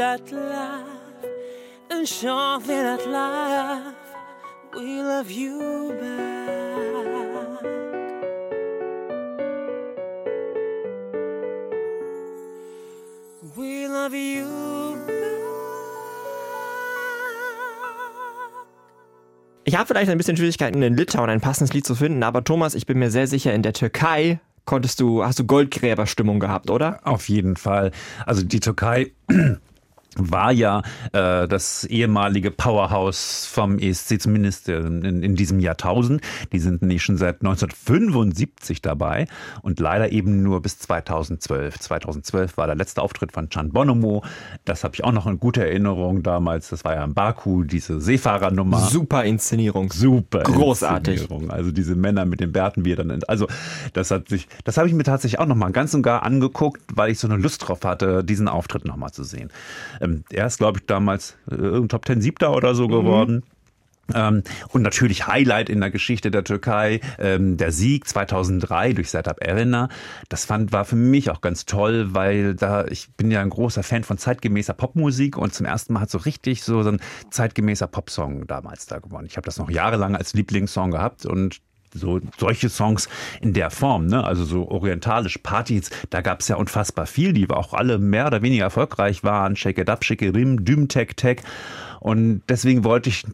That 0.00 0.32
laugh 0.32 0.86
and 1.90 2.08
shortly 2.08 2.74
that 2.74 3.06
laugh 3.06 3.94
we 4.74 5.02
love 5.02 5.30
you 5.30 5.92
back. 6.00 6.40
We 13.56 13.86
love 13.88 14.14
you 14.14 14.96
back. 15.06 15.20
Ich 19.64 19.76
habe 19.76 19.86
vielleicht 19.86 20.10
ein 20.10 20.18
bisschen 20.18 20.36
Schwierigkeiten 20.36 20.82
in 20.82 20.96
Litauen 20.96 21.28
ein 21.28 21.40
passendes 21.40 21.74
Lied 21.74 21.86
zu 21.86 21.94
finden, 21.94 22.22
aber 22.22 22.42
Thomas, 22.42 22.74
ich 22.74 22.86
bin 22.86 22.98
mir 22.98 23.10
sehr 23.10 23.26
sicher, 23.26 23.52
in 23.52 23.62
der 23.62 23.72
Türkei 23.72 24.40
konntest 24.64 25.00
du, 25.00 25.24
hast 25.24 25.38
du 25.38 25.44
Goldgräberstimmung 25.44 26.40
gehabt, 26.40 26.70
oder? 26.70 27.00
Auf 27.04 27.28
jeden 27.28 27.56
Fall. 27.56 27.92
Also 28.26 28.42
die 28.42 28.60
Türkei 28.60 29.12
war 30.16 30.52
ja 30.52 30.82
äh, 31.12 31.46
das 31.46 31.84
ehemalige 31.84 32.50
Powerhouse 32.50 33.46
vom 33.46 33.78
ESC, 33.78 34.20
zumindest 34.20 34.68
in, 34.68 35.22
in, 35.22 35.36
diesem 35.36 35.60
Jahrtausend. 35.60 36.22
Die 36.52 36.58
sind 36.58 36.82
nämlich 36.82 37.02
schon 37.02 37.16
seit 37.16 37.42
1975 37.42 38.82
dabei 38.82 39.26
und 39.62 39.78
leider 39.78 40.10
eben 40.12 40.42
nur 40.42 40.62
bis 40.62 40.78
2012. 40.80 41.78
2012 41.78 42.56
war 42.56 42.66
der 42.66 42.76
letzte 42.76 43.02
Auftritt 43.02 43.32
von 43.32 43.48
Can 43.48 43.70
Bonomo. 43.70 44.24
Das 44.64 44.84
habe 44.84 44.94
ich 44.94 45.04
auch 45.04 45.12
noch 45.12 45.26
in 45.26 45.38
guter 45.38 45.62
Erinnerung 45.62 46.22
damals. 46.22 46.70
Das 46.70 46.84
war 46.84 46.94
ja 46.94 47.04
in 47.04 47.14
Baku, 47.14 47.64
diese 47.64 48.00
Seefahrernummer. 48.00 48.80
Super 48.80 49.24
Inszenierung. 49.24 49.92
Super. 49.92 50.42
Großartig. 50.42 51.22
Inszenierung. 51.22 51.50
Also 51.50 51.70
diese 51.70 51.94
Männer 51.94 52.24
mit 52.24 52.40
den 52.40 52.52
Bärten, 52.52 52.84
wie 52.84 52.92
er 52.92 52.96
dann. 52.96 53.20
Also 53.28 53.46
das 53.92 54.10
hat 54.10 54.28
sich, 54.28 54.48
das 54.64 54.76
habe 54.76 54.88
ich 54.88 54.94
mir 54.94 55.04
tatsächlich 55.04 55.38
auch 55.38 55.46
nochmal 55.46 55.70
ganz 55.70 55.94
und 55.94 56.02
gar 56.02 56.24
angeguckt, 56.24 56.82
weil 56.92 57.10
ich 57.10 57.18
so 57.18 57.28
eine 57.28 57.36
Lust 57.36 57.68
drauf 57.68 57.80
hatte, 57.84 58.24
diesen 58.24 58.48
Auftritt 58.48 58.84
nochmal 58.84 59.12
zu 59.12 59.22
sehen. 59.22 59.50
Ähm, 60.00 60.24
er 60.30 60.46
ist, 60.46 60.58
glaube 60.58 60.78
ich, 60.78 60.86
damals 60.86 61.36
äh, 61.50 61.54
irgendein 61.54 61.88
Top 61.88 62.04
Ten 62.04 62.20
Siebter 62.20 62.54
oder 62.54 62.74
so 62.74 62.88
geworden. 62.88 63.44
Ähm, 64.14 64.42
und 64.68 64.82
natürlich 64.82 65.26
Highlight 65.26 65.68
in 65.68 65.80
der 65.80 65.90
Geschichte 65.90 66.30
der 66.30 66.44
Türkei, 66.44 67.00
ähm, 67.18 67.56
der 67.56 67.72
Sieg 67.72 68.08
2003 68.08 68.92
durch 68.94 69.10
Sertab 69.10 69.42
Erener. 69.42 69.88
Das 70.28 70.44
fand, 70.44 70.72
war 70.72 70.84
für 70.84 70.96
mich 70.96 71.30
auch 71.30 71.40
ganz 71.40 71.66
toll, 71.66 72.08
weil 72.12 72.54
da, 72.54 72.86
ich 72.86 73.10
bin 73.12 73.30
ja 73.30 73.40
ein 73.40 73.50
großer 73.50 73.82
Fan 73.82 74.04
von 74.04 74.18
zeitgemäßer 74.18 74.74
Popmusik 74.74 75.36
und 75.36 75.54
zum 75.54 75.66
ersten 75.66 75.92
Mal 75.92 76.00
hat 76.00 76.10
so 76.10 76.18
richtig 76.18 76.62
so, 76.62 76.82
so 76.82 76.90
ein 76.90 77.00
zeitgemäßer 77.30 77.86
Popsong 77.86 78.46
damals 78.46 78.86
da 78.86 78.98
gewonnen. 78.98 79.26
Ich 79.26 79.36
habe 79.36 79.44
das 79.44 79.58
noch 79.58 79.70
jahrelang 79.70 80.16
als 80.16 80.34
Lieblingssong 80.34 80.90
gehabt 80.90 81.26
und 81.26 81.60
so 81.94 82.20
solche 82.38 82.68
Songs 82.68 83.08
in 83.40 83.52
der 83.52 83.70
Form, 83.70 84.06
ne? 84.06 84.24
also 84.24 84.44
so 84.44 84.68
orientalisch 84.68 85.38
Partys, 85.38 85.90
da 86.10 86.20
gab 86.20 86.40
es 86.40 86.48
ja 86.48 86.56
unfassbar 86.56 87.06
viel, 87.06 87.32
die 87.32 87.48
auch 87.50 87.74
alle 87.74 87.98
mehr 87.98 88.26
oder 88.26 88.42
weniger 88.42 88.64
erfolgreich 88.64 89.24
waren. 89.24 89.56
Shake 89.56 89.78
It 89.78 89.90
Up, 89.90 90.04
Shake 90.04 90.22
It 90.22 90.34
Rim, 90.34 90.64
Düm 90.64 90.88
Tek 90.88 91.16
Tek. 91.16 91.42
Und 92.00 92.42
deswegen 92.48 92.84
wollte 92.84 93.08
ich 93.08 93.24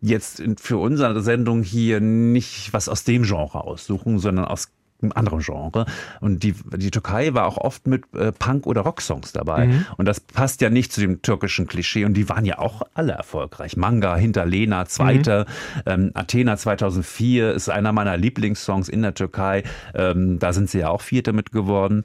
jetzt 0.00 0.42
für 0.58 0.78
unsere 0.78 1.22
Sendung 1.22 1.62
hier 1.62 2.00
nicht 2.00 2.72
was 2.72 2.88
aus 2.88 3.04
dem 3.04 3.22
Genre 3.22 3.64
aussuchen, 3.64 4.18
sondern 4.18 4.44
aus 4.44 4.68
einem 5.02 5.12
anderen 5.12 5.40
Genre. 5.40 5.86
Und 6.20 6.42
die, 6.42 6.54
die 6.76 6.90
Türkei 6.90 7.34
war 7.34 7.46
auch 7.46 7.58
oft 7.58 7.86
mit 7.86 8.04
äh, 8.14 8.32
Punk- 8.32 8.66
oder 8.66 8.82
Rocksongs 8.82 9.32
dabei. 9.32 9.68
Und 9.96 10.06
das 10.06 10.20
passt 10.20 10.60
ja 10.60 10.70
nicht 10.70 10.92
zu 10.92 11.00
dem 11.00 11.22
türkischen 11.22 11.66
Klischee. 11.66 12.04
Und 12.04 12.14
die 12.14 12.28
waren 12.28 12.44
ja 12.44 12.58
auch 12.58 12.82
alle 12.94 13.12
erfolgreich. 13.12 13.76
Manga 13.76 14.16
hinter 14.16 14.46
Lena, 14.46 14.86
Zweiter. 14.86 15.46
Ähm, 15.86 16.10
Athena 16.14 16.56
2004 16.56 17.52
ist 17.52 17.68
einer 17.68 17.92
meiner 17.92 18.16
Lieblingssongs 18.16 18.88
in 18.88 19.02
der 19.02 19.14
Türkei. 19.14 19.64
Ähm, 19.94 20.38
da 20.38 20.52
sind 20.52 20.70
sie 20.70 20.80
ja 20.80 20.88
auch 20.88 21.00
Vierte 21.00 21.32
mit 21.32 21.52
geworden. 21.52 22.04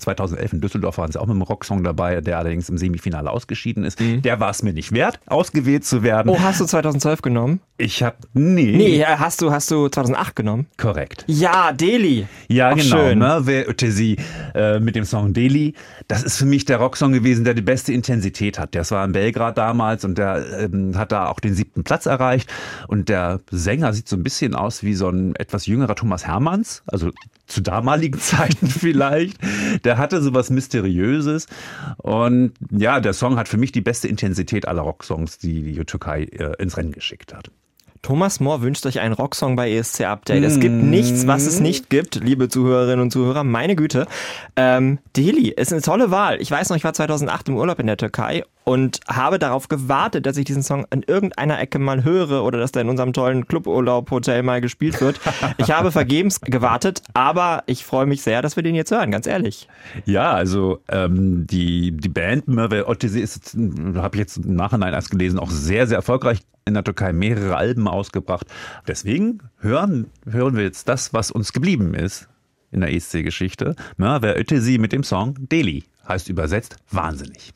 2011 0.00 0.52
in 0.54 0.60
Düsseldorf 0.60 0.98
waren 0.98 1.10
sie 1.12 1.20
auch 1.20 1.26
mit 1.26 1.34
einem 1.34 1.42
Rocksong 1.42 1.82
dabei, 1.84 2.20
der 2.20 2.38
allerdings 2.38 2.68
im 2.68 2.78
Semifinale 2.78 3.30
ausgeschieden 3.30 3.84
ist. 3.84 3.98
Der 4.00 4.40
war 4.40 4.50
es 4.50 4.62
mir 4.62 4.72
nicht 4.72 4.92
wert, 4.92 5.20
ausgewählt 5.26 5.84
zu 5.84 6.02
werden. 6.02 6.28
Oh, 6.28 6.38
hast 6.40 6.60
du 6.60 6.64
2012 6.64 7.22
genommen? 7.22 7.60
Ich 7.78 8.02
habe 8.02 8.16
nee, 8.32 8.76
Nee, 8.76 9.04
hast 9.04 9.42
du, 9.42 9.50
hast 9.50 9.70
du 9.70 9.88
2008 9.88 10.34
genommen? 10.36 10.66
korrekt. 10.78 11.24
Ja, 11.26 11.72
Delhi. 11.72 12.26
Ja, 12.48 12.70
Ach, 12.70 12.76
genau. 12.76 12.96
schön. 12.96 13.18
Merve 13.18 13.62
Ötesi 13.68 14.16
äh, 14.54 14.80
mit 14.80 14.96
dem 14.96 15.04
Song 15.04 15.32
Delhi. 15.34 15.74
Das 16.08 16.22
ist 16.22 16.36
für 16.38 16.46
mich 16.46 16.64
der 16.64 16.78
Rocksong 16.78 17.12
gewesen, 17.12 17.44
der 17.44 17.54
die 17.54 17.62
beste 17.62 17.92
Intensität 17.92 18.58
hat. 18.58 18.74
Das 18.74 18.90
war 18.92 19.04
in 19.04 19.12
Belgrad 19.12 19.58
damals 19.58 20.04
und 20.04 20.16
der 20.18 20.44
ähm, 20.60 20.96
hat 20.96 21.12
da 21.12 21.26
auch 21.28 21.40
den 21.40 21.54
siebten 21.54 21.84
Platz 21.84 22.06
erreicht. 22.06 22.50
Und 22.88 23.08
der 23.08 23.40
Sänger 23.50 23.92
sieht 23.92 24.08
so 24.08 24.16
ein 24.16 24.22
bisschen 24.22 24.54
aus 24.54 24.82
wie 24.82 24.94
so 24.94 25.08
ein 25.08 25.34
etwas 25.36 25.66
jüngerer 25.66 25.94
Thomas 25.94 26.26
Hermanns, 26.26 26.82
also 26.86 27.10
zu 27.46 27.60
damaligen 27.60 28.18
Zeiten 28.20 28.66
vielleicht. 28.68 29.36
Der 29.86 29.98
hatte 29.98 30.20
sowas 30.20 30.50
Mysteriöses. 30.50 31.46
Und 31.98 32.52
ja, 32.70 32.98
der 32.98 33.12
Song 33.12 33.36
hat 33.36 33.46
für 33.46 33.56
mich 33.56 33.70
die 33.70 33.80
beste 33.80 34.08
Intensität 34.08 34.66
aller 34.66 34.82
Rocksongs, 34.82 35.38
die 35.38 35.62
die 35.62 35.84
Türkei 35.84 36.24
äh, 36.24 36.60
ins 36.60 36.76
Rennen 36.76 36.90
geschickt 36.90 37.32
hat. 37.32 37.52
Thomas 38.02 38.40
Mohr 38.40 38.62
wünscht 38.62 38.84
euch 38.86 39.00
einen 39.00 39.14
Rocksong 39.14 39.56
bei 39.56 39.70
ESC 39.70 40.02
Update. 40.02 40.44
Es 40.44 40.60
gibt 40.60 40.74
nichts, 40.74 41.26
was 41.26 41.46
es 41.46 41.60
nicht 41.60 41.88
gibt, 41.88 42.16
liebe 42.16 42.48
Zuhörerinnen 42.48 43.00
und 43.00 43.10
Zuhörer. 43.12 43.44
Meine 43.44 43.76
Güte. 43.76 44.06
Ähm, 44.56 44.98
Delhi 45.16 45.50
ist 45.50 45.72
eine 45.72 45.82
tolle 45.82 46.10
Wahl. 46.10 46.40
Ich 46.40 46.50
weiß 46.50 46.68
noch, 46.68 46.76
ich 46.76 46.84
war 46.84 46.92
2008 46.92 47.48
im 47.48 47.56
Urlaub 47.56 47.78
in 47.78 47.86
der 47.86 47.96
Türkei 47.96 48.44
und 48.68 48.98
habe 49.06 49.38
darauf 49.38 49.68
gewartet, 49.68 50.26
dass 50.26 50.36
ich 50.36 50.44
diesen 50.44 50.64
Song 50.64 50.86
in 50.90 51.04
irgendeiner 51.04 51.60
Ecke 51.60 51.78
mal 51.78 52.02
höre 52.02 52.42
oder 52.42 52.58
dass 52.58 52.72
der 52.72 52.82
in 52.82 52.88
unserem 52.88 53.12
tollen 53.12 53.46
Cluburlaub-Hotel 53.46 54.42
mal 54.42 54.60
gespielt 54.60 55.00
wird. 55.00 55.20
Ich 55.58 55.70
habe 55.70 55.92
vergebens 55.92 56.40
gewartet, 56.40 57.02
aber 57.14 57.62
ich 57.66 57.84
freue 57.84 58.06
mich 58.06 58.22
sehr, 58.22 58.42
dass 58.42 58.56
wir 58.56 58.62
den 58.62 58.74
jetzt 58.74 58.90
hören, 58.90 59.10
ganz 59.10 59.26
ehrlich. 59.26 59.68
Ja, 60.04 60.32
also 60.32 60.80
ähm, 60.88 61.46
die, 61.46 61.92
die 61.92 62.08
Band 62.08 62.48
Merve 62.48 62.86
Ötesi 62.88 63.20
ist, 63.20 63.56
habe 63.94 64.16
ich 64.16 64.20
jetzt 64.20 64.38
im 64.38 64.54
Nachhinein 64.54 64.92
erst 64.92 65.10
gelesen, 65.10 65.38
auch 65.38 65.50
sehr, 65.50 65.86
sehr 65.86 65.96
erfolgreich 65.96 66.40
in 66.64 66.74
der 66.74 66.84
Türkei, 66.84 67.12
mehrere 67.12 67.56
Alben 67.56 67.86
ausgebracht. 67.86 68.46
Deswegen 68.88 69.38
hören, 69.58 70.10
hören 70.28 70.56
wir 70.56 70.64
jetzt 70.64 70.88
das, 70.88 71.12
was 71.12 71.30
uns 71.30 71.52
geblieben 71.52 71.94
ist 71.94 72.28
in 72.72 72.80
der 72.80 72.92
ESC-Geschichte. 72.92 73.76
Merve 73.96 74.34
Ötesi 74.34 74.78
mit 74.78 74.92
dem 74.92 75.04
Song 75.04 75.36
Deli, 75.38 75.84
heißt 76.08 76.28
übersetzt 76.28 76.76
wahnsinnig. 76.90 77.52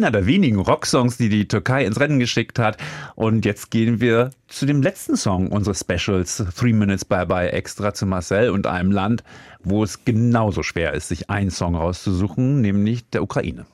Einer 0.00 0.10
der 0.10 0.26
wenigen 0.26 0.58
Rocksongs, 0.58 1.18
die 1.18 1.28
die 1.28 1.46
Türkei 1.46 1.84
ins 1.84 2.00
Rennen 2.00 2.18
geschickt 2.18 2.58
hat. 2.58 2.78
Und 3.16 3.44
jetzt 3.44 3.70
gehen 3.70 4.00
wir 4.00 4.30
zu 4.48 4.64
dem 4.64 4.82
letzten 4.82 5.16
Song 5.16 5.48
unseres 5.48 5.80
Specials, 5.80 6.42
Three 6.58 6.72
Minutes 6.72 7.04
Bye 7.04 7.26
Bye 7.26 7.52
Extra 7.52 7.92
zu 7.92 8.06
Marcel 8.06 8.50
und 8.50 8.66
einem 8.66 8.90
Land, 8.90 9.22
wo 9.62 9.84
es 9.84 10.04
genauso 10.04 10.62
schwer 10.62 10.94
ist, 10.94 11.08
sich 11.08 11.28
einen 11.28 11.50
Song 11.50 11.76
rauszusuchen, 11.76 12.62
nämlich 12.62 13.08
der 13.10 13.22
Ukraine. 13.22 13.66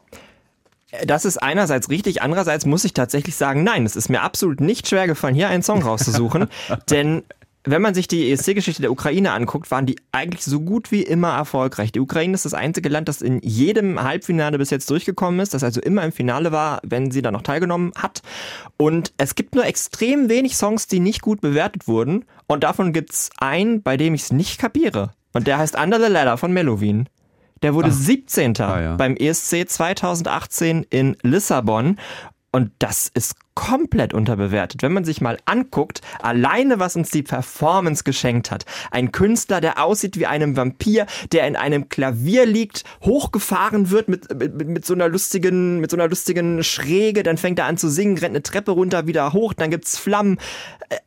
Das 1.05 1.25
ist 1.25 1.39
einerseits 1.39 1.91
richtig, 1.91 2.23
andererseits 2.23 2.67
muss 2.67 2.85
ich 2.85 2.93
tatsächlich 2.95 3.37
sagen, 3.37 3.63
nein, 3.63 3.85
es 3.85 3.97
ist 3.97 4.09
mir 4.09 4.23
absolut 4.23 4.61
nicht 4.61 4.89
schwer 4.89 5.07
gefallen, 5.07 5.35
hier 5.35 5.49
einen 5.49 5.63
Song 5.63 5.83
rauszusuchen, 5.83 6.49
denn 6.91 7.23
wenn 7.67 7.83
man 7.83 7.95
sich 7.95 8.09
die 8.09 8.31
ESC-Geschichte 8.31 8.83
der 8.83 8.93
Ukraine 8.93 9.33
anguckt, 9.33 9.71
waren 9.71 9.87
die 9.87 9.97
eigentlich 10.13 10.45
so 10.45 10.61
gut 10.61 10.93
wie 10.93 11.03
immer 11.03 11.35
erfolgreich. 11.35 11.93
Die 11.93 12.01
Ukraine 12.01 12.35
ist 12.35 12.45
das 12.45 12.55
einzige 12.55 12.89
Land, 12.89 13.09
das 13.09 13.23
in 13.23 13.41
jedem 13.43 14.03
Halbfinale 14.03 14.57
bis 14.57 14.71
jetzt 14.71 14.89
durchgekommen 14.89 15.41
ist, 15.41 15.53
das 15.53 15.65
also 15.65 15.81
immer 15.81 16.05
im 16.05 16.13
Finale 16.13 16.53
war, 16.53 16.81
wenn 16.85 17.11
sie 17.11 17.23
da 17.23 17.31
noch 17.31 17.43
teilgenommen 17.43 17.93
hat. 17.97 18.23
Und 18.77 19.13
es 19.19 19.35
gibt 19.35 19.55
nur 19.55 19.67
extrem 19.67 20.29
wenig 20.29 20.57
Songs, 20.57 20.87
die 20.87 21.01
nicht 21.01 21.23
gut 21.23 21.41
bewertet 21.41 21.89
wurden. 21.89 22.25
Und 22.47 22.63
davon 22.63 22.93
gibt's 22.93 23.31
einen, 23.39 23.83
bei 23.83 23.97
dem 23.97 24.15
ich 24.15 24.23
es 24.23 24.33
nicht 24.33 24.61
kapiere. 24.61 25.11
Und 25.33 25.47
der 25.47 25.59
heißt 25.59 25.77
Under 25.77 26.01
the 26.01 26.11
Ladder 26.11 26.39
von 26.39 26.53
Melovin. 26.53 27.09
Der 27.63 27.75
wurde 27.75 27.91
17. 27.91 28.55
Ah, 28.61 28.81
ja. 28.81 28.97
beim 28.97 29.17
ESC 29.17 29.69
2018 29.69 30.87
in 30.91 31.17
Lissabon. 31.23 31.99
Und 32.57 32.73
das 32.79 33.11
ist 33.13 33.35
komplett 33.55 34.15
unterbewertet. 34.15 34.81
Wenn 34.81 34.95
man 34.95 35.05
sich 35.05 35.21
mal 35.21 35.37
anguckt, 35.45 36.01
alleine 36.23 36.79
was 36.79 36.97
uns 36.97 37.11
die 37.11 37.23
Performance 37.23 38.03
geschenkt 38.03 38.51
hat. 38.51 38.65
Ein 38.91 39.13
Künstler, 39.13 39.61
der 39.61 39.85
aussieht 39.85 40.19
wie 40.19 40.25
einem 40.25 40.57
Vampir, 40.57 41.05
der 41.33 41.47
in 41.47 41.55
einem 41.55 41.91
Klavier 41.91 42.47
liegt, 42.47 42.85
hochgefahren 43.03 43.91
wird 43.91 44.09
mit, 44.09 44.35
mit, 44.35 44.67
mit 44.67 44.87
so 44.87 44.95
einer 44.95 45.07
lustigen, 45.07 45.81
mit 45.81 45.91
so 45.91 45.99
einer 45.99 46.09
lustigen 46.09 46.65
Schräge, 46.65 47.23
dann 47.23 47.37
fängt 47.37 47.59
er 47.59 47.67
an 47.67 47.77
zu 47.77 47.91
singen, 47.91 48.17
rennt 48.17 48.35
eine 48.35 48.43
Treppe 48.43 48.71
runter, 48.71 49.07
wieder 49.07 49.35
hoch, 49.35 49.53
dann 49.53 49.71
gibt's 49.71 49.99
Flammen. 49.99 50.39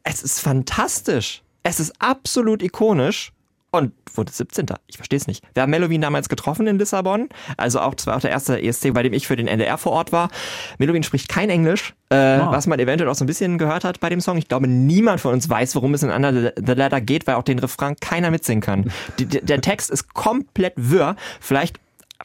Es 0.03 0.21
ist 0.21 0.41
fantastisch. 0.41 1.41
Es 1.63 1.79
ist 1.79 1.93
absolut 1.97 2.61
ikonisch 2.61 3.31
und 3.71 3.93
wurde 4.15 4.31
17. 4.31 4.65
Ich 4.87 4.97
verstehe 4.97 5.17
es 5.17 5.27
nicht. 5.27 5.43
Wir 5.53 5.63
haben 5.63 5.69
Melowin 5.69 6.01
damals 6.01 6.29
getroffen 6.29 6.67
in 6.67 6.79
Lissabon. 6.79 7.29
Also 7.57 7.79
auch, 7.79 7.93
das 7.93 8.07
war 8.07 8.17
auch 8.17 8.21
der 8.21 8.31
erste 8.31 8.61
ESC, 8.61 8.93
bei 8.93 9.03
dem 9.03 9.13
ich 9.13 9.27
für 9.27 9.35
den 9.35 9.47
NDR 9.47 9.77
vor 9.77 9.91
Ort 9.91 10.11
war. 10.11 10.29
Melowin 10.77 11.03
spricht 11.03 11.29
kein 11.29 11.49
Englisch, 11.49 11.93
äh, 12.09 12.15
was 12.15 12.67
man 12.67 12.79
eventuell 12.79 13.09
auch 13.09 13.15
so 13.15 13.23
ein 13.23 13.27
bisschen 13.27 13.57
gehört 13.57 13.83
hat 13.83 13.99
bei 13.99 14.09
dem 14.09 14.21
Song. 14.21 14.37
Ich 14.37 14.47
glaube, 14.47 14.67
niemand 14.67 15.21
von 15.21 15.33
uns 15.33 15.49
weiß, 15.49 15.75
worum 15.75 15.93
es 15.93 16.03
in 16.03 16.09
Under 16.09 16.53
the 16.55 16.73
Ladder 16.73 17.01
geht, 17.01 17.27
weil 17.27 17.35
auch 17.35 17.43
den 17.43 17.59
Refrain 17.59 17.95
keiner 17.99 18.31
mitsingen 18.31 18.61
kann. 18.61 18.91
Die, 19.19 19.25
der 19.25 19.61
Text 19.61 19.91
ist 19.91 20.13
komplett 20.13 20.73
wirr. 20.75 21.15
Vielleicht 21.39 21.79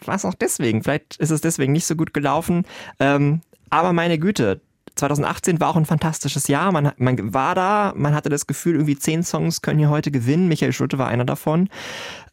war 0.05 0.15
es 0.15 0.25
auch 0.25 0.35
deswegen. 0.35 0.83
Vielleicht 0.83 1.17
ist 1.17 1.31
es 1.31 1.41
deswegen 1.41 1.73
nicht 1.73 1.87
so 1.87 1.97
gut 1.97 2.15
gelaufen. 2.15 2.65
Ähm, 2.99 3.41
aber 3.71 3.93
meine 3.93 4.19
Güte, 4.19 4.61
2018 4.97 5.61
war 5.61 5.71
auch 5.71 5.77
ein 5.77 5.87
fantastisches 5.87 6.49
Jahr. 6.49 6.73
Man, 6.73 6.93
man 6.97 7.35
war 7.35 7.55
da, 7.55 7.93
man 7.97 8.15
hatte 8.15 8.29
das 8.29 8.47
Gefühl, 8.47 8.75
irgendwie 8.75 8.97
zehn 8.97 9.23
Songs 9.23 9.63
können 9.63 9.79
hier 9.79 9.91
heute 9.91 10.11
gewinnen. 10.11 10.49
Michael 10.49 10.73
Schulte 10.73 10.99
war 10.99 11.09
einer 11.09 11.25
davon. 11.25 11.69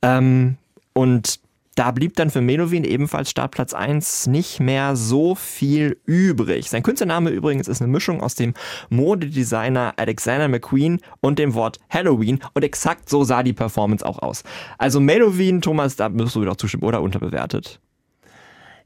Ähm, 0.02 0.58
und 0.94 1.40
da 1.76 1.92
blieb 1.92 2.16
dann 2.16 2.30
für 2.30 2.42
Melowin 2.42 2.84
ebenfalls 2.84 3.30
Startplatz 3.30 3.74
1 3.74 4.28
nicht 4.28 4.60
mehr 4.60 4.96
so 4.98 5.36
viel 5.36 5.98
übrig. 6.06 6.70
Sein 6.70 6.84
Künstlername 6.84 7.30
übrigens 7.30 7.70
ist 7.70 7.82
eine 7.82 7.92
Mischung 7.92 8.22
aus 8.22 8.36
dem 8.36 8.54
Modedesigner 8.90 9.94
Alexander 9.96 10.50
McQueen 10.50 11.00
und 11.22 11.40
dem 11.40 11.54
Wort 11.54 11.80
Halloween 11.90 12.40
und 12.54 12.64
exakt 12.64 13.10
so 13.10 13.24
sah 13.24 13.42
die 13.42 13.54
Performance 13.54 14.06
auch 14.06 14.20
aus. 14.20 14.44
Also 14.78 15.00
Melowin, 15.00 15.62
Thomas, 15.62 15.96
da 15.96 16.10
müsst 16.10 16.36
du 16.36 16.44
doch 16.44 16.58
zustimmen 16.58 16.84
oder 16.84 17.02
unterbewertet. 17.02 17.80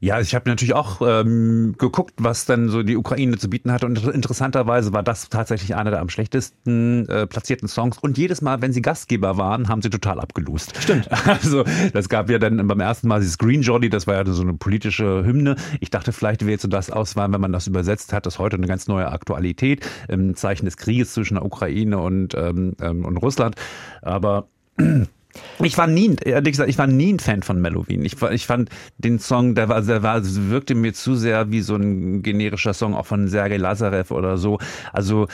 Ja, 0.06 0.20
ich 0.20 0.36
habe 0.36 0.48
natürlich 0.48 0.72
auch 0.72 1.00
ähm, 1.04 1.74
geguckt, 1.78 2.14
was 2.18 2.44
dann 2.44 2.68
so 2.68 2.84
die 2.84 2.96
Ukraine 2.96 3.38
zu 3.38 3.50
bieten 3.50 3.72
hatte. 3.72 3.86
Und 3.86 4.04
interessanterweise 4.04 4.92
war 4.92 5.02
das 5.02 5.30
tatsächlich 5.30 5.74
einer 5.74 5.90
der 5.90 6.00
am 6.00 6.10
schlechtesten 6.10 7.08
äh, 7.08 7.26
platzierten 7.26 7.66
Songs. 7.66 7.98
Und 7.98 8.16
jedes 8.16 8.40
Mal, 8.40 8.62
wenn 8.62 8.72
sie 8.72 8.82
Gastgeber 8.82 9.36
waren, 9.36 9.68
haben 9.68 9.82
sie 9.82 9.90
total 9.90 10.20
abgelost. 10.20 10.80
Stimmt. 10.80 11.08
Also 11.26 11.64
das 11.92 12.08
gab 12.08 12.30
ja 12.30 12.38
dann 12.38 12.64
beim 12.68 12.78
ersten 12.78 13.08
Mal 13.08 13.18
dieses 13.18 13.36
Green 13.36 13.62
Jolly, 13.62 13.90
das 13.90 14.06
war 14.06 14.14
ja 14.14 14.24
so 14.24 14.42
eine 14.42 14.54
politische 14.54 15.24
Hymne. 15.24 15.56
Ich 15.80 15.90
dachte, 15.90 16.12
vielleicht 16.12 16.46
wäre 16.46 16.58
so 16.60 16.68
das 16.68 16.88
Auswahl, 16.88 17.32
wenn 17.32 17.40
man 17.40 17.52
das 17.52 17.66
übersetzt 17.66 18.12
hat, 18.12 18.26
das 18.26 18.38
heute 18.38 18.56
eine 18.56 18.68
ganz 18.68 18.86
neue 18.86 19.10
Aktualität 19.10 19.84
im 20.06 20.36
Zeichen 20.36 20.66
des 20.66 20.76
Krieges 20.76 21.14
zwischen 21.14 21.34
der 21.34 21.44
Ukraine 21.44 21.98
und, 21.98 22.34
ähm, 22.34 22.76
ähm, 22.80 23.04
und 23.04 23.16
Russland. 23.16 23.56
Aber 24.02 24.46
ich 25.60 25.76
war 25.78 25.86
nie, 25.86 26.16
ehrlich 26.24 26.52
gesagt, 26.52 26.68
ich 26.68 26.78
war 26.78 26.86
nie 26.86 27.12
ein 27.12 27.18
Fan 27.18 27.42
von 27.42 27.60
Melowin. 27.60 28.04
Ich, 28.04 28.20
ich 28.22 28.46
fand 28.46 28.70
den 28.98 29.18
Song, 29.18 29.54
der 29.54 29.68
war, 29.68 29.82
der 29.82 30.02
war, 30.02 30.20
wirkte 30.22 30.74
mir 30.74 30.92
zu 30.92 31.14
sehr 31.14 31.50
wie 31.50 31.60
so 31.60 31.76
ein 31.76 32.22
generischer 32.22 32.74
Song 32.74 32.94
auch 32.94 33.06
von 33.06 33.28
Sergei 33.28 33.56
Lazarev 33.56 34.12
oder 34.12 34.38
so. 34.38 34.58
Also 34.92 35.26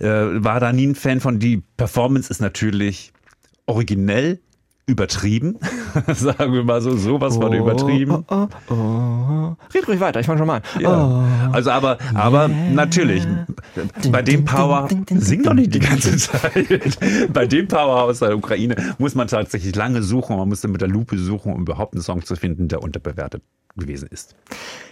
äh, 0.00 0.08
war 0.08 0.60
da 0.60 0.72
nie 0.72 0.86
ein 0.86 0.94
Fan 0.94 1.20
von. 1.20 1.38
Die 1.38 1.62
Performance 1.76 2.30
ist 2.30 2.40
natürlich 2.40 3.12
originell, 3.66 4.40
übertrieben. 4.86 5.58
Sagen 6.14 6.52
wir 6.52 6.62
mal 6.62 6.80
so, 6.80 6.96
sowas 6.96 7.36
von 7.36 7.52
übertrieben. 7.52 8.24
Oh, 8.28 8.46
oh, 8.68 8.72
oh. 8.72 9.56
Red 9.74 9.88
ruhig 9.88 10.00
weiter, 10.00 10.20
ich 10.20 10.26
fange 10.26 10.38
schon 10.38 10.46
mal 10.46 10.56
an. 10.56 10.62
Ja. 10.80 11.50
Also 11.52 11.70
aber, 11.70 11.98
aber 12.14 12.48
natürlich, 12.48 13.26
bei 14.10 14.22
dem 14.22 14.44
Power, 14.44 14.88
sing 15.10 15.42
doch 15.42 15.54
nicht 15.54 15.74
die 15.74 15.80
ganze 15.80 16.16
Zeit. 16.16 16.98
bei 17.32 17.46
dem 17.46 17.68
Power 17.68 18.02
aus 18.02 18.20
der 18.20 18.36
Ukraine 18.36 18.76
muss 18.98 19.14
man 19.14 19.28
tatsächlich 19.28 19.74
lange 19.74 20.02
suchen. 20.02 20.36
Man 20.36 20.48
musste 20.48 20.68
mit 20.68 20.80
der 20.80 20.88
Lupe 20.88 21.18
suchen, 21.18 21.52
um 21.52 21.62
überhaupt 21.62 21.94
einen 21.94 22.02
Song 22.02 22.24
zu 22.24 22.36
finden, 22.36 22.68
der 22.68 22.82
unterbewertet 22.82 23.42
gewesen 23.76 24.08
ist. 24.10 24.34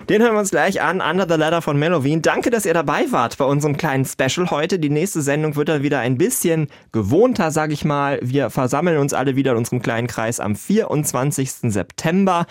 Den 0.08 0.22
hören 0.22 0.34
wir 0.34 0.40
uns 0.40 0.50
gleich 0.50 0.82
an. 0.82 1.00
Under 1.00 1.26
the 1.28 1.36
Ladder 1.38 1.62
von 1.62 1.78
Melowin. 1.78 2.22
Danke, 2.22 2.50
dass 2.50 2.66
ihr 2.66 2.74
dabei 2.74 3.06
wart 3.10 3.38
bei 3.38 3.44
unserem 3.44 3.76
kleinen 3.76 4.04
Special 4.04 4.50
heute. 4.50 4.78
Die 4.78 4.90
nächste 4.90 5.22
Sendung 5.22 5.56
wird 5.56 5.68
dann 5.68 5.82
wieder 5.82 6.00
ein 6.00 6.18
bisschen 6.18 6.68
gewohnter, 6.92 7.50
sag 7.50 7.72
ich 7.72 7.84
mal. 7.84 8.18
Wir 8.22 8.50
versammeln 8.50 8.98
uns 8.98 9.14
alle 9.14 9.36
wieder 9.36 9.52
in 9.52 9.58
unserem 9.58 9.80
kleinen 9.82 10.06
Kreis 10.06 10.40
am 10.40 10.54
24. 10.54 11.50
September. 11.72 12.46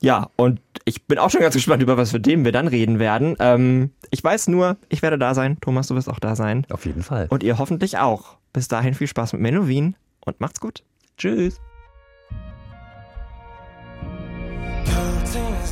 Ja, 0.00 0.30
und 0.36 0.60
ich 0.88 1.06
bin 1.06 1.18
auch 1.18 1.30
schon 1.30 1.42
ganz 1.42 1.54
gespannt, 1.54 1.82
über 1.82 1.96
was 1.98 2.10
für 2.10 2.20
Themen 2.20 2.44
wir 2.44 2.52
dann 2.52 2.66
reden 2.66 2.98
werden. 2.98 3.36
Ähm, 3.40 3.90
ich 4.10 4.24
weiß 4.24 4.48
nur, 4.48 4.78
ich 4.88 5.02
werde 5.02 5.18
da 5.18 5.34
sein. 5.34 5.58
Thomas, 5.60 5.88
du 5.88 5.94
wirst 5.94 6.08
auch 6.08 6.18
da 6.18 6.34
sein. 6.34 6.66
Auf 6.70 6.86
jeden 6.86 7.02
Fall. 7.02 7.26
Und 7.28 7.42
ihr 7.42 7.58
hoffentlich 7.58 7.98
auch. 7.98 8.38
Bis 8.54 8.68
dahin 8.68 8.94
viel 8.94 9.06
Spaß 9.06 9.34
mit 9.34 9.42
Melowin 9.42 9.96
und 10.24 10.40
macht's 10.40 10.60
gut. 10.60 10.82
Tschüss. 11.16 11.60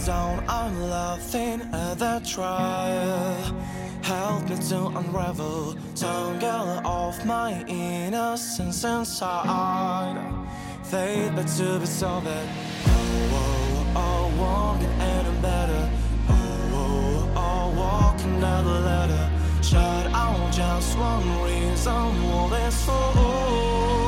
Down, 0.04 0.38
I'm 0.46 0.88
laughing 0.88 1.62
at 1.72 1.98
the 1.98 2.20
trial. 2.24 3.34
Help 4.02 4.48
me 4.48 4.56
to 4.56 4.86
unravel, 4.96 5.74
don't 5.96 6.38
get 6.38 6.84
off 6.84 7.24
my 7.24 7.64
innocence 7.66 8.84
inside. 8.84 10.16
Fate 10.84 11.34
but 11.34 11.48
to 11.56 11.80
be 11.80 11.86
solved. 11.86 12.28
Oh, 13.98 14.02
oh, 14.02 14.40
won't 14.40 14.80
get 14.80 15.42
better. 15.42 15.90
Oh, 16.28 17.32
oh, 17.34 17.74
walking 17.76 18.40
down 18.40 18.64
the 18.64 18.80
ladder. 18.80 19.30
Shut 19.62 20.06
out 20.12 20.52
just 20.52 20.98
one 20.98 21.42
reason, 21.44 21.92
all 21.92 22.48
this 22.48 22.84
for. 22.84 24.05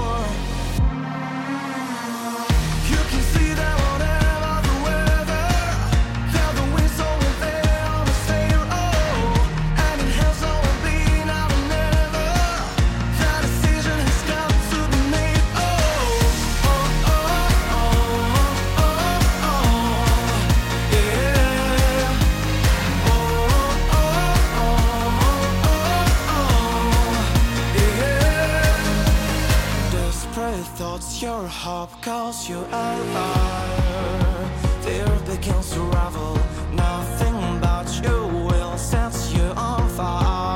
Your 31.23 31.49
hope 31.49 32.01
calls 32.01 32.49
you 32.49 32.59
a 32.59 32.87
liar. 33.15 34.49
Fear 34.83 35.07
begins 35.27 35.73
to 35.73 35.81
ravel. 35.81 36.39
Nothing 36.73 37.61
but 37.61 37.89
you 38.05 38.47
will 38.47 38.77
set 38.79 39.15
you 39.35 39.43
on 39.57 39.89
fire. 39.89 40.48